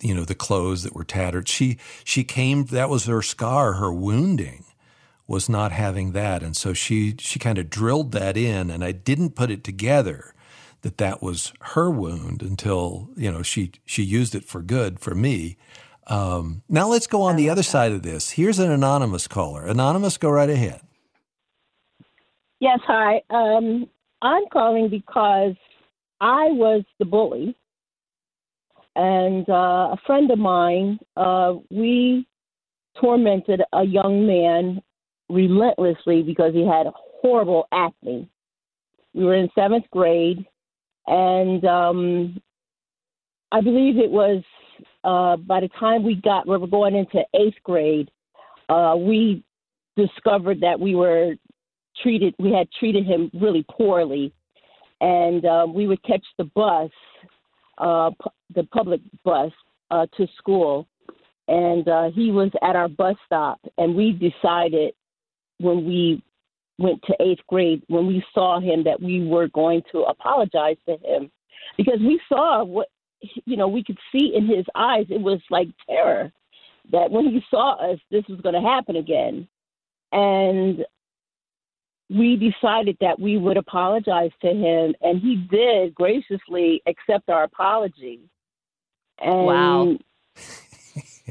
you 0.00 0.14
know 0.14 0.24
the 0.24 0.34
clothes 0.34 0.82
that 0.82 0.94
were 0.94 1.04
tattered. 1.04 1.48
She 1.48 1.78
she 2.04 2.24
came 2.24 2.64
that 2.66 2.88
was 2.88 3.06
her 3.06 3.22
scar, 3.22 3.74
her 3.74 3.92
wounding 3.92 4.64
was 5.26 5.48
not 5.48 5.72
having 5.72 6.12
that. 6.12 6.42
And 6.42 6.56
so 6.56 6.72
she, 6.72 7.16
she 7.18 7.38
kind 7.38 7.58
of 7.58 7.70
drilled 7.70 8.12
that 8.12 8.36
in, 8.36 8.70
and 8.70 8.84
I 8.84 8.92
didn't 8.92 9.34
put 9.34 9.50
it 9.50 9.64
together 9.64 10.34
that 10.86 10.98
that 10.98 11.20
was 11.20 11.52
her 11.60 11.90
wound 11.90 12.42
until, 12.42 13.10
you 13.16 13.30
know, 13.32 13.42
she, 13.42 13.72
she 13.84 14.04
used 14.04 14.36
it 14.36 14.44
for 14.44 14.62
good 14.62 15.00
for 15.00 15.16
me. 15.16 15.56
Um, 16.06 16.62
now 16.68 16.86
let's 16.86 17.08
go 17.08 17.22
on 17.22 17.34
the 17.34 17.50
other 17.50 17.64
side 17.64 17.90
of 17.90 18.04
this. 18.04 18.30
Here's 18.30 18.60
an 18.60 18.70
anonymous 18.70 19.26
caller. 19.26 19.66
Anonymous, 19.66 20.16
go 20.16 20.30
right 20.30 20.48
ahead. 20.48 20.80
Yes, 22.60 22.78
hi. 22.86 23.20
Um, 23.30 23.88
I'm 24.22 24.44
calling 24.52 24.88
because 24.88 25.54
I 26.20 26.46
was 26.52 26.84
the 27.00 27.04
bully, 27.04 27.56
and 28.94 29.48
uh, 29.50 29.94
a 29.94 29.96
friend 30.06 30.30
of 30.30 30.38
mine, 30.38 31.00
uh, 31.16 31.54
we 31.68 32.28
tormented 33.00 33.60
a 33.72 33.82
young 33.82 34.24
man 34.24 34.80
relentlessly 35.28 36.22
because 36.22 36.54
he 36.54 36.64
had 36.64 36.86
horrible 37.20 37.66
acne. 37.72 38.30
We 39.14 39.24
were 39.24 39.34
in 39.34 39.50
seventh 39.56 39.86
grade, 39.90 40.46
and 41.06 41.64
um, 41.64 42.40
I 43.52 43.60
believe 43.60 43.98
it 43.98 44.10
was 44.10 44.42
uh, 45.04 45.36
by 45.36 45.60
the 45.60 45.68
time 45.78 46.02
we 46.02 46.16
got 46.16 46.48
we 46.48 46.56
were 46.56 46.66
going 46.66 46.94
into 46.94 47.22
eighth 47.34 47.56
grade, 47.62 48.10
uh, 48.68 48.94
we 48.98 49.44
discovered 49.96 50.60
that 50.60 50.78
we 50.78 50.94
were 50.94 51.34
treated 52.02 52.34
we 52.38 52.52
had 52.52 52.68
treated 52.78 53.06
him 53.06 53.30
really 53.40 53.64
poorly, 53.70 54.32
and 55.00 55.44
uh, 55.44 55.66
we 55.68 55.86
would 55.86 56.02
catch 56.02 56.24
the 56.38 56.44
bus, 56.44 56.90
uh, 57.78 58.10
pu- 58.20 58.30
the 58.54 58.64
public 58.64 59.00
bus 59.24 59.52
uh, 59.90 60.06
to 60.16 60.26
school, 60.36 60.86
and 61.48 61.88
uh, 61.88 62.10
he 62.10 62.30
was 62.30 62.50
at 62.62 62.76
our 62.76 62.88
bus 62.88 63.16
stop, 63.24 63.60
and 63.78 63.94
we 63.94 64.12
decided 64.12 64.92
when 65.58 65.86
we 65.86 66.22
went 66.78 67.02
to 67.04 67.16
eighth 67.20 67.40
grade 67.48 67.82
when 67.88 68.06
we 68.06 68.24
saw 68.34 68.60
him 68.60 68.84
that 68.84 69.00
we 69.00 69.26
were 69.26 69.48
going 69.48 69.82
to 69.92 70.00
apologize 70.02 70.76
to 70.88 70.96
him. 71.04 71.30
Because 71.76 72.00
we 72.00 72.20
saw 72.28 72.64
what 72.64 72.88
you 73.46 73.56
know 73.56 73.68
we 73.68 73.82
could 73.82 73.98
see 74.12 74.34
in 74.36 74.46
his 74.46 74.64
eyes 74.74 75.06
it 75.08 75.20
was 75.20 75.40
like 75.50 75.68
terror 75.88 76.30
that 76.92 77.10
when 77.10 77.26
he 77.30 77.40
saw 77.50 77.72
us 77.92 77.98
this 78.10 78.24
was 78.28 78.40
going 78.42 78.54
to 78.54 78.60
happen 78.60 78.96
again. 78.96 79.48
And 80.12 80.84
we 82.10 82.36
decided 82.36 82.96
that 83.00 83.18
we 83.18 83.36
would 83.38 83.56
apologize 83.56 84.30
to 84.42 84.48
him 84.48 84.94
and 85.02 85.20
he 85.20 85.36
did 85.50 85.94
graciously 85.94 86.82
accept 86.86 87.28
our 87.30 87.44
apology. 87.44 88.20
And 89.20 89.46
Wow. 89.46 89.96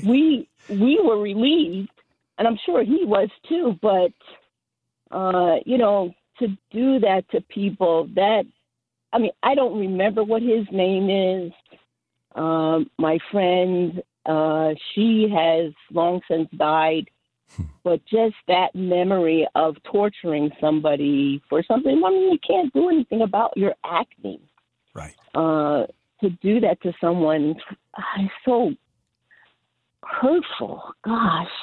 we 0.06 0.50
we 0.70 1.00
were 1.04 1.22
relieved 1.22 1.90
and 2.38 2.48
i'm 2.48 2.58
sure 2.66 2.84
he 2.84 3.06
was 3.06 3.30
too 3.48 3.78
but 3.82 4.12
uh 5.16 5.56
you 5.66 5.78
know 5.78 6.14
to 6.40 6.48
do 6.72 7.00
that 7.00 7.24
to 7.32 7.40
people 7.42 8.08
that 8.16 8.44
i 9.14 9.18
mean 9.18 9.32
i 9.42 9.56
don't 9.56 9.80
remember 9.80 10.24
what 10.24 10.42
his 10.42 10.66
name 10.72 11.10
is. 11.10 11.52
Um 12.36 12.92
my 12.98 13.18
friend 13.32 14.04
uh 14.26 14.72
she 14.94 15.28
has 15.34 15.74
long 15.92 16.22
since 16.30 16.50
died. 16.58 17.10
But 17.84 18.04
just 18.06 18.36
that 18.48 18.74
memory 18.74 19.48
of 19.54 19.76
torturing 19.84 20.50
somebody 20.60 21.42
for 21.48 21.64
something 21.64 22.02
i 22.06 22.10
mean 22.10 22.32
you 22.34 22.40
can't 22.46 22.74
do 22.74 22.90
anything 22.90 23.22
about 23.22 23.56
your 23.56 23.74
acne. 23.86 24.42
Right. 24.94 25.16
uh 25.34 25.86
to 26.22 26.30
do 26.42 26.60
that 26.62 26.82
to 26.82 26.92
someone 27.00 27.56
is 28.20 28.30
so 28.44 28.74
hurtful. 30.04 30.82
Gosh 31.04 31.58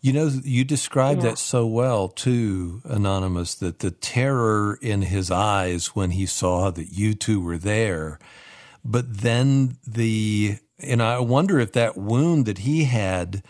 You 0.00 0.12
know, 0.12 0.30
you 0.42 0.64
described 0.64 1.22
Yeah. 1.22 1.30
that 1.30 1.38
so 1.38 1.66
well 1.66 2.08
too, 2.08 2.82
Anonymous, 2.84 3.54
that 3.56 3.78
the 3.80 3.90
terror 3.90 4.78
in 4.82 5.02
his 5.02 5.30
eyes 5.30 5.88
when 5.94 6.10
he 6.12 6.26
saw 6.26 6.70
that 6.70 6.92
you 6.92 7.14
two 7.14 7.40
were 7.40 7.58
there. 7.58 8.18
But 8.84 9.18
then 9.18 9.76
the, 9.86 10.58
and 10.80 11.00
I 11.02 11.20
wonder 11.20 11.60
if 11.60 11.72
that 11.72 11.96
wound 11.96 12.46
that 12.46 12.58
he 12.58 12.84
had, 12.84 13.42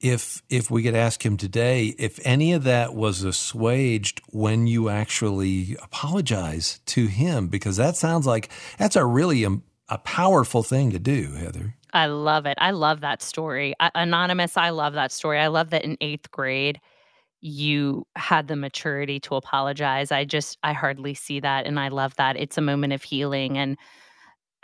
if 0.00 0.42
if 0.50 0.70
we 0.70 0.82
could 0.82 0.94
ask 0.94 1.24
him 1.24 1.36
today, 1.36 1.94
if 1.98 2.20
any 2.24 2.52
of 2.52 2.64
that 2.64 2.94
was 2.94 3.22
assuaged 3.22 4.20
when 4.30 4.66
you 4.66 4.88
actually 4.88 5.76
apologize 5.82 6.80
to 6.86 7.06
him, 7.06 7.48
because 7.48 7.76
that 7.76 7.96
sounds 7.96 8.26
like 8.26 8.48
that's 8.78 8.96
a 8.96 9.06
really 9.06 9.44
um, 9.46 9.62
a 9.88 9.98
powerful 9.98 10.62
thing 10.62 10.90
to 10.90 10.98
do, 10.98 11.32
Heather. 11.32 11.76
I 11.96 12.06
love 12.06 12.46
it. 12.46 12.58
I 12.60 12.72
love 12.72 13.00
that 13.00 13.22
story. 13.22 13.74
I, 13.80 13.90
Anonymous, 13.94 14.56
I 14.56 14.70
love 14.70 14.94
that 14.94 15.12
story. 15.12 15.40
I 15.40 15.48
love 15.48 15.70
that 15.70 15.84
in 15.84 15.96
eighth 16.02 16.30
grade, 16.30 16.80
you 17.40 18.06
had 18.16 18.48
the 18.48 18.56
maturity 18.56 19.20
to 19.20 19.36
apologize. 19.36 20.12
I 20.12 20.24
just, 20.26 20.58
I 20.62 20.74
hardly 20.74 21.14
see 21.14 21.40
that. 21.40 21.66
And 21.66 21.80
I 21.80 21.88
love 21.88 22.16
that. 22.16 22.36
It's 22.36 22.58
a 22.58 22.62
moment 22.62 22.92
of 22.92 23.02
healing. 23.02 23.58
And 23.58 23.78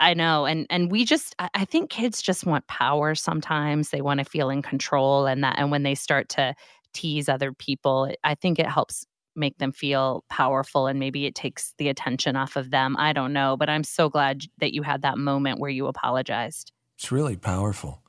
I 0.01 0.15
know. 0.15 0.47
And, 0.47 0.67
and 0.71 0.91
we 0.91 1.05
just, 1.05 1.35
I 1.39 1.49
I 1.55 1.65
think 1.67 1.91
kids 1.91 2.23
just 2.23 2.47
want 2.47 2.67
power 2.69 3.15
sometimes. 3.15 3.91
They 3.91 4.03
want 4.03 4.19
to 4.21 4.25
feel 4.25 4.51
in 4.51 4.63
control. 4.63 5.27
And 5.27 5.45
that, 5.45 5.57
and 5.59 5.71
when 5.71 5.85
they 5.85 5.95
start 5.97 6.29
to 6.31 6.55
tease 6.95 7.29
other 7.29 7.53
people, 7.53 8.13
I 8.25 8.35
think 8.35 8.59
it 8.59 8.67
helps 8.69 9.07
make 9.37 9.59
them 9.59 9.73
feel 9.73 10.25
powerful 10.31 10.87
and 10.89 10.99
maybe 11.01 11.27
it 11.27 11.35
takes 11.35 11.75
the 11.79 11.89
attention 11.89 12.37
off 12.37 12.57
of 12.57 12.71
them. 12.71 12.97
I 12.99 13.13
don't 13.15 13.33
know. 13.33 13.57
But 13.57 13.71
I'm 13.71 13.85
so 13.85 14.09
glad 14.11 14.43
that 14.61 14.75
you 14.75 14.83
had 14.83 15.03
that 15.03 15.19
moment 15.19 15.61
where 15.61 15.71
you 15.71 15.87
apologized. 15.87 16.73
It's 17.03 17.11
really 17.11 17.35
powerful. 17.35 18.01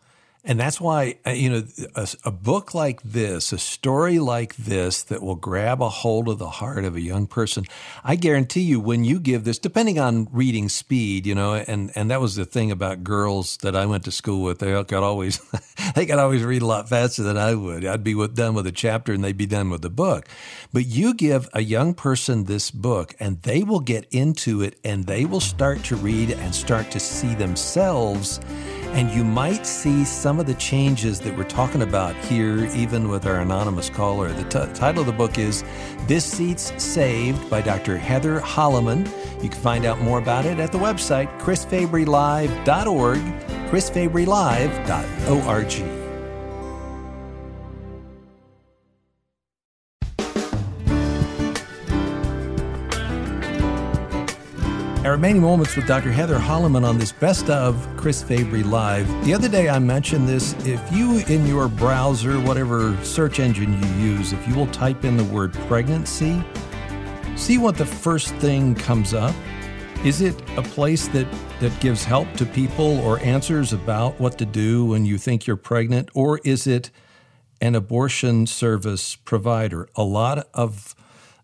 And 0.46 0.60
that's 0.60 0.82
why, 0.82 1.16
uh, 1.26 1.30
you 1.30 1.50
know, 1.50 1.64
a, 1.96 2.08
a 2.26 2.32
book 2.32 2.74
like 2.74 3.02
this, 3.02 3.54
a 3.54 3.58
story 3.58 4.20
like 4.20 4.58
this 4.58 5.02
that 5.04 5.24
will 5.24 5.36
grab 5.36 5.82
a 5.82 5.88
hold 5.88 6.28
of 6.28 6.38
the 6.38 6.50
heart 6.50 6.84
of 6.84 6.98
a 6.98 7.02
young 7.02 7.28
person, 7.28 7.64
I 8.04 8.18
guarantee 8.18 8.62
you 8.62 8.82
when 8.82 9.06
you 9.06 9.22
give 9.22 9.46
this, 9.46 9.58
depending 9.58 10.00
on 10.00 10.28
reading 10.34 10.68
speed, 10.68 11.26
you 11.26 11.34
know, 11.34 11.54
and, 11.54 11.94
and 11.96 12.12
that 12.12 12.20
was 12.20 12.36
the 12.36 12.44
thing 12.44 12.72
about 12.72 13.06
girls 13.06 13.56
that 13.58 13.74
I 13.74 13.86
went 13.86 14.04
to 14.04 14.12
school 14.12 14.44
with. 14.44 14.60
They 14.60 14.84
could 14.84 14.94
always, 14.96 15.40
they 15.96 16.06
could 16.06 16.20
always 16.20 16.44
read 16.44 16.62
a 16.62 16.68
lot 16.68 16.90
faster 16.90 17.24
than 17.24 17.38
I 17.38 17.56
would. 17.56 17.86
I'd 17.86 18.04
be 18.04 18.14
with, 18.14 18.36
done 18.36 18.54
with 18.54 18.68
a 18.68 18.74
chapter 18.74 19.14
and 19.14 19.24
they'd 19.24 19.38
be 19.38 19.46
done 19.46 19.70
with 19.70 19.82
the 19.82 19.90
book. 19.90 20.28
But 20.74 20.86
you 20.86 21.14
give 21.14 21.48
a 21.54 21.62
young 21.62 21.94
person 21.94 22.44
this 22.44 22.70
book 22.70 23.16
and 23.18 23.42
they 23.44 23.64
will 23.64 23.80
get 23.80 24.08
into 24.12 24.62
it 24.62 24.78
and 24.84 25.06
they 25.06 25.24
will 25.24 25.40
start 25.40 25.86
to 25.86 25.96
read 25.96 26.32
and 26.32 26.54
start 26.54 26.92
to 26.92 27.00
see 27.00 27.34
themselves 27.34 28.42
and 28.94 29.10
you 29.10 29.24
might 29.24 29.66
see 29.66 30.06
some 30.06 30.40
of 30.40 30.46
the 30.46 30.54
changes 30.54 31.20
that 31.22 31.36
we're 31.36 31.44
talking 31.44 31.82
about 31.82 32.16
here, 32.16 32.66
even 32.76 33.10
with 33.10 33.26
our 33.26 33.40
anonymous 33.40 33.90
caller. 33.90 34.32
The 34.32 34.44
t- 34.44 34.72
title 34.74 35.02
of 35.02 35.08
the 35.08 35.14
book 35.14 35.40
is 35.40 35.64
This 36.06 36.24
Seat's 36.24 36.72
Saved 36.82 37.50
by 37.50 37.62
Dr. 37.62 37.98
Heather 37.98 38.40
Holleman. 38.40 39.10
You 39.42 39.50
can 39.50 39.60
find 39.60 39.86
out 39.86 40.00
more 40.00 40.20
about 40.20 40.46
it 40.46 40.60
at 40.60 40.72
the 40.72 40.78
website 40.78 41.40
chrisfabrylive.org, 41.40 43.18
chrisfabrylive.org. 43.72 46.03
Our 55.04 55.12
remaining 55.12 55.42
moments 55.42 55.76
with 55.76 55.86
Dr. 55.86 56.14
Heather 56.14 56.40
Holleman 56.40 56.86
on 56.86 56.98
this 56.98 57.12
best 57.12 57.50
of 57.50 57.90
Chris 57.98 58.24
Fabry 58.24 58.64
Live. 58.64 59.06
The 59.26 59.34
other 59.34 59.50
day 59.50 59.68
I 59.68 59.78
mentioned 59.78 60.30
this. 60.30 60.54
If 60.66 60.82
you, 60.94 61.18
in 61.28 61.46
your 61.46 61.68
browser, 61.68 62.40
whatever 62.40 62.96
search 63.04 63.42
engine 63.42 63.74
you 63.84 64.12
use, 64.12 64.32
if 64.32 64.48
you 64.48 64.56
will 64.56 64.68
type 64.68 65.04
in 65.04 65.18
the 65.18 65.26
word 65.26 65.52
pregnancy, 65.68 66.42
see 67.36 67.58
what 67.58 67.76
the 67.76 67.86
first 67.86 68.34
thing 68.36 68.76
comes 68.76 69.14
up. 69.14 69.36
Is 70.06 70.22
it 70.22 70.42
a 70.58 70.62
place 70.62 71.10
that, 71.10 71.28
that 71.60 71.78
gives 71.82 72.06
help 72.06 72.32
to 72.36 72.46
people 72.46 72.98
or 73.02 73.20
answers 73.20 73.74
about 73.74 74.18
what 74.22 74.38
to 74.38 74.46
do 74.46 74.86
when 74.86 75.06
you 75.06 75.18
think 75.18 75.46
you're 75.46 75.58
pregnant? 75.58 76.12
Or 76.14 76.38
is 76.46 76.66
it 76.66 76.92
an 77.60 77.76
abortion 77.76 78.48
service 78.48 79.18
provider? 79.18 79.90
A 79.98 80.04
lot 80.04 80.48
of 80.54 80.96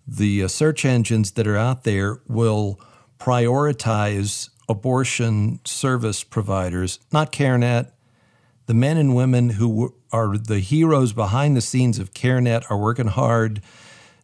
the 0.07 0.45
uh, 0.45 0.47
search 0.47 0.85
engines 0.85 1.31
that 1.31 1.45
are 1.45 1.57
out 1.57 1.83
there 1.83 2.21
will 2.25 2.79
prioritize 3.19 4.49
abortion 4.67 5.59
service 5.65 6.23
providers, 6.23 6.99
not 7.11 7.31
CareNet. 7.31 7.91
The 8.67 8.73
men 8.73 8.97
and 8.97 9.15
women 9.15 9.51
who 9.51 9.95
are 10.11 10.37
the 10.37 10.59
heroes 10.59 11.11
behind 11.11 11.57
the 11.57 11.61
scenes 11.61 11.99
of 11.99 12.13
CareNet 12.13 12.69
are 12.69 12.77
working 12.77 13.07
hard 13.07 13.61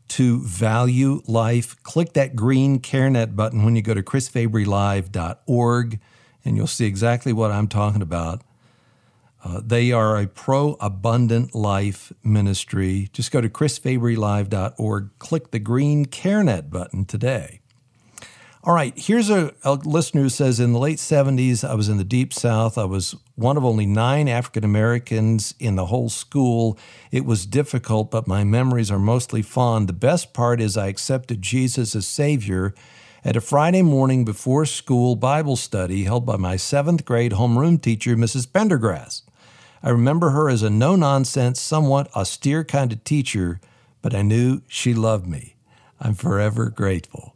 to 0.07 0.39
value 0.41 1.21
life. 1.27 1.81
Click 1.83 2.13
that 2.13 2.35
green 2.35 2.79
CareNet 2.79 3.35
button 3.35 3.65
when 3.65 3.75
you 3.75 3.81
go 3.81 3.93
to 3.93 4.03
chrisfabrylive.org, 4.03 5.99
and 6.43 6.55
you'll 6.55 6.67
see 6.67 6.85
exactly 6.85 7.33
what 7.33 7.51
I'm 7.51 7.67
talking 7.67 8.03
about. 8.03 8.41
Uh, 9.43 9.61
they 9.63 9.91
are 9.91 10.17
a 10.17 10.27
pro 10.27 10.75
abundant 10.79 11.53
life 11.53 12.11
ministry. 12.23 13.09
Just 13.13 13.31
go 13.31 13.41
to 13.41 13.49
chrisfabrylive.org, 13.49 15.09
click 15.19 15.51
the 15.51 15.59
green 15.59 16.05
CareNet 16.05 16.69
button 16.69 17.05
today. 17.05 17.61
All 18.65 18.73
right, 18.73 18.97
here's 18.97 19.29
a, 19.29 19.53
a, 19.63 19.73
listener 19.73 20.23
who 20.23 20.29
says 20.29 20.59
In 20.59 20.73
the 20.73 20.79
late 20.79 20.97
70s, 20.97 21.63
I 21.63 21.75
was 21.75 21.87
in 21.87 21.97
the 21.97 22.03
Deep 22.03 22.33
South. 22.33 22.79
I 22.79 22.85
was 22.85 23.15
one 23.35 23.57
of 23.57 23.63
only 23.63 23.85
nine 23.85 24.27
African 24.27 24.63
Americans 24.63 25.53
in 25.59 25.75
the 25.75 25.85
whole 25.85 26.09
school. 26.09 26.75
It 27.11 27.25
was 27.25 27.45
difficult, 27.45 28.09
but 28.09 28.25
my 28.25 28.43
memories 28.43 28.89
are 28.89 28.97
mostly 28.97 29.43
fond. 29.43 29.87
The 29.87 29.93
best 29.93 30.33
part 30.33 30.59
is 30.59 30.77
I 30.77 30.87
accepted 30.87 31.43
Jesus 31.43 31.95
as 31.95 32.07
Savior 32.07 32.73
at 33.23 33.35
a 33.35 33.41
Friday 33.41 33.83
morning 33.83 34.25
before 34.25 34.65
school 34.65 35.15
Bible 35.15 35.57
study 35.57 36.05
held 36.05 36.25
by 36.25 36.37
my 36.37 36.55
seventh 36.55 37.05
grade 37.05 37.33
homeroom 37.33 37.79
teacher, 37.79 38.15
Mrs. 38.15 38.47
Pendergrass. 38.47 39.21
I 39.83 39.91
remember 39.91 40.31
her 40.31 40.49
as 40.49 40.63
a 40.63 40.71
no 40.71 40.95
nonsense, 40.95 41.61
somewhat 41.61 42.11
austere 42.15 42.63
kind 42.63 42.91
of 42.91 43.03
teacher, 43.03 43.59
but 44.01 44.15
I 44.15 44.23
knew 44.23 44.63
she 44.67 44.95
loved 44.95 45.27
me. 45.27 45.55
I'm 45.99 46.15
forever 46.15 46.71
grateful. 46.71 47.34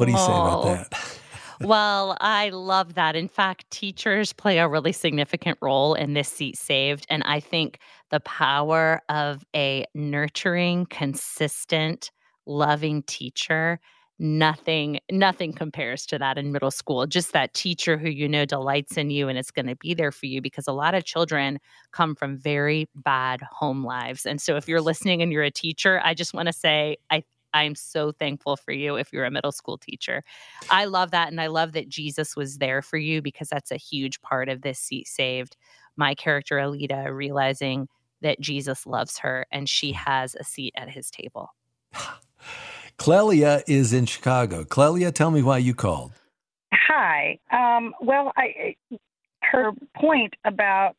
What 0.00 0.06
do 0.06 0.12
you 0.12 0.18
say 0.18 0.32
about 0.32 0.64
oh. 0.64 0.64
that? 0.64 1.20
well, 1.60 2.16
I 2.22 2.48
love 2.48 2.94
that. 2.94 3.16
In 3.16 3.28
fact, 3.28 3.70
teachers 3.70 4.32
play 4.32 4.56
a 4.56 4.66
really 4.66 4.92
significant 4.92 5.58
role 5.60 5.92
in 5.92 6.14
this 6.14 6.26
seat 6.26 6.56
saved. 6.56 7.04
And 7.10 7.22
I 7.24 7.38
think 7.38 7.80
the 8.08 8.20
power 8.20 9.02
of 9.10 9.44
a 9.54 9.84
nurturing, 9.94 10.86
consistent, 10.86 12.12
loving 12.46 13.02
teacher 13.02 13.78
nothing 14.22 15.00
nothing 15.10 15.50
compares 15.50 16.04
to 16.04 16.18
that 16.18 16.36
in 16.36 16.52
middle 16.52 16.70
school 16.70 17.06
just 17.06 17.32
that 17.32 17.54
teacher 17.54 17.96
who 17.96 18.10
you 18.10 18.28
know 18.28 18.44
delights 18.44 18.98
in 18.98 19.08
you 19.08 19.28
and 19.28 19.38
is 19.38 19.50
going 19.50 19.64
to 19.64 19.76
be 19.76 19.94
there 19.94 20.12
for 20.12 20.26
you 20.26 20.42
because 20.42 20.68
a 20.68 20.72
lot 20.72 20.94
of 20.94 21.06
children 21.06 21.58
come 21.92 22.14
from 22.14 22.36
very 22.36 22.86
bad 22.94 23.40
home 23.50 23.82
lives 23.82 24.26
and 24.26 24.38
so 24.38 24.56
if 24.56 24.68
you're 24.68 24.82
listening 24.82 25.22
and 25.22 25.32
you're 25.32 25.42
a 25.42 25.50
teacher 25.50 26.02
i 26.04 26.12
just 26.12 26.34
want 26.34 26.46
to 26.46 26.52
say 26.52 26.98
i 27.10 27.22
I'm 27.52 27.74
so 27.74 28.12
thankful 28.12 28.56
for 28.56 28.72
you 28.72 28.96
if 28.96 29.12
you're 29.12 29.24
a 29.24 29.30
middle 29.30 29.52
school 29.52 29.78
teacher. 29.78 30.22
I 30.70 30.84
love 30.84 31.10
that. 31.12 31.28
And 31.28 31.40
I 31.40 31.48
love 31.48 31.72
that 31.72 31.88
Jesus 31.88 32.36
was 32.36 32.58
there 32.58 32.82
for 32.82 32.96
you 32.96 33.22
because 33.22 33.48
that's 33.48 33.70
a 33.70 33.76
huge 33.76 34.20
part 34.22 34.48
of 34.48 34.62
this 34.62 34.78
seat 34.78 35.06
saved. 35.08 35.56
My 35.96 36.14
character, 36.14 36.56
Alita, 36.56 37.14
realizing 37.14 37.88
that 38.22 38.40
Jesus 38.40 38.86
loves 38.86 39.18
her 39.18 39.46
and 39.50 39.68
she 39.68 39.92
has 39.92 40.34
a 40.34 40.44
seat 40.44 40.74
at 40.76 40.90
his 40.90 41.10
table. 41.10 41.54
Clelia 42.98 43.62
is 43.66 43.92
in 43.92 44.06
Chicago. 44.06 44.64
Clelia, 44.64 45.10
tell 45.12 45.30
me 45.30 45.42
why 45.42 45.58
you 45.58 45.74
called. 45.74 46.12
Hi. 46.72 47.38
Um, 47.50 47.94
well, 48.00 48.32
I 48.36 48.76
her 49.42 49.72
point 49.96 50.34
about 50.44 50.96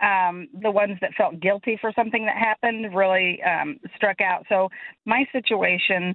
um, 0.00 0.48
the 0.62 0.70
ones 0.70 0.98
that 1.00 1.14
felt 1.14 1.40
guilty 1.40 1.78
for 1.80 1.92
something 1.96 2.26
that 2.26 2.36
happened 2.36 2.94
really 2.94 3.40
um, 3.42 3.78
struck 3.96 4.20
out. 4.20 4.44
So 4.48 4.68
my 5.04 5.24
situation, 5.32 6.14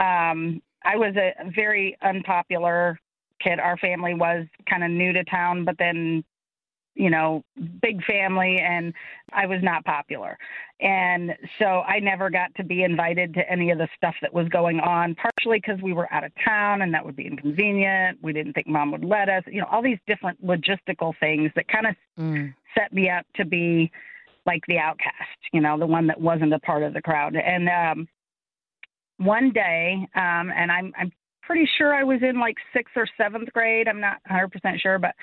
um, 0.00 0.62
I 0.84 0.96
was 0.96 1.14
a 1.16 1.32
very 1.54 1.96
unpopular 2.02 2.98
kid. 3.42 3.58
Our 3.58 3.76
family 3.78 4.14
was 4.14 4.46
kind 4.68 4.84
of 4.84 4.90
new 4.90 5.12
to 5.12 5.24
town, 5.24 5.64
but 5.64 5.76
then 5.78 6.24
you 6.96 7.10
know, 7.10 7.44
big 7.82 8.02
family 8.04 8.58
and 8.58 8.92
I 9.32 9.46
was 9.46 9.60
not 9.62 9.84
popular. 9.84 10.36
And 10.80 11.32
so 11.58 11.82
I 11.82 12.00
never 12.00 12.30
got 12.30 12.54
to 12.56 12.64
be 12.64 12.82
invited 12.82 13.34
to 13.34 13.50
any 13.50 13.70
of 13.70 13.78
the 13.78 13.88
stuff 13.96 14.14
that 14.22 14.32
was 14.32 14.48
going 14.48 14.80
on, 14.80 15.14
partially 15.14 15.58
because 15.58 15.80
we 15.82 15.92
were 15.92 16.12
out 16.12 16.24
of 16.24 16.32
town 16.44 16.82
and 16.82 16.92
that 16.94 17.04
would 17.04 17.16
be 17.16 17.26
inconvenient. 17.26 18.18
We 18.22 18.32
didn't 18.32 18.54
think 18.54 18.66
mom 18.66 18.92
would 18.92 19.04
let 19.04 19.28
us, 19.28 19.44
you 19.46 19.60
know, 19.60 19.68
all 19.70 19.82
these 19.82 19.98
different 20.06 20.44
logistical 20.44 21.12
things 21.20 21.50
that 21.54 21.68
kind 21.68 21.86
of 21.86 21.94
mm. 22.18 22.54
set 22.74 22.92
me 22.92 23.10
up 23.10 23.26
to 23.36 23.44
be 23.44 23.90
like 24.46 24.62
the 24.68 24.78
outcast, 24.78 25.38
you 25.52 25.60
know, 25.60 25.78
the 25.78 25.86
one 25.86 26.06
that 26.06 26.20
wasn't 26.20 26.54
a 26.54 26.60
part 26.60 26.82
of 26.82 26.94
the 26.94 27.02
crowd. 27.02 27.36
And 27.36 27.68
um, 27.68 28.08
one 29.18 29.50
day, 29.50 30.08
um, 30.14 30.50
and 30.56 30.72
I'm, 30.72 30.92
I'm 30.98 31.12
pretty 31.42 31.68
sure 31.76 31.94
I 31.94 32.04
was 32.04 32.20
in 32.22 32.40
like 32.40 32.56
sixth 32.72 32.96
or 32.96 33.06
seventh 33.18 33.52
grade. 33.52 33.86
I'm 33.88 34.00
not 34.00 34.18
100% 34.30 34.80
sure, 34.80 34.98
but 34.98 35.14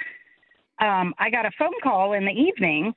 um, 0.80 1.14
I 1.20 1.30
got 1.30 1.46
a 1.46 1.52
phone 1.58 1.74
call 1.82 2.14
in 2.14 2.26
the 2.26 2.32
evening 2.32 2.94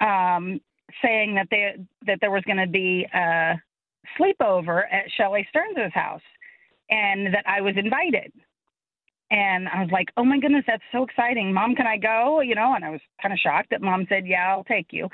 um, 0.00 0.60
saying 1.02 1.34
that 1.34 1.48
there 1.50 1.74
that 2.06 2.18
there 2.20 2.30
was 2.30 2.42
going 2.44 2.58
to 2.58 2.66
be 2.66 3.06
a 3.14 3.60
sleepover 4.18 4.82
at 4.90 5.10
Shelley 5.16 5.46
Stearns' 5.50 5.92
house, 5.92 6.22
and 6.90 7.26
that 7.34 7.44
I 7.46 7.60
was 7.60 7.74
invited. 7.76 8.32
And 9.30 9.68
I 9.68 9.80
was 9.82 9.90
like, 9.92 10.08
"Oh 10.16 10.24
my 10.24 10.40
goodness, 10.40 10.64
that's 10.66 10.82
so 10.90 11.04
exciting, 11.04 11.52
Mom! 11.52 11.74
Can 11.74 11.86
I 11.86 11.96
go?" 11.96 12.40
You 12.40 12.54
know, 12.54 12.74
and 12.74 12.84
I 12.84 12.90
was 12.90 13.00
kind 13.22 13.32
of 13.32 13.38
shocked 13.38 13.70
that 13.70 13.82
Mom 13.82 14.06
said, 14.08 14.26
"Yeah, 14.26 14.50
I'll 14.50 14.64
take 14.64 14.88
you." 14.90 15.08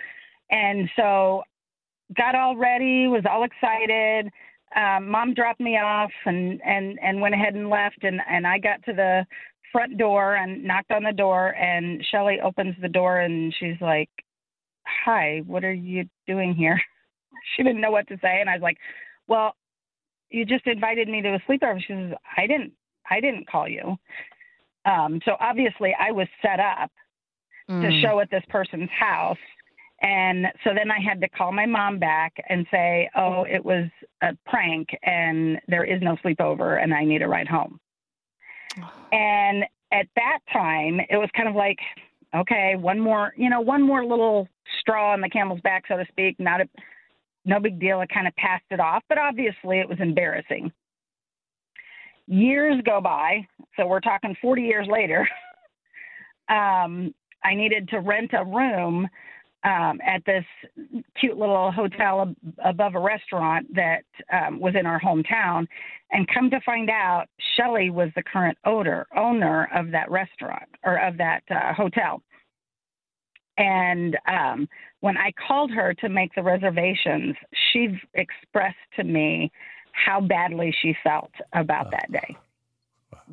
And 0.50 0.88
so, 0.96 1.42
got 2.16 2.34
all 2.34 2.56
ready, 2.56 3.08
was 3.08 3.24
all 3.28 3.42
excited. 3.42 4.30
Um, 4.74 5.08
Mom 5.08 5.34
dropped 5.34 5.60
me 5.60 5.78
off 5.78 6.10
and 6.24 6.60
and 6.64 6.98
and 7.02 7.20
went 7.20 7.34
ahead 7.34 7.54
and 7.54 7.68
left, 7.68 8.04
and 8.04 8.20
and 8.28 8.46
I 8.46 8.58
got 8.58 8.82
to 8.84 8.92
the 8.92 9.26
front 9.72 9.98
door 9.98 10.36
and 10.36 10.64
knocked 10.64 10.90
on 10.90 11.02
the 11.02 11.12
door 11.12 11.54
and 11.54 12.04
Shelly 12.10 12.38
opens 12.42 12.74
the 12.80 12.88
door 12.88 13.20
and 13.20 13.54
she's 13.58 13.80
like, 13.80 14.10
"Hi, 15.04 15.42
what 15.46 15.64
are 15.64 15.72
you 15.72 16.04
doing 16.26 16.54
here?" 16.54 16.80
she 17.56 17.62
didn't 17.62 17.80
know 17.80 17.90
what 17.90 18.08
to 18.08 18.18
say 18.22 18.40
and 18.40 18.50
I 18.50 18.54
was 18.54 18.62
like, 18.62 18.78
"Well, 19.28 19.54
you 20.30 20.44
just 20.44 20.66
invited 20.66 21.08
me 21.08 21.22
to 21.22 21.34
a 21.34 21.40
sleepover." 21.40 21.80
She 21.80 21.92
says, 21.92 22.12
"I 22.36 22.46
didn't 22.46 22.72
I 23.10 23.20
didn't 23.20 23.48
call 23.48 23.68
you." 23.68 23.96
Um, 24.84 25.20
so 25.24 25.36
obviously 25.40 25.94
I 25.98 26.12
was 26.12 26.28
set 26.42 26.60
up 26.60 26.90
mm. 27.68 27.82
to 27.82 28.00
show 28.00 28.20
at 28.20 28.30
this 28.30 28.44
person's 28.48 28.90
house. 28.90 29.38
And 30.02 30.46
so 30.62 30.70
then 30.74 30.90
I 30.90 31.00
had 31.00 31.20
to 31.22 31.28
call 31.28 31.52
my 31.52 31.64
mom 31.64 31.98
back 31.98 32.34
and 32.48 32.66
say, 32.70 33.08
"Oh, 33.16 33.44
it 33.44 33.64
was 33.64 33.88
a 34.22 34.36
prank 34.46 34.88
and 35.02 35.58
there 35.68 35.84
is 35.84 36.02
no 36.02 36.16
sleepover 36.16 36.82
and 36.82 36.92
I 36.92 37.04
need 37.04 37.22
a 37.22 37.28
ride 37.28 37.48
home." 37.48 37.80
And 39.12 39.64
at 39.92 40.06
that 40.16 40.38
time, 40.52 41.00
it 41.08 41.16
was 41.16 41.28
kind 41.36 41.48
of 41.48 41.54
like, 41.54 41.78
okay, 42.34 42.74
one 42.76 43.00
more, 43.00 43.32
you 43.36 43.48
know, 43.48 43.60
one 43.60 43.82
more 43.82 44.04
little 44.04 44.48
straw 44.80 45.12
on 45.12 45.20
the 45.20 45.28
camel's 45.28 45.60
back, 45.60 45.84
so 45.88 45.96
to 45.96 46.04
speak. 46.08 46.38
Not 46.38 46.60
a, 46.60 46.68
no 47.44 47.60
big 47.60 47.78
deal. 47.78 48.00
I 48.00 48.06
kind 48.06 48.26
of 48.26 48.34
passed 48.36 48.64
it 48.70 48.80
off, 48.80 49.02
but 49.08 49.18
obviously 49.18 49.78
it 49.78 49.88
was 49.88 49.98
embarrassing. 50.00 50.72
Years 52.26 52.82
go 52.84 53.00
by, 53.00 53.46
so 53.76 53.86
we're 53.86 54.00
talking 54.00 54.36
40 54.42 54.62
years 54.62 54.88
later. 54.90 55.28
um, 56.48 57.14
I 57.44 57.54
needed 57.54 57.88
to 57.90 58.00
rent 58.00 58.32
a 58.32 58.44
room 58.44 59.08
um, 59.66 60.00
at 60.06 60.24
this 60.24 60.44
cute 61.20 61.36
little 61.36 61.72
hotel 61.72 62.22
ab- 62.22 62.36
above 62.64 62.94
a 62.94 63.00
restaurant 63.00 63.66
that 63.74 64.04
um, 64.32 64.60
was 64.60 64.74
in 64.78 64.86
our 64.86 65.00
hometown. 65.00 65.66
And 66.12 66.26
come 66.32 66.50
to 66.50 66.60
find 66.64 66.88
out, 66.88 67.26
Shelly 67.56 67.90
was 67.90 68.10
the 68.14 68.22
current 68.22 68.56
owner 68.64 69.06
owner 69.16 69.68
of 69.74 69.90
that 69.90 70.10
restaurant 70.10 70.68
or 70.84 70.96
of 70.96 71.18
that 71.18 71.42
uh, 71.50 71.74
hotel. 71.74 72.22
And 73.58 74.16
um, 74.28 74.68
when 75.00 75.16
I 75.16 75.32
called 75.48 75.72
her 75.72 75.94
to 75.94 76.08
make 76.08 76.34
the 76.34 76.42
reservations, 76.42 77.34
she 77.72 77.98
expressed 78.14 78.76
to 78.96 79.04
me 79.04 79.50
how 79.92 80.20
badly 80.20 80.74
she 80.80 80.94
felt 81.02 81.32
about 81.54 81.90
that 81.90 82.12
day. 82.12 82.36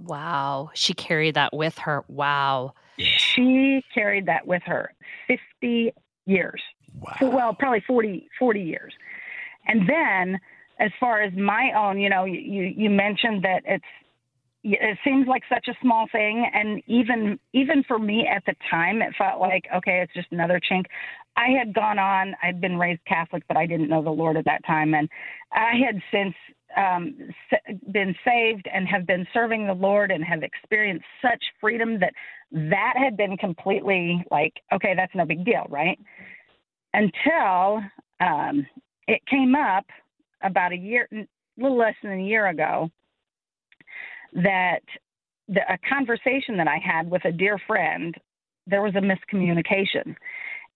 Wow. 0.02 0.72
She 0.74 0.94
carried 0.94 1.36
that 1.36 1.54
with 1.54 1.78
her. 1.80 2.04
Wow. 2.08 2.74
She 2.98 3.84
carried 3.94 4.28
that 4.28 4.48
with 4.48 4.64
her 4.66 4.94
50 5.28 5.94
years. 6.26 6.62
Wow. 7.00 7.30
Well, 7.30 7.54
probably 7.54 7.84
40, 7.88 8.28
40 8.40 8.62
years. 8.62 8.94
And 9.68 9.90
then, 9.90 10.40
as 10.80 10.92
far 11.00 11.22
as 11.22 11.34
my 11.34 11.72
own, 11.78 12.00
you 12.00 12.10
know, 12.10 12.26
you, 12.26 12.64
you 12.76 12.90
mentioned 12.90 13.44
that 13.44 13.62
it's, 13.66 13.84
it 14.64 14.98
seems 15.04 15.28
like 15.28 15.44
such 15.50 15.68
a 15.68 15.74
small 15.82 16.08
thing. 16.12 16.50
And 16.54 16.82
even, 16.88 17.40
even 17.54 17.84
for 17.84 18.00
me 18.00 18.28
at 18.28 18.44
the 18.46 18.56
time, 18.70 19.02
it 19.02 19.14
felt 19.18 19.40
like, 19.40 19.66
okay, 19.76 20.02
it's 20.02 20.14
just 20.14 20.28
another 20.32 20.60
chink. 20.60 20.86
I 21.36 21.50
had 21.58 21.74
gone 21.74 22.00
on, 22.00 22.36
I'd 22.42 22.62
been 22.62 22.78
raised 22.78 23.04
Catholic, 23.06 23.44
but 23.48 23.58
I 23.58 23.66
didn't 23.66 23.90
know 23.90 24.04
the 24.04 24.10
Lord 24.10 24.38
at 24.38 24.46
that 24.46 24.66
time. 24.66 24.94
And 24.94 25.10
I 25.52 25.74
had 25.86 26.02
since 26.12 26.36
um, 26.78 27.16
been 27.92 28.16
saved 28.26 28.68
and 28.74 28.88
have 28.88 29.06
been 29.06 29.26
serving 29.34 29.68
the 29.68 29.74
Lord 29.74 30.12
and 30.12 30.24
have 30.24 30.44
experienced 30.44 31.06
such 31.22 31.44
freedom 31.60 32.00
that 32.00 32.14
that 32.52 32.94
had 32.96 33.18
been 33.18 33.38
completely 33.38 34.24
like, 34.32 34.54
okay, 34.74 34.94
that's 34.96 35.14
no 35.16 35.26
big 35.26 35.46
deal, 35.46 35.66
right? 35.70 35.98
Until 36.94 37.82
um, 38.20 38.66
it 39.08 39.22
came 39.30 39.56
up 39.56 39.86
about 40.44 40.72
a 40.72 40.78
year, 40.78 41.08
a 41.12 41.26
little 41.58 41.78
less 41.78 41.96
than 42.04 42.20
a 42.20 42.24
year 42.24 42.48
ago, 42.48 42.90
that 44.34 44.82
the, 45.48 45.62
a 45.70 45.78
conversation 45.88 46.58
that 46.58 46.68
I 46.68 46.78
had 46.78 47.10
with 47.10 47.26
a 47.26 47.32
dear 47.32 47.60
friend, 47.68 48.16
there 48.68 48.82
was 48.82 48.94
a 48.96 49.00
miscommunication. 49.00 50.16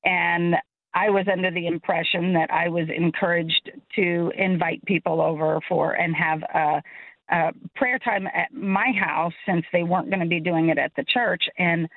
And 0.03 0.55
I 0.97 1.11
was 1.11 1.27
under 1.31 1.51
the 1.51 1.67
impression 1.67 2.33
that 2.33 2.49
I 2.51 2.69
was 2.69 2.87
encouraged 2.89 3.69
to 3.95 4.31
invite 4.35 4.83
people 4.85 5.21
over 5.21 5.59
for 5.69 5.93
and 5.93 6.15
have 6.15 6.41
a, 6.41 6.81
a 7.29 7.51
prayer 7.75 7.99
time 7.99 8.25
at 8.25 8.51
my 8.51 8.91
house 8.99 9.33
since 9.45 9.63
they 9.71 9.83
weren't 9.83 10.09
going 10.09 10.21
to 10.21 10.27
be 10.27 10.39
doing 10.39 10.69
it 10.69 10.79
at 10.79 10.91
the 10.97 11.05
church. 11.07 11.43
And 11.59 11.87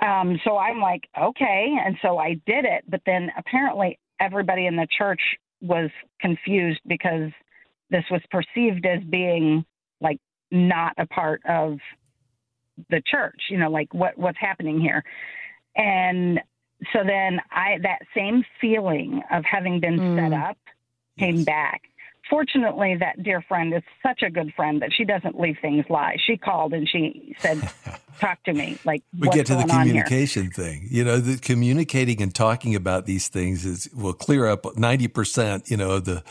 um, 0.00 0.40
so 0.42 0.56
I'm 0.56 0.80
like, 0.80 1.02
okay. 1.20 1.76
And 1.84 1.96
so 2.00 2.16
I 2.16 2.40
did 2.46 2.64
it. 2.64 2.84
But 2.88 3.02
then 3.04 3.30
apparently 3.36 3.98
everybody 4.18 4.66
in 4.68 4.76
the 4.76 4.88
church 4.96 5.20
was 5.60 5.90
confused 6.18 6.80
because 6.86 7.30
this 7.90 8.04
was 8.10 8.22
perceived 8.30 8.86
as 8.86 9.02
being 9.10 9.66
like 10.00 10.18
not 10.50 10.94
a 10.96 11.06
part 11.06 11.42
of 11.46 11.76
the 12.88 13.02
church. 13.06 13.38
You 13.50 13.58
know, 13.58 13.70
like 13.70 13.92
what 13.92 14.16
what's 14.16 14.38
happening 14.40 14.80
here, 14.80 15.04
and 15.76 16.40
so 16.92 17.00
then 17.04 17.40
I 17.50 17.78
that 17.82 18.00
same 18.14 18.44
feeling 18.60 19.22
of 19.30 19.44
having 19.44 19.80
been 19.80 19.98
mm. 19.98 20.16
set 20.16 20.32
up 20.32 20.58
came 21.18 21.36
yes. 21.36 21.44
back. 21.44 21.82
Fortunately, 22.30 22.96
that 22.96 23.22
dear 23.22 23.42
friend 23.42 23.74
is 23.74 23.82
such 24.02 24.22
a 24.22 24.30
good 24.30 24.52
friend 24.54 24.80
that 24.80 24.90
she 24.92 25.04
doesn't 25.04 25.38
leave 25.38 25.56
things 25.60 25.84
lie. 25.90 26.16
She 26.26 26.38
called 26.38 26.72
and 26.72 26.88
she 26.88 27.36
said, 27.38 27.70
"Talk 28.18 28.42
to 28.44 28.54
me." 28.54 28.78
Like 28.84 29.02
we 29.18 29.28
get 29.28 29.46
to 29.46 29.56
the 29.56 29.64
communication 29.64 30.50
thing. 30.50 30.88
You 30.90 31.04
know, 31.04 31.18
the 31.18 31.38
communicating 31.38 32.22
and 32.22 32.34
talking 32.34 32.74
about 32.74 33.04
these 33.04 33.28
things 33.28 33.66
is 33.66 33.90
will 33.94 34.14
clear 34.14 34.46
up 34.46 34.76
ninety 34.76 35.06
percent. 35.06 35.70
You 35.70 35.76
know, 35.76 35.90
of 35.92 36.06
the 36.06 36.24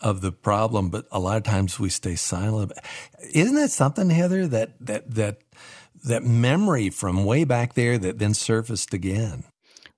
of 0.00 0.22
the 0.22 0.32
problem, 0.32 0.88
but 0.88 1.06
a 1.12 1.18
lot 1.18 1.36
of 1.36 1.42
times 1.42 1.78
we 1.78 1.90
stay 1.90 2.14
silent. 2.14 2.72
Isn't 3.32 3.56
that 3.56 3.70
something, 3.70 4.08
Heather? 4.10 4.46
That 4.46 4.72
that 4.80 5.10
that 5.14 5.38
that 6.04 6.22
memory 6.22 6.90
from 6.90 7.24
way 7.24 7.44
back 7.44 7.74
there 7.74 7.98
that 7.98 8.18
then 8.18 8.34
surfaced 8.34 8.92
again. 8.94 9.44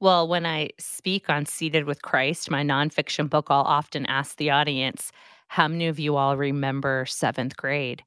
Well, 0.01 0.29
when 0.29 0.45
I 0.45 0.71
speak 0.79 1.31
on 1.31 1.47
Seated 1.47 1.85
with 1.87 2.03
Christ, 2.03 2.51
my 2.51 2.63
nonfiction 2.63 3.31
book, 3.31 3.47
I'll 3.51 3.63
often 3.63 4.05
ask 4.07 4.37
the 4.37 4.51
audience, 4.51 5.11
How 5.49 5.69
many 5.69 5.87
of 5.87 5.99
you 5.99 6.17
all 6.17 6.37
remember 6.37 7.07
seventh 7.07 7.57
grade? 7.57 8.03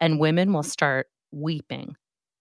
And 0.00 0.20
women 0.20 0.52
will 0.52 0.62
start 0.62 1.08
weeping. 1.32 1.96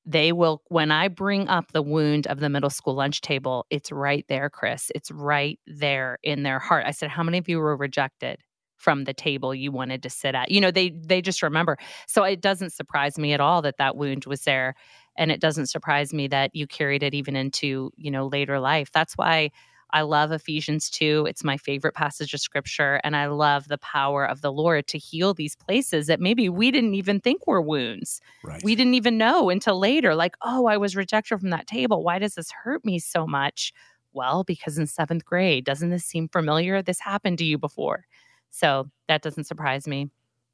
They 0.05 0.31
will, 0.31 0.63
when 0.69 0.91
I 0.91 1.09
bring 1.09 1.47
up 1.49 1.71
the 1.71 1.81
wound 1.81 2.27
of 2.27 2.39
the 2.39 2.49
middle 2.49 2.69
school 2.69 2.95
lunch 2.95 3.21
table, 3.21 3.65
it's 3.69 3.91
right 3.91 4.25
there, 4.29 4.49
Chris. 4.49 4.91
It's 4.95 5.11
right 5.11 5.59
there 5.67 6.19
in 6.23 6.43
their 6.43 6.59
heart. 6.59 6.85
I 6.87 6.91
said, 6.91 7.09
How 7.09 7.23
many 7.23 7.37
of 7.39 7.49
you 7.49 7.59
were 7.59 7.77
rejected? 7.77 8.39
from 8.77 9.05
the 9.05 9.13
table 9.13 9.55
you 9.55 9.71
wanted 9.71 10.03
to 10.03 10.09
sit 10.09 10.35
at 10.35 10.51
you 10.51 10.59
know 10.59 10.69
they 10.69 10.89
they 10.89 11.21
just 11.21 11.41
remember 11.41 11.77
so 12.07 12.23
it 12.23 12.41
doesn't 12.41 12.71
surprise 12.73 13.17
me 13.17 13.33
at 13.33 13.39
all 13.39 13.61
that 13.61 13.77
that 13.77 13.95
wound 13.95 14.25
was 14.25 14.41
there 14.43 14.75
and 15.17 15.31
it 15.31 15.39
doesn't 15.39 15.67
surprise 15.67 16.13
me 16.13 16.27
that 16.27 16.55
you 16.55 16.67
carried 16.67 17.03
it 17.03 17.13
even 17.13 17.35
into 17.35 17.91
you 17.97 18.11
know 18.11 18.27
later 18.27 18.59
life 18.59 18.91
that's 18.91 19.15
why 19.15 19.51
I 19.91 20.01
love 20.01 20.33
Ephesians 20.33 20.89
2. 20.89 21.25
It's 21.29 21.43
my 21.43 21.55
favorite 21.55 21.93
passage 21.93 22.33
of 22.33 22.41
scripture. 22.41 22.99
And 23.05 23.15
I 23.15 23.27
love 23.27 23.69
the 23.69 23.77
power 23.77 24.25
of 24.25 24.41
the 24.41 24.51
Lord 24.51 24.87
to 24.87 24.97
heal 24.97 25.33
these 25.33 25.55
places 25.55 26.07
that 26.07 26.19
maybe 26.19 26.49
we 26.49 26.69
didn't 26.69 26.95
even 26.95 27.21
think 27.21 27.47
were 27.47 27.61
wounds. 27.61 28.19
Right. 28.43 28.61
We 28.61 28.75
didn't 28.75 28.95
even 28.95 29.17
know 29.17 29.49
until 29.49 29.79
later, 29.79 30.13
like, 30.13 30.35
oh, 30.41 30.65
I 30.65 30.75
was 30.75 30.97
rejected 30.97 31.39
from 31.39 31.51
that 31.51 31.67
table. 31.67 32.03
Why 32.03 32.19
does 32.19 32.35
this 32.35 32.51
hurt 32.51 32.83
me 32.83 32.99
so 32.99 33.25
much? 33.25 33.71
Well, 34.11 34.43
because 34.43 34.77
in 34.77 34.85
seventh 34.87 35.23
grade, 35.23 35.63
doesn't 35.63 35.91
this 35.91 36.03
seem 36.05 36.27
familiar? 36.27 36.81
This 36.81 36.99
happened 36.99 37.37
to 37.37 37.45
you 37.45 37.57
before. 37.57 38.05
So 38.49 38.89
that 39.07 39.21
doesn't 39.21 39.45
surprise 39.45 39.87
me. 39.87 40.09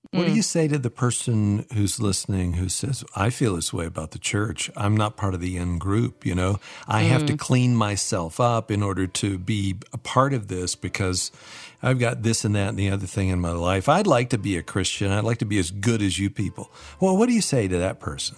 What 0.09 0.25
do 0.25 0.31
mm. 0.31 0.35
you 0.35 0.41
say 0.41 0.67
to 0.67 0.77
the 0.77 0.89
person 0.89 1.65
who's 1.73 1.99
listening 1.99 2.53
who 2.53 2.67
says, 2.67 3.05
I 3.15 3.29
feel 3.29 3.55
this 3.55 3.71
way 3.71 3.85
about 3.85 4.11
the 4.11 4.19
church? 4.19 4.69
I'm 4.75 4.97
not 4.97 5.15
part 5.15 5.33
of 5.33 5.39
the 5.39 5.55
in 5.55 5.77
group, 5.77 6.25
you 6.25 6.35
know? 6.35 6.59
I 6.87 7.03
mm. 7.03 7.07
have 7.09 7.25
to 7.27 7.33
mm. 7.33 7.39
clean 7.39 7.75
myself 7.75 8.39
up 8.39 8.71
in 8.71 8.83
order 8.83 9.07
to 9.07 9.37
be 9.37 9.75
a 9.93 9.97
part 9.97 10.33
of 10.33 10.49
this 10.49 10.75
because 10.75 11.31
I've 11.81 11.99
got 11.99 12.23
this 12.23 12.43
and 12.43 12.55
that 12.55 12.69
and 12.69 12.79
the 12.79 12.89
other 12.89 13.07
thing 13.07 13.29
in 13.29 13.39
my 13.39 13.51
life. 13.51 13.87
I'd 13.87 14.07
like 14.07 14.31
to 14.31 14.37
be 14.37 14.57
a 14.57 14.63
Christian. 14.63 15.11
I'd 15.11 15.23
like 15.23 15.37
to 15.37 15.45
be 15.45 15.59
as 15.59 15.71
good 15.71 16.01
as 16.01 16.19
you 16.19 16.29
people. 16.29 16.71
Well, 16.99 17.15
what 17.15 17.29
do 17.29 17.33
you 17.33 17.41
say 17.41 17.69
to 17.69 17.77
that 17.77 17.99
person? 17.99 18.37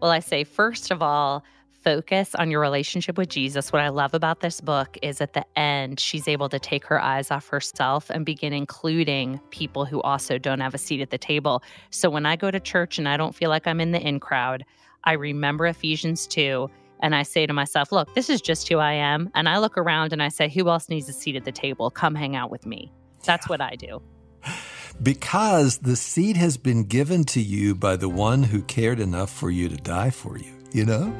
Well, 0.00 0.10
I 0.10 0.20
say, 0.20 0.44
first 0.44 0.90
of 0.90 1.02
all, 1.02 1.44
focus 1.84 2.34
on 2.34 2.50
your 2.50 2.60
relationship 2.60 3.18
with 3.18 3.28
Jesus, 3.28 3.70
what 3.70 3.82
I 3.82 3.90
love 3.90 4.14
about 4.14 4.40
this 4.40 4.60
book 4.60 4.96
is 5.02 5.20
at 5.20 5.34
the 5.34 5.44
end, 5.56 6.00
she's 6.00 6.26
able 6.26 6.48
to 6.48 6.58
take 6.58 6.84
her 6.86 7.00
eyes 7.00 7.30
off 7.30 7.46
herself 7.48 8.10
and 8.10 8.24
begin 8.24 8.54
including 8.54 9.38
people 9.50 9.84
who 9.84 10.00
also 10.00 10.38
don't 10.38 10.60
have 10.60 10.74
a 10.74 10.78
seat 10.78 11.02
at 11.02 11.10
the 11.10 11.18
table. 11.18 11.62
So 11.90 12.08
when 12.08 12.24
I 12.24 12.36
go 12.36 12.50
to 12.50 12.58
church 12.58 12.98
and 12.98 13.08
I 13.08 13.18
don't 13.18 13.34
feel 13.34 13.50
like 13.50 13.66
I'm 13.66 13.80
in 13.80 13.92
the 13.92 14.00
in 14.00 14.18
crowd, 14.18 14.64
I 15.04 15.12
remember 15.12 15.66
Ephesians 15.66 16.26
2 16.26 16.70
and 17.00 17.14
I 17.14 17.22
say 17.22 17.46
to 17.46 17.52
myself, 17.52 17.92
look, 17.92 18.14
this 18.14 18.30
is 18.30 18.40
just 18.40 18.66
who 18.68 18.78
I 18.78 18.94
am. 18.94 19.30
And 19.34 19.46
I 19.46 19.58
look 19.58 19.76
around 19.76 20.14
and 20.14 20.22
I 20.22 20.30
say, 20.30 20.48
who 20.48 20.68
else 20.70 20.88
needs 20.88 21.08
a 21.10 21.12
seat 21.12 21.36
at 21.36 21.44
the 21.44 21.52
table? 21.52 21.90
Come 21.90 22.14
hang 22.14 22.34
out 22.34 22.50
with 22.50 22.64
me. 22.64 22.90
That's 23.24 23.48
what 23.48 23.60
I 23.60 23.76
do. 23.76 24.02
Because 25.02 25.78
the 25.78 25.96
seat 25.96 26.36
has 26.36 26.56
been 26.56 26.84
given 26.84 27.24
to 27.24 27.40
you 27.40 27.74
by 27.74 27.96
the 27.96 28.08
one 28.08 28.44
who 28.44 28.62
cared 28.62 29.00
enough 29.00 29.28
for 29.28 29.50
you 29.50 29.68
to 29.68 29.76
die 29.76 30.10
for 30.10 30.38
you, 30.38 30.52
you 30.70 30.84
know? 30.84 31.12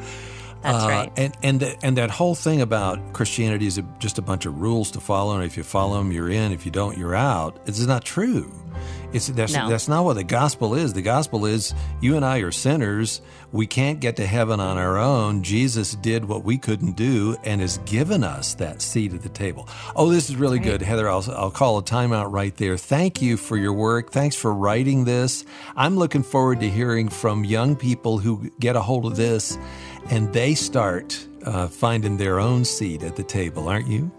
That's 0.64 0.84
uh, 0.84 0.88
right. 0.88 1.12
And 1.16 1.36
and 1.42 1.60
the, 1.60 1.76
and 1.84 1.98
that 1.98 2.10
whole 2.10 2.34
thing 2.34 2.62
about 2.62 3.12
Christianity 3.12 3.66
is 3.66 3.80
just 3.98 4.18
a 4.18 4.22
bunch 4.22 4.46
of 4.46 4.60
rules 4.60 4.90
to 4.92 5.00
follow, 5.00 5.34
and 5.34 5.44
if 5.44 5.58
you 5.58 5.62
follow 5.62 5.98
them, 5.98 6.10
you're 6.10 6.30
in. 6.30 6.52
If 6.52 6.64
you 6.64 6.72
don't, 6.72 6.96
you're 6.96 7.14
out. 7.14 7.60
It's 7.66 7.80
not 7.80 8.04
true. 8.04 8.50
It's 9.12 9.28
that's 9.28 9.52
no. 9.52 9.68
that's 9.68 9.86
not 9.86 10.04
what 10.04 10.14
the 10.14 10.24
gospel 10.24 10.74
is. 10.74 10.92
The 10.92 11.02
gospel 11.02 11.46
is 11.46 11.72
you 12.00 12.16
and 12.16 12.24
I 12.24 12.38
are 12.38 12.50
sinners. 12.50 13.20
We 13.52 13.68
can't 13.68 14.00
get 14.00 14.16
to 14.16 14.26
heaven 14.26 14.58
on 14.58 14.76
our 14.76 14.98
own. 14.98 15.44
Jesus 15.44 15.94
did 15.94 16.24
what 16.24 16.42
we 16.42 16.58
couldn't 16.58 16.96
do 16.96 17.36
and 17.44 17.60
has 17.60 17.78
given 17.78 18.24
us 18.24 18.54
that 18.54 18.82
seat 18.82 19.14
at 19.14 19.22
the 19.22 19.28
table. 19.28 19.68
Oh, 19.94 20.10
this 20.10 20.28
is 20.28 20.34
really 20.34 20.58
right. 20.58 20.66
good, 20.66 20.82
Heather. 20.82 21.08
I'll 21.08 21.24
I'll 21.30 21.52
call 21.52 21.78
a 21.78 21.82
timeout 21.84 22.32
right 22.32 22.56
there. 22.56 22.76
Thank 22.76 23.22
you 23.22 23.36
for 23.36 23.56
your 23.56 23.72
work. 23.72 24.10
Thanks 24.10 24.34
for 24.34 24.52
writing 24.52 25.04
this. 25.04 25.44
I'm 25.76 25.96
looking 25.96 26.24
forward 26.24 26.58
to 26.60 26.68
hearing 26.68 27.08
from 27.08 27.44
young 27.44 27.76
people 27.76 28.18
who 28.18 28.50
get 28.58 28.74
a 28.74 28.80
hold 28.80 29.06
of 29.06 29.14
this 29.14 29.56
and 30.10 30.32
they 30.32 30.54
start 30.54 31.26
uh, 31.44 31.68
finding 31.68 32.16
their 32.16 32.40
own 32.40 32.64
seat 32.64 33.02
at 33.02 33.16
the 33.16 33.22
table, 33.22 33.68
aren't 33.68 33.86
you? 33.86 34.10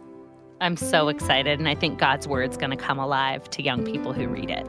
I'm 0.61 0.77
so 0.77 1.09
excited, 1.09 1.59
and 1.59 1.67
I 1.67 1.75
think 1.75 1.99
God's 1.99 2.27
word's 2.27 2.57
going 2.57 2.71
to 2.71 2.77
come 2.77 2.97
alive 2.97 3.49
to 3.51 3.61
young 3.61 3.83
people 3.83 4.13
who 4.13 4.27
read 4.27 4.49
it. 4.49 4.67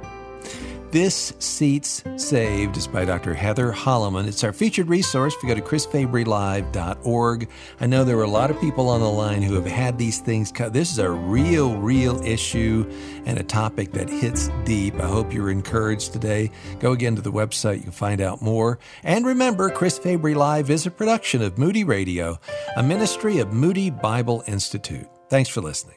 This 0.96 1.34
Seats 1.40 2.02
Saved 2.16 2.78
is 2.78 2.86
by 2.86 3.04
Dr. 3.04 3.34
Heather 3.34 3.70
Holleman. 3.70 4.26
It's 4.26 4.42
our 4.42 4.54
featured 4.54 4.88
resource. 4.88 5.34
If 5.34 5.42
you 5.42 5.48
go 5.50 5.54
to 5.54 5.60
chrisfabrylive.org, 5.60 7.50
I 7.80 7.86
know 7.86 8.02
there 8.02 8.16
are 8.16 8.22
a 8.22 8.26
lot 8.26 8.50
of 8.50 8.58
people 8.62 8.88
on 8.88 9.00
the 9.00 9.10
line 9.10 9.42
who 9.42 9.56
have 9.56 9.66
had 9.66 9.98
these 9.98 10.20
things 10.20 10.50
cut. 10.50 10.72
This 10.72 10.90
is 10.90 10.98
a 10.98 11.10
real, 11.10 11.76
real 11.76 12.18
issue 12.24 12.90
and 13.26 13.38
a 13.38 13.42
topic 13.42 13.92
that 13.92 14.08
hits 14.08 14.48
deep. 14.64 14.98
I 14.98 15.06
hope 15.06 15.34
you're 15.34 15.50
encouraged 15.50 16.14
today. 16.14 16.50
Go 16.78 16.92
again 16.92 17.14
to 17.14 17.20
the 17.20 17.30
website, 17.30 17.76
you 17.76 17.82
can 17.82 17.92
find 17.92 18.22
out 18.22 18.40
more. 18.40 18.78
And 19.02 19.26
remember, 19.26 19.68
Chris 19.68 19.98
Fabry 19.98 20.32
Live 20.32 20.70
is 20.70 20.86
a 20.86 20.90
production 20.90 21.42
of 21.42 21.58
Moody 21.58 21.84
Radio, 21.84 22.40
a 22.74 22.82
ministry 22.82 23.38
of 23.40 23.52
Moody 23.52 23.90
Bible 23.90 24.44
Institute. 24.46 25.08
Thanks 25.28 25.50
for 25.50 25.60
listening. 25.60 25.96